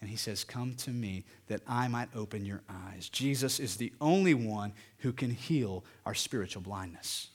And 0.00 0.10
he 0.10 0.16
says, 0.16 0.44
Come 0.44 0.74
to 0.74 0.90
me 0.90 1.24
that 1.46 1.62
I 1.66 1.88
might 1.88 2.08
open 2.14 2.44
your 2.44 2.62
eyes. 2.68 3.08
Jesus 3.08 3.58
is 3.58 3.76
the 3.76 3.92
only 4.00 4.34
one 4.34 4.72
who 4.98 5.12
can 5.12 5.30
heal 5.30 5.84
our 6.04 6.14
spiritual 6.14 6.62
blindness. 6.62 7.28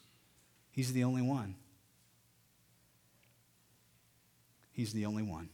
He's 0.71 0.93
the 0.93 1.03
only 1.03 1.23
one. 1.23 1.55
He's 4.71 4.93
the 4.93 5.05
only 5.05 5.23
one. 5.23 5.49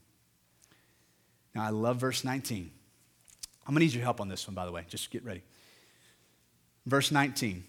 Now, 1.55 1.63
I 1.63 1.69
love 1.69 1.97
verse 1.97 2.23
19. 2.23 2.69
I'm 3.65 3.73
going 3.73 3.79
to 3.79 3.85
need 3.85 3.93
your 3.93 4.03
help 4.03 4.21
on 4.21 4.27
this 4.27 4.47
one, 4.47 4.53
by 4.53 4.65
the 4.65 4.71
way. 4.71 4.85
Just 4.87 5.09
get 5.09 5.23
ready. 5.23 5.41
Verse 6.85 7.11
19. 7.11 7.63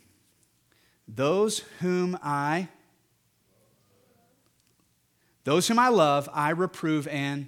Those 1.08 1.60
whom 1.80 2.18
I 2.22 2.68
those 5.44 5.68
whom 5.68 5.78
I 5.78 5.88
love, 5.88 6.28
I 6.32 6.50
reprove 6.50 7.06
and 7.06 7.46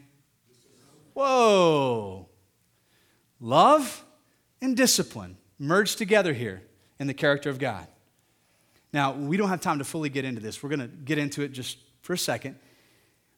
Whoa. 1.18 2.28
Love 3.40 4.04
and 4.62 4.76
discipline 4.76 5.36
merged 5.58 5.98
together 5.98 6.32
here 6.32 6.62
in 7.00 7.08
the 7.08 7.14
character 7.14 7.50
of 7.50 7.58
God. 7.58 7.88
Now, 8.92 9.14
we 9.14 9.36
don't 9.36 9.48
have 9.48 9.60
time 9.60 9.78
to 9.78 9.84
fully 9.84 10.10
get 10.10 10.24
into 10.24 10.40
this. 10.40 10.62
We're 10.62 10.68
going 10.68 10.80
to 10.80 10.86
get 10.86 11.18
into 11.18 11.42
it 11.42 11.50
just 11.50 11.78
for 12.02 12.12
a 12.12 12.18
second. 12.18 12.54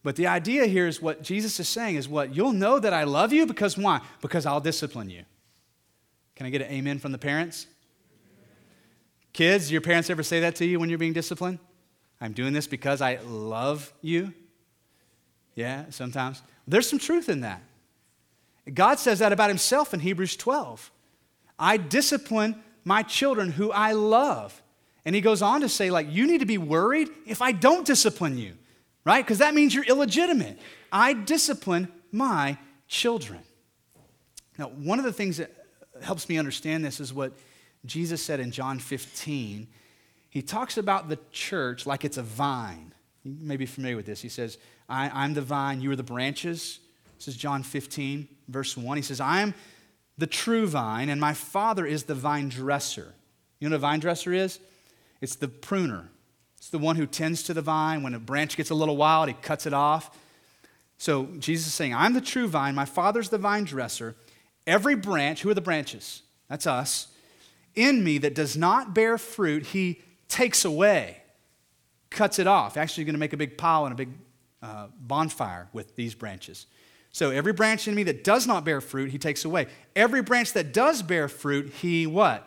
But 0.02 0.16
the 0.16 0.26
idea 0.26 0.66
here 0.66 0.86
is 0.86 1.02
what 1.02 1.22
Jesus 1.22 1.60
is 1.60 1.68
saying 1.68 1.96
is 1.96 2.08
what 2.08 2.34
you'll 2.34 2.52
know 2.52 2.78
that 2.78 2.92
I 2.92 3.04
love 3.04 3.32
you 3.32 3.46
because 3.46 3.76
why? 3.76 4.00
Because 4.22 4.46
I'll 4.46 4.60
discipline 4.60 5.10
you. 5.10 5.24
Can 6.36 6.46
I 6.46 6.50
get 6.50 6.62
an 6.62 6.72
amen 6.72 6.98
from 6.98 7.12
the 7.12 7.18
parents? 7.18 7.66
Kids, 9.32 9.70
your 9.70 9.82
parents 9.82 10.08
ever 10.08 10.22
say 10.22 10.40
that 10.40 10.56
to 10.56 10.64
you 10.64 10.80
when 10.80 10.88
you're 10.88 10.98
being 10.98 11.12
disciplined? 11.12 11.58
I'm 12.20 12.32
doing 12.32 12.52
this 12.52 12.66
because 12.66 13.00
I 13.00 13.18
love 13.26 13.92
you. 14.00 14.32
Yeah, 15.54 15.84
sometimes. 15.90 16.42
There's 16.66 16.88
some 16.88 16.98
truth 16.98 17.28
in 17.28 17.42
that. 17.42 17.62
God 18.72 18.98
says 18.98 19.18
that 19.18 19.32
about 19.32 19.48
himself 19.48 19.92
in 19.92 20.00
Hebrews 20.00 20.36
12. 20.36 20.90
I 21.58 21.76
discipline 21.76 22.62
my 22.84 23.02
children 23.02 23.50
who 23.50 23.70
I 23.70 23.92
love. 23.92 24.62
And 25.04 25.14
he 25.14 25.20
goes 25.20 25.42
on 25.42 25.60
to 25.62 25.68
say, 25.68 25.90
like, 25.90 26.10
you 26.10 26.26
need 26.26 26.38
to 26.38 26.46
be 26.46 26.58
worried 26.58 27.08
if 27.26 27.42
I 27.42 27.52
don't 27.52 27.86
discipline 27.86 28.38
you, 28.38 28.54
right? 29.04 29.24
Because 29.24 29.38
that 29.38 29.54
means 29.54 29.74
you're 29.74 29.84
illegitimate. 29.84 30.58
I 30.92 31.12
discipline 31.12 31.88
my 32.12 32.58
children. 32.88 33.40
Now, 34.58 34.66
one 34.68 34.98
of 34.98 35.04
the 35.04 35.12
things 35.12 35.38
that 35.38 35.50
helps 36.02 36.28
me 36.28 36.38
understand 36.38 36.84
this 36.84 37.00
is 37.00 37.12
what 37.14 37.32
Jesus 37.86 38.22
said 38.22 38.40
in 38.40 38.50
John 38.50 38.78
15. 38.78 39.66
He 40.28 40.42
talks 40.42 40.76
about 40.76 41.08
the 41.08 41.18
church 41.32 41.86
like 41.86 42.04
it's 42.04 42.18
a 42.18 42.22
vine. 42.22 42.92
You 43.22 43.34
may 43.40 43.56
be 43.56 43.66
familiar 43.66 43.96
with 43.96 44.06
this. 44.06 44.20
He 44.20 44.28
says, 44.28 44.58
I, 44.88 45.24
am 45.24 45.34
the 45.34 45.42
vine, 45.42 45.80
you 45.80 45.90
are 45.90 45.96
the 45.96 46.02
branches. 46.02 46.80
This 47.18 47.28
is 47.28 47.36
John 47.36 47.62
15, 47.62 48.28
verse 48.48 48.76
1. 48.76 48.96
He 48.96 49.02
says, 49.02 49.20
I 49.20 49.40
am 49.40 49.54
the 50.18 50.26
true 50.26 50.66
vine, 50.66 51.08
and 51.08 51.20
my 51.20 51.32
Father 51.32 51.86
is 51.86 52.04
the 52.04 52.14
vine 52.14 52.48
dresser. 52.48 53.14
You 53.58 53.68
know 53.68 53.74
what 53.74 53.78
a 53.78 53.80
vine 53.80 54.00
dresser 54.00 54.32
is? 54.32 54.58
It's 55.20 55.36
the 55.36 55.48
pruner. 55.48 56.10
It's 56.60 56.68
the 56.68 56.78
one 56.78 56.96
who 56.96 57.06
tends 57.06 57.42
to 57.44 57.54
the 57.54 57.62
vine. 57.62 58.02
When 58.02 58.12
a 58.12 58.18
branch 58.18 58.54
gets 58.54 58.68
a 58.68 58.74
little 58.74 58.98
wild, 58.98 59.28
he 59.28 59.34
cuts 59.34 59.64
it 59.64 59.72
off. 59.72 60.14
So 60.98 61.24
Jesus 61.38 61.68
is 61.68 61.72
saying, 61.72 61.94
I'm 61.94 62.12
the 62.12 62.20
true 62.20 62.46
vine, 62.46 62.74
my 62.74 62.84
Father's 62.84 63.30
the 63.30 63.38
vine 63.38 63.64
dresser. 63.64 64.14
Every 64.66 64.94
branch, 64.94 65.40
who 65.40 65.48
are 65.48 65.54
the 65.54 65.62
branches? 65.62 66.20
That's 66.50 66.66
us. 66.66 67.08
In 67.74 68.04
me 68.04 68.18
that 68.18 68.34
does 68.34 68.58
not 68.58 68.92
bear 68.92 69.16
fruit, 69.16 69.64
he 69.64 70.02
takes 70.28 70.66
away, 70.66 71.22
cuts 72.10 72.38
it 72.38 72.46
off. 72.46 72.76
Actually, 72.76 73.04
going 73.04 73.14
to 73.14 73.20
make 73.20 73.32
a 73.32 73.38
big 73.38 73.56
pile 73.56 73.86
and 73.86 73.94
a 73.94 73.96
big 73.96 74.10
uh, 74.62 74.88
bonfire 75.00 75.70
with 75.72 75.96
these 75.96 76.14
branches. 76.14 76.66
So 77.10 77.30
every 77.30 77.54
branch 77.54 77.88
in 77.88 77.94
me 77.94 78.02
that 78.02 78.22
does 78.22 78.46
not 78.46 78.66
bear 78.66 78.82
fruit, 78.82 79.10
he 79.10 79.18
takes 79.18 79.46
away. 79.46 79.68
Every 79.96 80.20
branch 80.20 80.52
that 80.52 80.74
does 80.74 81.00
bear 81.00 81.28
fruit, 81.28 81.72
he 81.80 82.06
what? 82.06 82.46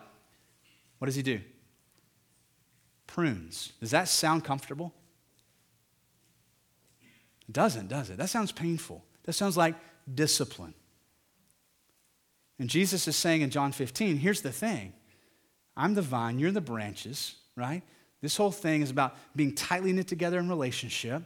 What 1.00 1.08
does 1.08 1.16
he 1.16 1.24
do? 1.24 1.42
Prunes. 3.14 3.74
Does 3.80 3.92
that 3.92 4.08
sound 4.08 4.44
comfortable? 4.44 4.92
It 7.48 7.54
doesn't, 7.54 7.88
does 7.88 8.10
it? 8.10 8.18
That 8.18 8.30
sounds 8.30 8.52
painful. 8.52 9.04
That 9.26 9.34
sounds 9.34 9.56
like 9.56 9.76
discipline. 10.12 10.74
And 12.58 12.70
Jesus 12.70 13.08
is 13.08 13.16
saying 13.16 13.42
in 13.42 13.52
John 13.52 13.72
15, 13.72 14.18
here's 14.18 14.42
the 14.42 14.52
thing 14.52 14.94
I'm 15.78 15.94
the 15.94 16.02
vine, 16.02 16.40
you're 16.40 16.52
the 16.52 16.62
branches, 16.62 17.36
right? 17.56 17.84
This 18.22 18.36
whole 18.36 18.52
thing 18.52 18.82
is 18.82 18.90
about 18.90 19.16
being 19.36 19.54
tightly 19.54 19.94
knit 19.94 20.08
together 20.08 20.40
in 20.40 20.50
relationship. 20.50 21.22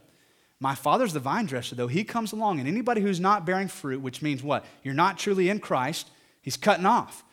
My 0.60 0.74
father's 0.74 1.14
the 1.14 1.20
vine 1.20 1.46
dresser, 1.46 1.74
though. 1.74 1.86
He 1.86 2.04
comes 2.04 2.32
along, 2.32 2.58
and 2.58 2.68
anybody 2.68 3.00
who's 3.00 3.20
not 3.20 3.46
bearing 3.46 3.68
fruit, 3.68 4.02
which 4.02 4.20
means 4.20 4.42
what? 4.42 4.66
You're 4.82 4.92
not 4.94 5.16
truly 5.16 5.48
in 5.48 5.60
Christ, 5.60 6.10
he's 6.42 6.56
cutting 6.58 6.86
off. 6.86 7.24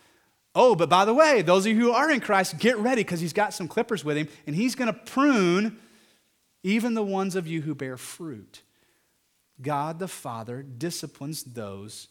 Oh, 0.56 0.74
but 0.74 0.89
by 0.89 1.03
the 1.03 1.14
way, 1.14 1.41
those 1.41 1.66
of 1.66 1.74
you 1.74 1.80
who 1.80 1.91
are 1.91 2.10
in 2.10 2.22
Christ, 2.22 2.58
get 2.58 2.78
ready 2.78 3.03
because 3.03 3.20
he's 3.20 3.34
got 3.34 3.53
some 3.53 3.68
clippers 3.68 4.06
with 4.06 4.16
him, 4.16 4.30
and 4.47 4.56
he's 4.56 4.74
going 4.74 4.88
to 4.88 4.97
prune 4.97 5.78
even 6.64 6.93
the 6.93 7.03
ones 7.03 7.36
of 7.36 7.45
you 7.45 7.62
who 7.62 7.76
bear 7.76 7.97
fruit. 7.97 8.62
God 9.62 9.99
the 9.99 10.08
Father 10.08 10.64
disciplines 10.64 11.43
those 11.43 12.08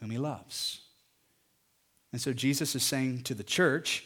whom 0.00 0.10
he 0.10 0.18
loves. 0.18 0.80
And 2.12 2.20
so 2.20 2.32
Jesus 2.32 2.74
is 2.74 2.82
saying 2.82 3.22
to 3.24 3.34
the 3.34 3.44
church, 3.44 4.04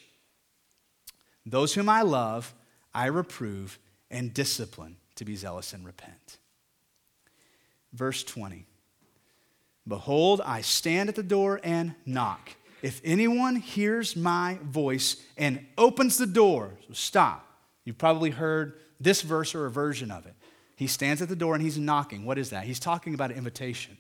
Those 1.47 1.75
whom 1.75 1.89
I 1.89 2.03
love, 2.03 2.53
I 2.93 3.07
reprove 3.07 3.79
and 4.11 4.35
discipline 4.35 4.97
to 5.14 5.25
be 5.25 5.37
zealous 5.37 5.73
and 5.73 5.87
repent. 5.87 6.39
Verse 7.93 8.25
20 8.25 8.66
Behold, 9.87 10.41
I 10.45 10.61
stand 10.61 11.09
at 11.09 11.14
the 11.14 11.23
door 11.23 11.61
and 11.62 11.95
knock. 12.05 12.51
If 12.83 13.01
anyone 13.05 13.57
hears 13.57 14.16
my 14.16 14.59
voice 14.62 15.16
and 15.37 15.66
opens 15.76 16.16
the 16.16 16.26
door, 16.26 16.72
so 16.87 16.95
stop. 16.95 17.47
You've 17.85 17.99
probably 17.99 18.31
heard 18.31 18.78
this 18.99 19.22
verse 19.22 19.55
or 19.55 19.66
a 19.66 19.70
version 19.70 20.11
of 20.11 20.26
it. 20.26 20.35
He 20.76 20.87
stands 20.87 21.20
at 21.20 21.28
the 21.28 21.37
door 21.37 21.55
and 21.55 21.62
he's 21.62 21.78
knocking. 21.78 22.24
What 22.24 22.39
is 22.39 22.51
that? 22.51 22.64
He's 22.64 22.81
talking 22.81 23.14
about 23.14 23.31
an 23.31 23.37
invitation. 23.37 23.99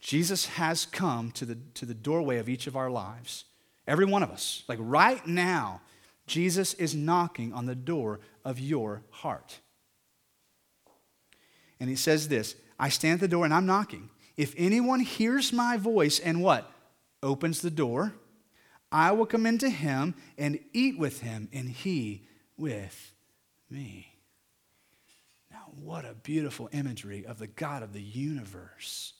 Jesus 0.00 0.46
has 0.46 0.86
come 0.86 1.30
to 1.32 1.44
the, 1.44 1.58
to 1.74 1.86
the 1.86 1.94
doorway 1.94 2.38
of 2.38 2.48
each 2.48 2.66
of 2.66 2.76
our 2.76 2.90
lives. 2.90 3.44
Every 3.86 4.04
one 4.04 4.22
of 4.22 4.30
us. 4.30 4.64
Like 4.68 4.78
right 4.80 5.24
now, 5.26 5.80
Jesus 6.26 6.74
is 6.74 6.94
knocking 6.94 7.52
on 7.52 7.66
the 7.66 7.74
door 7.74 8.20
of 8.44 8.58
your 8.58 9.02
heart. 9.10 9.60
And 11.78 11.88
he 11.88 11.96
says 11.96 12.28
this 12.28 12.56
I 12.78 12.88
stand 12.88 13.14
at 13.14 13.20
the 13.20 13.28
door 13.28 13.44
and 13.44 13.54
I'm 13.54 13.66
knocking. 13.66 14.10
If 14.36 14.54
anyone 14.58 15.00
hears 15.00 15.52
my 15.52 15.76
voice 15.76 16.18
and 16.18 16.42
what? 16.42 16.70
Opens 17.26 17.60
the 17.60 17.70
door, 17.70 18.14
I 18.92 19.10
will 19.10 19.26
come 19.26 19.46
into 19.46 19.68
him 19.68 20.14
and 20.38 20.60
eat 20.72 20.96
with 20.96 21.20
him, 21.20 21.48
and 21.52 21.68
he 21.68 22.24
with 22.56 23.12
me. 23.68 24.14
Now, 25.50 25.66
what 25.82 26.04
a 26.04 26.14
beautiful 26.14 26.68
imagery 26.72 27.26
of 27.26 27.38
the 27.38 27.48
God 27.48 27.82
of 27.82 27.92
the 27.92 28.00
universe. 28.00 29.12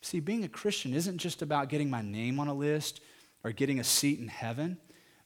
See, 0.00 0.20
being 0.20 0.42
a 0.42 0.48
Christian 0.48 0.94
isn't 0.94 1.18
just 1.18 1.42
about 1.42 1.68
getting 1.68 1.90
my 1.90 2.00
name 2.02 2.40
on 2.40 2.48
a 2.48 2.54
list 2.54 3.00
or 3.44 3.52
getting 3.52 3.78
a 3.78 3.84
seat 3.84 4.18
in 4.18 4.28
heaven. 4.28 4.78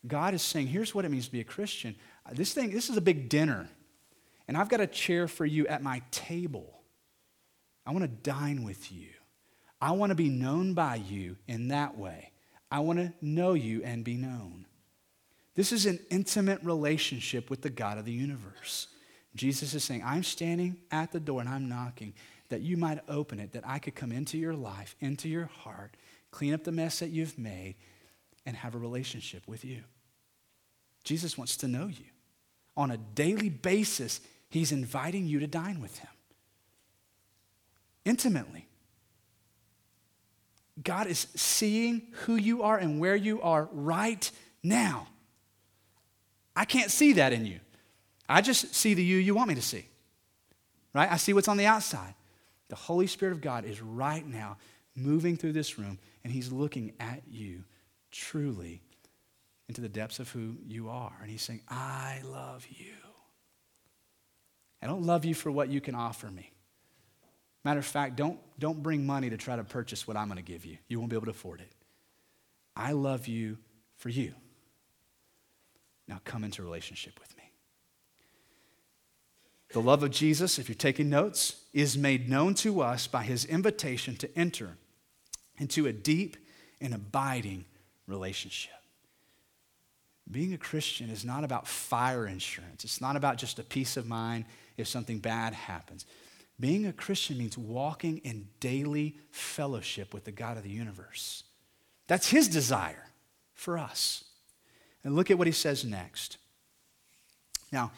God 0.07 0.35
is 0.35 0.43
saying, 0.43 0.67
here's 0.67 0.95
what 0.95 1.05
it 1.05 1.11
means 1.11 1.27
to 1.27 1.33
be 1.33 1.41
a 1.41 1.45
Christian. 1.45 1.95
This 2.33 2.53
thing, 2.53 2.71
this 2.71 2.91
is 2.91 2.97
a 2.97 3.01
big 3.01 3.29
dinner. 3.29 3.69
and 4.49 4.57
I've 4.57 4.69
got 4.69 4.81
a 4.81 4.87
chair 4.87 5.29
for 5.29 5.45
you 5.45 5.67
at 5.67 5.83
my 5.83 6.03
table. 6.11 6.81
I 7.85 7.93
want 7.93 8.03
to 8.03 8.09
dine 8.09 8.65
with 8.65 8.93
you. 8.93 9.09
I 9.87 9.93
want 9.93 10.11
to 10.11 10.17
be 10.17 10.29
known 10.29 10.75
by 10.75 10.97
you 10.97 11.37
in 11.47 11.69
that 11.69 11.97
way. 11.97 12.33
I 12.73 12.81
want 12.81 12.99
to 12.99 13.13
know 13.23 13.53
you 13.53 13.85
and 13.85 14.03
be 14.03 14.17
known. 14.17 14.67
This 15.55 15.71
is 15.71 15.87
an 15.87 16.01
intimate 16.11 16.59
relationship 16.65 17.51
with 17.51 17.63
the 17.63 17.71
God 17.71 17.97
of 17.97 18.05
the 18.05 18.13
universe. 18.13 18.89
Jesus 19.37 19.75
is 19.75 19.85
saying, 19.85 20.03
I'm 20.05 20.25
standing 20.25 20.77
at 20.91 21.13
the 21.13 21.21
door 21.21 21.39
and 21.39 21.49
I'm 21.49 21.69
knocking 21.69 22.15
that 22.49 22.63
you 22.63 22.77
might 22.77 22.99
open 23.09 23.39
it, 23.39 23.53
that 23.53 23.63
I 23.65 23.79
could 23.79 23.95
come 23.95 24.11
into 24.11 24.37
your 24.37 24.55
life, 24.55 24.97
into 24.99 25.29
your 25.29 25.47
heart, 25.47 25.97
clean 26.33 26.53
up 26.53 26.65
the 26.65 26.73
mess 26.73 26.99
that 26.99 27.11
you've 27.11 27.39
made, 27.39 27.77
and 28.45 28.57
have 28.57 28.75
a 28.75 28.79
relationship 28.79 29.47
with 29.47 29.65
you. 29.65 29.85
Jesus 31.05 31.39
wants 31.39 31.57
to 31.59 31.69
know 31.69 31.87
you. 31.87 32.07
On 32.77 32.91
a 32.91 32.97
daily 32.97 33.51
basis, 33.51 34.21
he's 34.49 34.73
inviting 34.73 35.29
you 35.29 35.39
to 35.39 35.47
dine 35.47 35.81
with 35.81 35.97
him 36.01 36.11
intimately. 38.05 38.66
God 40.83 41.07
is 41.07 41.27
seeing 41.35 42.03
who 42.25 42.37
you 42.37 42.63
are 42.63 42.77
and 42.77 43.01
where 43.01 43.17
you 43.17 43.41
are 43.43 43.69
right 43.73 44.31
now. 44.63 45.07
I 46.55 46.65
can't 46.65 46.91
see 46.91 47.15
that 47.15 47.33
in 47.33 47.47
you. 47.47 47.61
I 48.29 48.41
just 48.41 48.75
see 48.75 48.95
the 48.95 49.03
you 49.03 49.19
you 49.19 49.35
want 49.35 49.49
me 49.49 49.55
to 49.55 49.63
see. 49.63 49.87
Right? 50.95 51.11
I 51.11 51.17
see 51.17 51.33
what's 51.33 51.49
on 51.49 51.57
the 51.57 51.67
outside. 51.67 52.15
The 52.69 52.77
Holy 52.77 53.07
Spirit 53.07 53.33
of 53.33 53.41
God 53.41 53.65
is 53.65 53.81
right 53.81 54.27
now 54.27 54.57
moving 54.95 55.37
through 55.37 55.53
this 55.53 55.79
room, 55.79 55.99
and 56.25 56.33
He's 56.33 56.51
looking 56.51 56.95
at 56.99 57.23
you 57.31 57.65
truly 58.11 58.83
into 59.69 59.81
the 59.81 59.89
depths 59.89 60.19
of 60.19 60.31
who 60.31 60.57
you 60.67 60.89
are. 60.89 61.13
And 61.21 61.31
He's 61.31 61.43
saying, 61.43 61.61
I 61.69 62.21
love 62.25 62.67
you. 62.69 62.95
I 64.83 64.87
don't 64.87 65.03
love 65.03 65.25
you 65.25 65.35
for 65.35 65.51
what 65.51 65.69
you 65.69 65.81
can 65.81 65.95
offer 65.95 66.31
me. 66.31 66.53
Matter 67.67 67.81
of 67.81 67.85
fact, 67.85 68.15
don't, 68.15 68.39
don't 68.61 68.81
bring 68.81 69.05
money 69.05 69.29
to 69.29 69.37
try 69.37 69.57
to 69.57 69.65
purchase 69.65 70.07
what 70.07 70.17
I'm 70.17 70.29
going 70.29 70.37
to 70.37 70.53
give 70.53 70.65
you. 70.65 70.79
You 70.87 71.01
won't 71.01 71.11
be 71.11 71.17
able 71.17 71.25
to 71.25 71.33
afford 71.33 71.59
it. 71.59 71.73
I 72.77 72.93
love 72.93 73.27
you 73.27 73.59
for 73.97 74.09
you. 74.09 74.35
Now 76.07 76.21
come 76.25 76.45
into 76.45 76.63
relationship 76.63 77.19
with 77.19 77.37
me. 77.37 77.43
The 79.73 79.81
love 79.81 80.05
of 80.05 80.13
Jesus, 80.13 80.61
if 80.61 80.69
you're 80.69 80.77
taking 80.77 81.11
notes, 81.11 81.65
is 81.73 81.99
made 81.99 82.29
known 82.29 82.55
to 82.55 82.83
us 82.83 83.09
by 83.09 83.25
his 83.25 83.45
invitation 83.45 84.15
to 84.19 84.39
enter 84.39 84.77
into 85.59 85.89
a 85.89 85.93
deep 85.93 86.37
and 86.81 86.95
abiding 86.95 87.65
relationship. 88.07 88.71
Being 90.31 90.53
a 90.53 90.59
Christian 90.59 91.11
is 91.11 91.25
not 91.25 91.43
about 91.43 91.67
fire 91.67 92.29
insurance. 92.29 92.85
It's 92.85 93.01
not 93.01 93.17
about 93.17 93.39
just 93.39 93.59
a 93.59 93.65
peace 93.65 93.97
of 93.97 94.07
mind 94.07 94.45
if 94.77 94.87
something 94.87 95.19
bad 95.19 95.53
happens. 95.53 96.07
Being 96.59 96.87
a 96.87 96.93
Christian 96.93 97.39
means 97.39 97.59
walking 97.59 98.19
in 98.19 98.49
daily 98.61 99.17
fellowship 99.31 100.15
with 100.15 100.25
the 100.25 100.33
God 100.33 100.57
of 100.57 100.63
the 100.63 100.71
universe. 100.71 101.45
That's 102.07 102.29
his 102.29 102.49
desire 102.49 103.09
for 103.55 103.79
us. 103.79 104.25
And 105.05 105.15
look 105.15 105.31
at 105.31 105.39
what 105.39 105.47
he 105.47 105.53
says 105.53 105.85
next. 105.85 106.39
Now, 107.71 107.93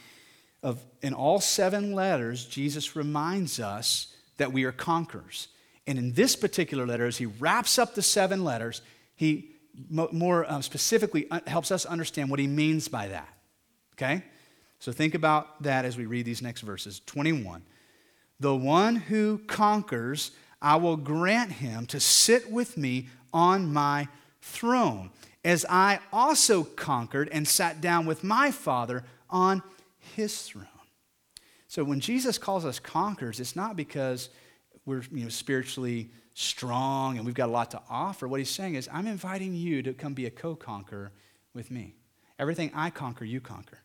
of, 0.63 0.83
in 1.03 1.15
all 1.15 1.41
seven 1.41 1.93
letters, 1.93 2.45
Jesus 2.47 2.97
reminds 2.97 3.61
us 3.61 4.15
that 4.39 4.53
we 4.53 4.65
are 4.65 4.73
conquerors. 4.73 5.49
And 5.87 5.99
in 5.99 6.13
this 6.13 6.35
particular 6.35 6.87
letter, 6.87 7.07
as 7.07 7.17
he 7.17 7.27
wraps 7.27 7.79
up 7.79 7.95
the 7.95 8.03
seven 8.03 8.45
letters, 8.45 8.83
he 9.15 9.53
more 9.89 10.51
um, 10.51 10.63
specifically 10.63 11.31
uh, 11.31 11.41
helps 11.47 11.71
us 11.71 11.87
understand 11.87 12.31
what 12.31 12.41
he 12.41 12.47
means 12.47 12.89
by 12.89 13.09
that. 13.09 13.29
Okay? 13.95 14.25
So 14.81 14.93
think 14.93 15.15
about 15.15 15.63
that 15.63 15.85
as 15.85 15.97
we 15.97 16.07
read 16.07 16.27
these 16.27 16.43
next 16.43 16.63
verses. 16.63 17.01
21. 17.07 17.63
The 18.41 18.55
one 18.55 18.97
who 18.97 19.39
conquers, 19.47 20.31
I 20.63 20.77
will 20.77 20.97
grant 20.97 21.53
him 21.53 21.87
to 21.87 22.01
sit 22.01 22.51
with 22.51 22.77
me 22.77 23.09
on 23.33 23.73
my 23.73 24.09
throne, 24.41 25.11
as 25.45 25.67
I 25.69 26.01
also 26.13 26.65
conquered 26.65 27.29
and 27.31 27.47
sat 27.47 27.81
down 27.81 28.07
with 28.07 28.25
my 28.25 28.51
Father 28.51 29.05
on 29.29 29.63
his 30.15 30.43
throne. 30.43 30.67
So 31.67 31.85
when 31.85 32.01
Jesus 32.01 32.39
calls 32.39 32.65
us 32.65 32.79
conquerors, 32.79 33.41
it's 33.41 33.57
not 33.57 33.77
because 33.77 34.31
we're 34.87 35.03
you 35.13 35.25
know, 35.25 35.29
spiritually 35.29 36.11
strong 36.33 37.17
and 37.17 37.27
we've 37.27 37.35
got 37.35 37.49
a 37.49 37.53
lot 37.53 37.73
to 37.73 37.83
offer. 37.91 38.27
What 38.27 38.41
he's 38.41 38.51
saying 38.51 38.77
is, 38.77 38.89
I'm 38.93 39.07
inviting 39.07 39.55
you 39.55 39.83
to 39.83 39.93
come 39.93 40.15
be 40.15 40.27
a 40.27 40.31
co 40.31 40.55
conqueror 40.55 41.13
with 41.53 41.71
me. 41.71 41.97
Everything 42.39 42.71
I 42.75 42.91
conquer, 42.91 43.25
you 43.25 43.41
conquer. 43.41 43.81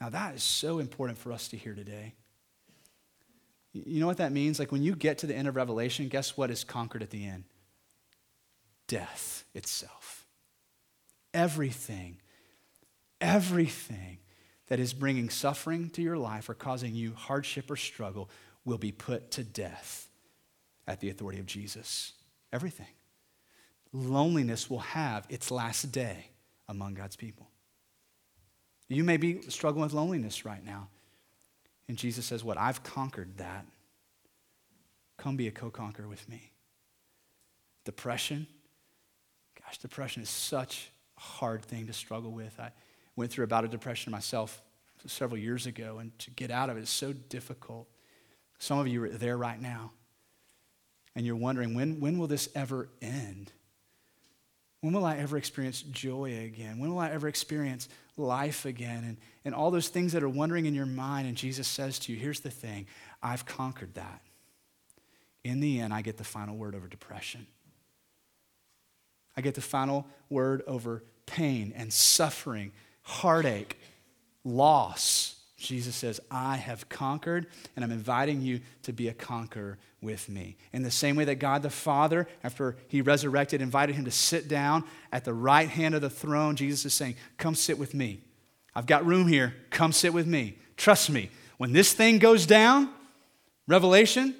Now, 0.00 0.08
that 0.10 0.36
is 0.36 0.42
so 0.42 0.78
important 0.78 1.18
for 1.18 1.32
us 1.32 1.48
to 1.48 1.56
hear 1.56 1.74
today. 1.74 2.14
You 3.72 4.00
know 4.00 4.06
what 4.06 4.16
that 4.16 4.32
means? 4.32 4.58
Like 4.58 4.72
when 4.72 4.82
you 4.82 4.94
get 4.94 5.18
to 5.18 5.26
the 5.26 5.34
end 5.34 5.48
of 5.48 5.56
Revelation, 5.56 6.08
guess 6.08 6.36
what 6.36 6.50
is 6.50 6.64
conquered 6.64 7.02
at 7.02 7.10
the 7.10 7.26
end? 7.26 7.44
Death 8.86 9.44
itself. 9.54 10.26
Everything, 11.34 12.16
everything 13.20 14.18
that 14.68 14.80
is 14.80 14.92
bringing 14.92 15.28
suffering 15.28 15.90
to 15.90 16.02
your 16.02 16.16
life 16.16 16.48
or 16.48 16.54
causing 16.54 16.94
you 16.94 17.12
hardship 17.14 17.70
or 17.70 17.76
struggle 17.76 18.30
will 18.64 18.78
be 18.78 18.92
put 18.92 19.30
to 19.32 19.44
death 19.44 20.08
at 20.86 21.00
the 21.00 21.10
authority 21.10 21.38
of 21.38 21.46
Jesus. 21.46 22.12
Everything. 22.52 22.86
Loneliness 23.92 24.68
will 24.68 24.80
have 24.80 25.26
its 25.28 25.50
last 25.50 25.92
day 25.92 26.30
among 26.68 26.94
God's 26.94 27.16
people. 27.16 27.48
You 28.88 29.04
may 29.04 29.18
be 29.18 29.42
struggling 29.48 29.82
with 29.82 29.92
loneliness 29.92 30.44
right 30.44 30.64
now. 30.64 30.88
And 31.88 31.96
Jesus 31.96 32.26
says, 32.26 32.44
What? 32.44 32.58
I've 32.58 32.82
conquered 32.82 33.38
that. 33.38 33.64
Come 35.16 35.36
be 35.36 35.48
a 35.48 35.50
co 35.50 35.70
conqueror 35.70 36.08
with 36.08 36.28
me. 36.28 36.52
Depression. 37.84 38.46
Gosh, 39.64 39.78
depression 39.78 40.22
is 40.22 40.28
such 40.28 40.90
a 41.16 41.20
hard 41.20 41.62
thing 41.64 41.86
to 41.86 41.92
struggle 41.92 42.30
with. 42.30 42.58
I 42.60 42.70
went 43.16 43.30
through 43.32 43.44
about 43.44 43.64
a 43.64 43.68
depression 43.68 44.12
myself 44.12 44.62
several 45.06 45.38
years 45.38 45.66
ago, 45.66 45.98
and 45.98 46.16
to 46.20 46.30
get 46.30 46.50
out 46.50 46.70
of 46.70 46.76
it 46.76 46.82
is 46.82 46.90
so 46.90 47.12
difficult. 47.12 47.88
Some 48.58 48.78
of 48.78 48.88
you 48.88 49.04
are 49.04 49.08
there 49.08 49.36
right 49.36 49.60
now, 49.60 49.92
and 51.14 51.24
you're 51.24 51.36
wondering 51.36 51.74
when, 51.74 52.00
when 52.00 52.18
will 52.18 52.26
this 52.26 52.48
ever 52.54 52.88
end? 53.00 53.52
When 54.80 54.92
will 54.92 55.04
I 55.04 55.16
ever 55.16 55.36
experience 55.36 55.82
joy 55.82 56.44
again? 56.44 56.78
When 56.78 56.90
will 56.90 57.00
I 57.00 57.10
ever 57.10 57.28
experience 57.28 57.88
life 58.18 58.64
again? 58.64 59.04
And, 59.04 59.16
and 59.44 59.54
all 59.54 59.70
those 59.70 59.88
things 59.88 60.12
that 60.12 60.22
are 60.22 60.28
wondering 60.28 60.66
in 60.66 60.74
your 60.74 60.86
mind, 60.86 61.28
and 61.28 61.36
Jesus 61.36 61.68
says 61.68 61.98
to 62.00 62.12
you, 62.12 62.18
here's 62.18 62.40
the 62.40 62.50
thing 62.50 62.86
I've 63.22 63.46
conquered 63.46 63.94
that. 63.94 64.20
In 65.44 65.60
the 65.60 65.80
end, 65.80 65.94
I 65.94 66.02
get 66.02 66.16
the 66.16 66.24
final 66.24 66.56
word 66.56 66.74
over 66.74 66.88
depression. 66.88 67.46
I 69.36 69.40
get 69.40 69.54
the 69.54 69.60
final 69.60 70.06
word 70.28 70.62
over 70.66 71.04
pain 71.24 71.72
and 71.76 71.92
suffering, 71.92 72.72
heartache, 73.02 73.78
loss. 74.44 75.37
Jesus 75.58 75.96
says, 75.96 76.20
I 76.30 76.56
have 76.56 76.88
conquered, 76.88 77.48
and 77.74 77.84
I'm 77.84 77.90
inviting 77.90 78.40
you 78.40 78.60
to 78.84 78.92
be 78.92 79.08
a 79.08 79.12
conqueror 79.12 79.76
with 80.00 80.28
me. 80.28 80.56
In 80.72 80.84
the 80.84 80.90
same 80.90 81.16
way 81.16 81.24
that 81.24 81.40
God 81.40 81.62
the 81.62 81.70
Father, 81.70 82.28
after 82.44 82.76
he 82.86 83.02
resurrected, 83.02 83.60
invited 83.60 83.96
him 83.96 84.04
to 84.04 84.10
sit 84.12 84.46
down 84.46 84.84
at 85.12 85.24
the 85.24 85.34
right 85.34 85.68
hand 85.68 85.96
of 85.96 86.00
the 86.00 86.08
throne, 86.08 86.54
Jesus 86.54 86.86
is 86.86 86.94
saying, 86.94 87.16
Come 87.38 87.56
sit 87.56 87.76
with 87.76 87.92
me. 87.92 88.20
I've 88.72 88.86
got 88.86 89.04
room 89.04 89.26
here. 89.26 89.52
Come 89.70 89.90
sit 89.90 90.14
with 90.14 90.28
me. 90.28 90.56
Trust 90.76 91.10
me. 91.10 91.28
When 91.56 91.72
this 91.72 91.92
thing 91.92 92.20
goes 92.20 92.46
down, 92.46 92.88
Revelation, 93.66 94.36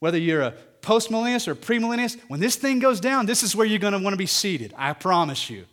whether 0.00 0.18
you're 0.18 0.42
a 0.42 0.54
postmillennialist 0.82 1.46
or 1.46 1.54
premillennialist, 1.54 2.18
when 2.26 2.40
this 2.40 2.56
thing 2.56 2.80
goes 2.80 2.98
down, 2.98 3.26
this 3.26 3.44
is 3.44 3.54
where 3.54 3.66
you're 3.66 3.78
going 3.78 3.92
to 3.92 4.00
want 4.00 4.14
to 4.14 4.18
be 4.18 4.26
seated. 4.26 4.74
I 4.76 4.94
promise 4.94 5.48
you. 5.48 5.64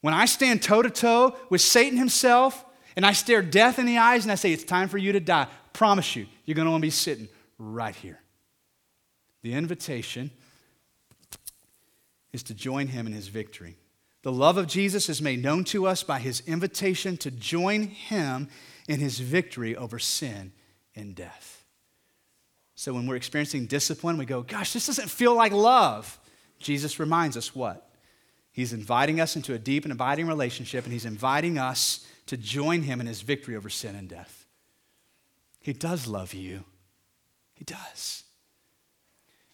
When 0.00 0.14
I 0.14 0.24
stand 0.24 0.62
toe 0.62 0.80
to 0.80 0.88
toe 0.88 1.36
with 1.50 1.60
Satan 1.60 1.98
himself 1.98 2.64
and 2.98 3.06
I 3.06 3.12
stare 3.12 3.42
death 3.42 3.78
in 3.78 3.86
the 3.86 3.98
eyes 3.98 4.24
and 4.24 4.32
I 4.32 4.34
say, 4.34 4.50
It's 4.50 4.64
time 4.64 4.88
for 4.88 4.98
you 4.98 5.12
to 5.12 5.20
die, 5.20 5.46
promise 5.72 6.16
you, 6.16 6.26
you're 6.44 6.56
going 6.56 6.66
to 6.66 6.72
want 6.72 6.80
to 6.80 6.86
be 6.86 6.90
sitting 6.90 7.28
right 7.56 7.94
here. 7.94 8.18
The 9.42 9.54
invitation 9.54 10.32
is 12.32 12.42
to 12.42 12.54
join 12.54 12.88
him 12.88 13.06
in 13.06 13.12
his 13.12 13.28
victory. 13.28 13.76
The 14.22 14.32
love 14.32 14.56
of 14.56 14.66
Jesus 14.66 15.08
is 15.08 15.22
made 15.22 15.40
known 15.40 15.62
to 15.66 15.86
us 15.86 16.02
by 16.02 16.18
his 16.18 16.42
invitation 16.44 17.16
to 17.18 17.30
join 17.30 17.84
him 17.84 18.48
in 18.88 18.98
his 18.98 19.20
victory 19.20 19.76
over 19.76 20.00
sin 20.00 20.50
and 20.96 21.14
death. 21.14 21.64
So 22.74 22.94
when 22.94 23.06
we're 23.06 23.14
experiencing 23.14 23.66
discipline, 23.66 24.18
we 24.18 24.26
go, 24.26 24.42
Gosh, 24.42 24.72
this 24.72 24.88
doesn't 24.88 25.08
feel 25.08 25.36
like 25.36 25.52
love. 25.52 26.18
Jesus 26.58 26.98
reminds 26.98 27.36
us 27.36 27.54
what? 27.54 27.88
He's 28.50 28.72
inviting 28.72 29.20
us 29.20 29.36
into 29.36 29.54
a 29.54 29.58
deep 29.58 29.84
and 29.84 29.92
abiding 29.92 30.26
relationship, 30.26 30.82
and 30.82 30.92
He's 30.92 31.06
inviting 31.06 31.58
us 31.58 32.04
to 32.28 32.36
join 32.36 32.82
Him 32.82 33.00
in 33.00 33.06
His 33.06 33.20
victory 33.20 33.56
over 33.56 33.68
sin 33.68 33.94
and 33.94 34.08
death. 34.08 34.46
He 35.60 35.72
does 35.72 36.06
love 36.06 36.32
you. 36.32 36.64
He 37.54 37.64
does. 37.64 38.22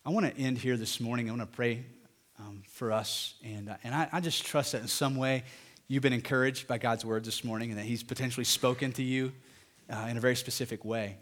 I 0.05 0.11
want 0.11 0.27
to 0.27 0.41
end 0.41 0.59
here 0.59 0.77
this 0.77 1.01
morning. 1.01 1.29
I 1.29 1.33
want 1.33 1.51
to 1.51 1.57
pray 1.57 1.85
um, 2.39 2.63
for 2.69 2.93
us, 2.93 3.35
and, 3.43 3.71
uh, 3.71 3.77
and 3.85 3.95
I, 3.95 4.09
I 4.13 4.21
just 4.21 4.45
trust 4.45 4.73
that 4.73 4.83
in 4.83 4.89
some 4.89 5.17
way 5.17 5.45
you've 5.89 6.03
been 6.03 6.13
encouraged 6.13 6.67
by 6.67 6.79
God's 6.79 7.05
word 7.05 7.25
this 7.25 7.45
morning 7.45 7.71
and 7.71 7.79
that 7.79 7.87
He's 7.87 8.03
potentially 8.03 8.45
spoken 8.45 8.93
to 8.93 9.03
you 9.03 9.33
uh, 9.89 10.07
in 10.11 10.17
a 10.17 10.21
very 10.21 10.37
specific 10.37 10.85
way. 10.85 11.17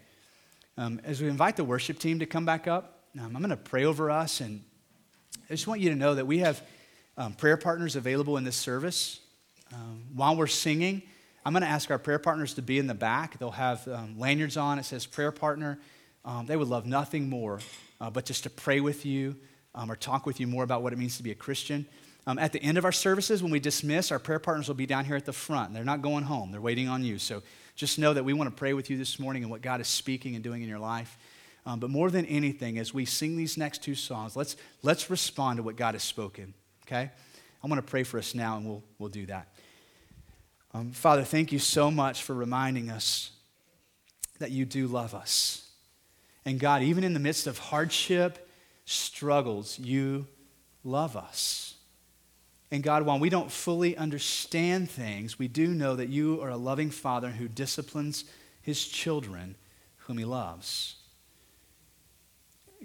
Um, 0.77 0.99
as 1.03 1.21
we 1.21 1.27
invite 1.27 1.55
the 1.55 1.63
worship 1.63 1.99
team 1.99 2.19
to 2.19 2.25
come 2.25 2.45
back 2.45 2.67
up, 2.67 3.03
um, 3.19 3.35
I'm 3.35 3.41
going 3.41 3.49
to 3.49 3.57
pray 3.57 3.85
over 3.85 4.09
us. 4.09 4.41
And 4.41 4.63
I 5.49 5.53
just 5.53 5.67
want 5.67 5.81
you 5.81 5.91
to 5.91 5.95
know 5.95 6.15
that 6.15 6.25
we 6.25 6.39
have 6.39 6.61
um, 7.15 7.33
prayer 7.33 7.57
partners 7.57 7.95
available 7.95 8.37
in 8.37 8.43
this 8.43 8.55
service. 8.55 9.19
Um, 9.71 10.03
while 10.13 10.35
we're 10.35 10.47
singing, 10.47 11.03
I'm 11.45 11.53
going 11.53 11.63
to 11.63 11.69
ask 11.69 11.91
our 11.91 11.99
prayer 11.99 12.19
partners 12.19 12.53
to 12.55 12.61
be 12.61 12.79
in 12.79 12.87
the 12.87 12.93
back. 12.93 13.37
They'll 13.37 13.51
have 13.51 13.87
um, 13.87 14.17
lanyards 14.17 14.57
on. 14.57 14.79
It 14.79 14.83
says 14.83 15.05
prayer 15.05 15.31
partner. 15.31 15.79
Um, 16.25 16.45
they 16.45 16.55
would 16.55 16.69
love 16.69 16.85
nothing 16.85 17.29
more 17.29 17.59
uh, 18.03 18.09
but 18.09 18.25
just 18.25 18.43
to 18.43 18.49
pray 18.49 18.81
with 18.81 19.05
you 19.05 19.35
or 19.87 19.95
talk 19.95 20.25
with 20.25 20.39
you 20.39 20.45
more 20.45 20.63
about 20.63 20.83
what 20.83 20.93
it 20.93 20.99
means 20.99 21.17
to 21.17 21.23
be 21.23 21.31
a 21.31 21.35
Christian. 21.35 21.85
Um, 22.27 22.37
at 22.37 22.51
the 22.51 22.61
end 22.61 22.77
of 22.77 22.85
our 22.85 22.91
services, 22.91 23.41
when 23.41 23.51
we 23.51 23.59
dismiss, 23.59 24.11
our 24.11 24.19
prayer 24.19 24.39
partners 24.39 24.67
will 24.67 24.75
be 24.75 24.85
down 24.85 25.05
here 25.05 25.15
at 25.15 25.25
the 25.25 25.33
front. 25.33 25.73
They're 25.73 25.85
not 25.85 26.01
going 26.01 26.25
home, 26.25 26.51
they're 26.51 26.61
waiting 26.61 26.89
on 26.89 27.03
you. 27.03 27.17
So 27.17 27.41
just 27.75 27.97
know 27.97 28.13
that 28.13 28.23
we 28.23 28.33
want 28.33 28.49
to 28.49 28.55
pray 28.55 28.73
with 28.73 28.89
you 28.89 28.97
this 28.97 29.19
morning 29.19 29.43
and 29.43 29.49
what 29.49 29.61
God 29.61 29.81
is 29.81 29.87
speaking 29.87 30.35
and 30.35 30.43
doing 30.43 30.61
in 30.61 30.69
your 30.69 30.79
life. 30.79 31.17
Um, 31.65 31.79
but 31.79 31.89
more 31.89 32.11
than 32.11 32.25
anything, 32.25 32.77
as 32.77 32.93
we 32.93 33.05
sing 33.05 33.37
these 33.37 33.57
next 33.57 33.81
two 33.81 33.95
songs, 33.95 34.35
let's, 34.35 34.57
let's 34.81 35.09
respond 35.09 35.57
to 35.57 35.63
what 35.63 35.77
God 35.77 35.95
has 35.95 36.03
spoken, 36.03 36.53
okay? 36.85 37.09
I 37.63 37.67
want 37.67 37.85
to 37.85 37.89
pray 37.89 38.03
for 38.03 38.17
us 38.17 38.35
now, 38.35 38.57
and 38.57 38.65
we'll, 38.65 38.83
we'll 38.99 39.09
do 39.09 39.25
that. 39.27 39.47
Um, 40.73 40.91
Father, 40.91 41.23
thank 41.23 41.51
you 41.51 41.59
so 41.59 41.91
much 41.91 42.23
for 42.23 42.33
reminding 42.33 42.89
us 42.89 43.31
that 44.39 44.51
you 44.51 44.65
do 44.65 44.87
love 44.87 45.13
us. 45.13 45.69
And 46.45 46.59
God, 46.59 46.81
even 46.81 47.03
in 47.03 47.13
the 47.13 47.19
midst 47.19 47.47
of 47.47 47.57
hardship, 47.57 48.49
struggles, 48.85 49.79
you 49.79 50.27
love 50.83 51.15
us. 51.15 51.75
And 52.71 52.81
God, 52.81 53.03
while 53.03 53.19
we 53.19 53.29
don't 53.29 53.51
fully 53.51 53.95
understand 53.95 54.89
things, 54.89 55.37
we 55.37 55.47
do 55.47 55.67
know 55.67 55.95
that 55.95 56.09
you 56.09 56.41
are 56.41 56.49
a 56.49 56.57
loving 56.57 56.89
Father 56.89 57.29
who 57.29 57.47
disciplines 57.47 58.25
his 58.61 58.83
children 58.83 59.55
whom 59.97 60.17
he 60.17 60.25
loves. 60.25 60.95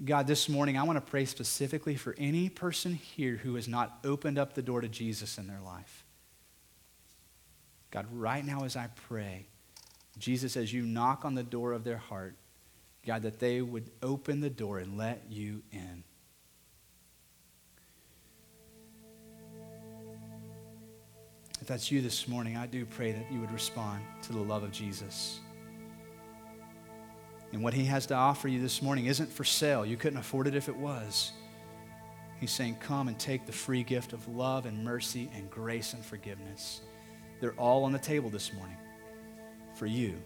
God, 0.05 0.27
this 0.27 0.47
morning 0.47 0.77
I 0.77 0.83
want 0.83 1.03
to 1.03 1.11
pray 1.11 1.25
specifically 1.25 1.95
for 1.95 2.15
any 2.17 2.49
person 2.49 2.93
here 2.93 3.35
who 3.37 3.55
has 3.55 3.67
not 3.67 3.97
opened 4.05 4.37
up 4.37 4.53
the 4.53 4.61
door 4.61 4.79
to 4.81 4.87
Jesus 4.87 5.37
in 5.37 5.47
their 5.47 5.59
life. 5.59 5.98
God, 7.91 8.07
right 8.11 8.45
now 8.45 8.65
as 8.65 8.75
I 8.75 8.89
pray, 9.07 9.47
Jesus, 10.17 10.57
as 10.57 10.71
you 10.73 10.83
knock 10.83 11.25
on 11.25 11.35
the 11.35 11.43
door 11.43 11.73
of 11.73 11.83
their 11.83 11.97
heart, 11.97 12.35
God, 13.05 13.23
that 13.23 13.39
they 13.39 13.61
would 13.61 13.89
open 14.03 14.41
the 14.41 14.49
door 14.49 14.79
and 14.79 14.97
let 14.97 15.23
you 15.29 15.63
in. 15.71 16.03
If 21.61 21.67
that's 21.67 21.91
you 21.91 22.01
this 22.01 22.27
morning, 22.27 22.57
I 22.57 22.67
do 22.67 22.85
pray 22.85 23.11
that 23.11 23.31
you 23.31 23.39
would 23.39 23.51
respond 23.51 24.03
to 24.23 24.33
the 24.33 24.39
love 24.39 24.63
of 24.63 24.71
Jesus. 24.71 25.39
And 27.51 27.63
what 27.63 27.73
he 27.73 27.85
has 27.85 28.05
to 28.07 28.13
offer 28.13 28.47
you 28.47 28.61
this 28.61 28.81
morning 28.81 29.07
isn't 29.07 29.31
for 29.31 29.43
sale. 29.43 29.85
You 29.85 29.97
couldn't 29.97 30.19
afford 30.19 30.47
it 30.47 30.55
if 30.55 30.69
it 30.69 30.75
was. 30.75 31.31
He's 32.39 32.51
saying, 32.51 32.77
Come 32.79 33.07
and 33.07 33.17
take 33.17 33.45
the 33.45 33.51
free 33.51 33.83
gift 33.83 34.13
of 34.13 34.27
love 34.27 34.65
and 34.65 34.83
mercy 34.83 35.29
and 35.33 35.49
grace 35.49 35.93
and 35.93 36.05
forgiveness. 36.05 36.81
They're 37.39 37.53
all 37.53 37.83
on 37.83 37.91
the 37.91 37.99
table 37.99 38.29
this 38.29 38.53
morning 38.53 38.77
for 39.73 39.85
you, 39.85 40.21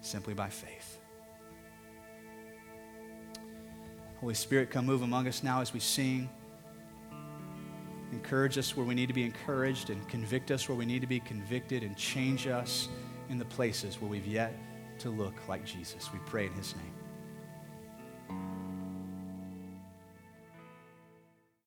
simply 0.00 0.34
by 0.34 0.48
faith. 0.48 0.98
Holy 4.20 4.34
Spirit, 4.34 4.70
come 4.70 4.86
move 4.86 5.02
among 5.02 5.26
us 5.26 5.42
now 5.42 5.60
as 5.60 5.72
we 5.72 5.80
sing. 5.80 6.30
Encourage 8.12 8.56
us 8.56 8.76
where 8.76 8.86
we 8.86 8.94
need 8.94 9.08
to 9.08 9.14
be 9.14 9.24
encouraged 9.24 9.90
and 9.90 10.06
convict 10.08 10.50
us 10.52 10.68
where 10.68 10.78
we 10.78 10.86
need 10.86 11.00
to 11.00 11.08
be 11.08 11.18
convicted 11.18 11.82
and 11.82 11.96
change 11.96 12.46
us 12.46 12.88
in 13.30 13.38
the 13.38 13.44
places 13.44 14.00
where 14.00 14.10
we've 14.10 14.26
yet 14.26 14.54
to 14.98 15.10
look 15.10 15.34
like 15.48 15.64
Jesus. 15.64 16.12
We 16.12 16.20
pray 16.26 16.46
in 16.46 16.52
his 16.52 16.76
name. 16.76 16.94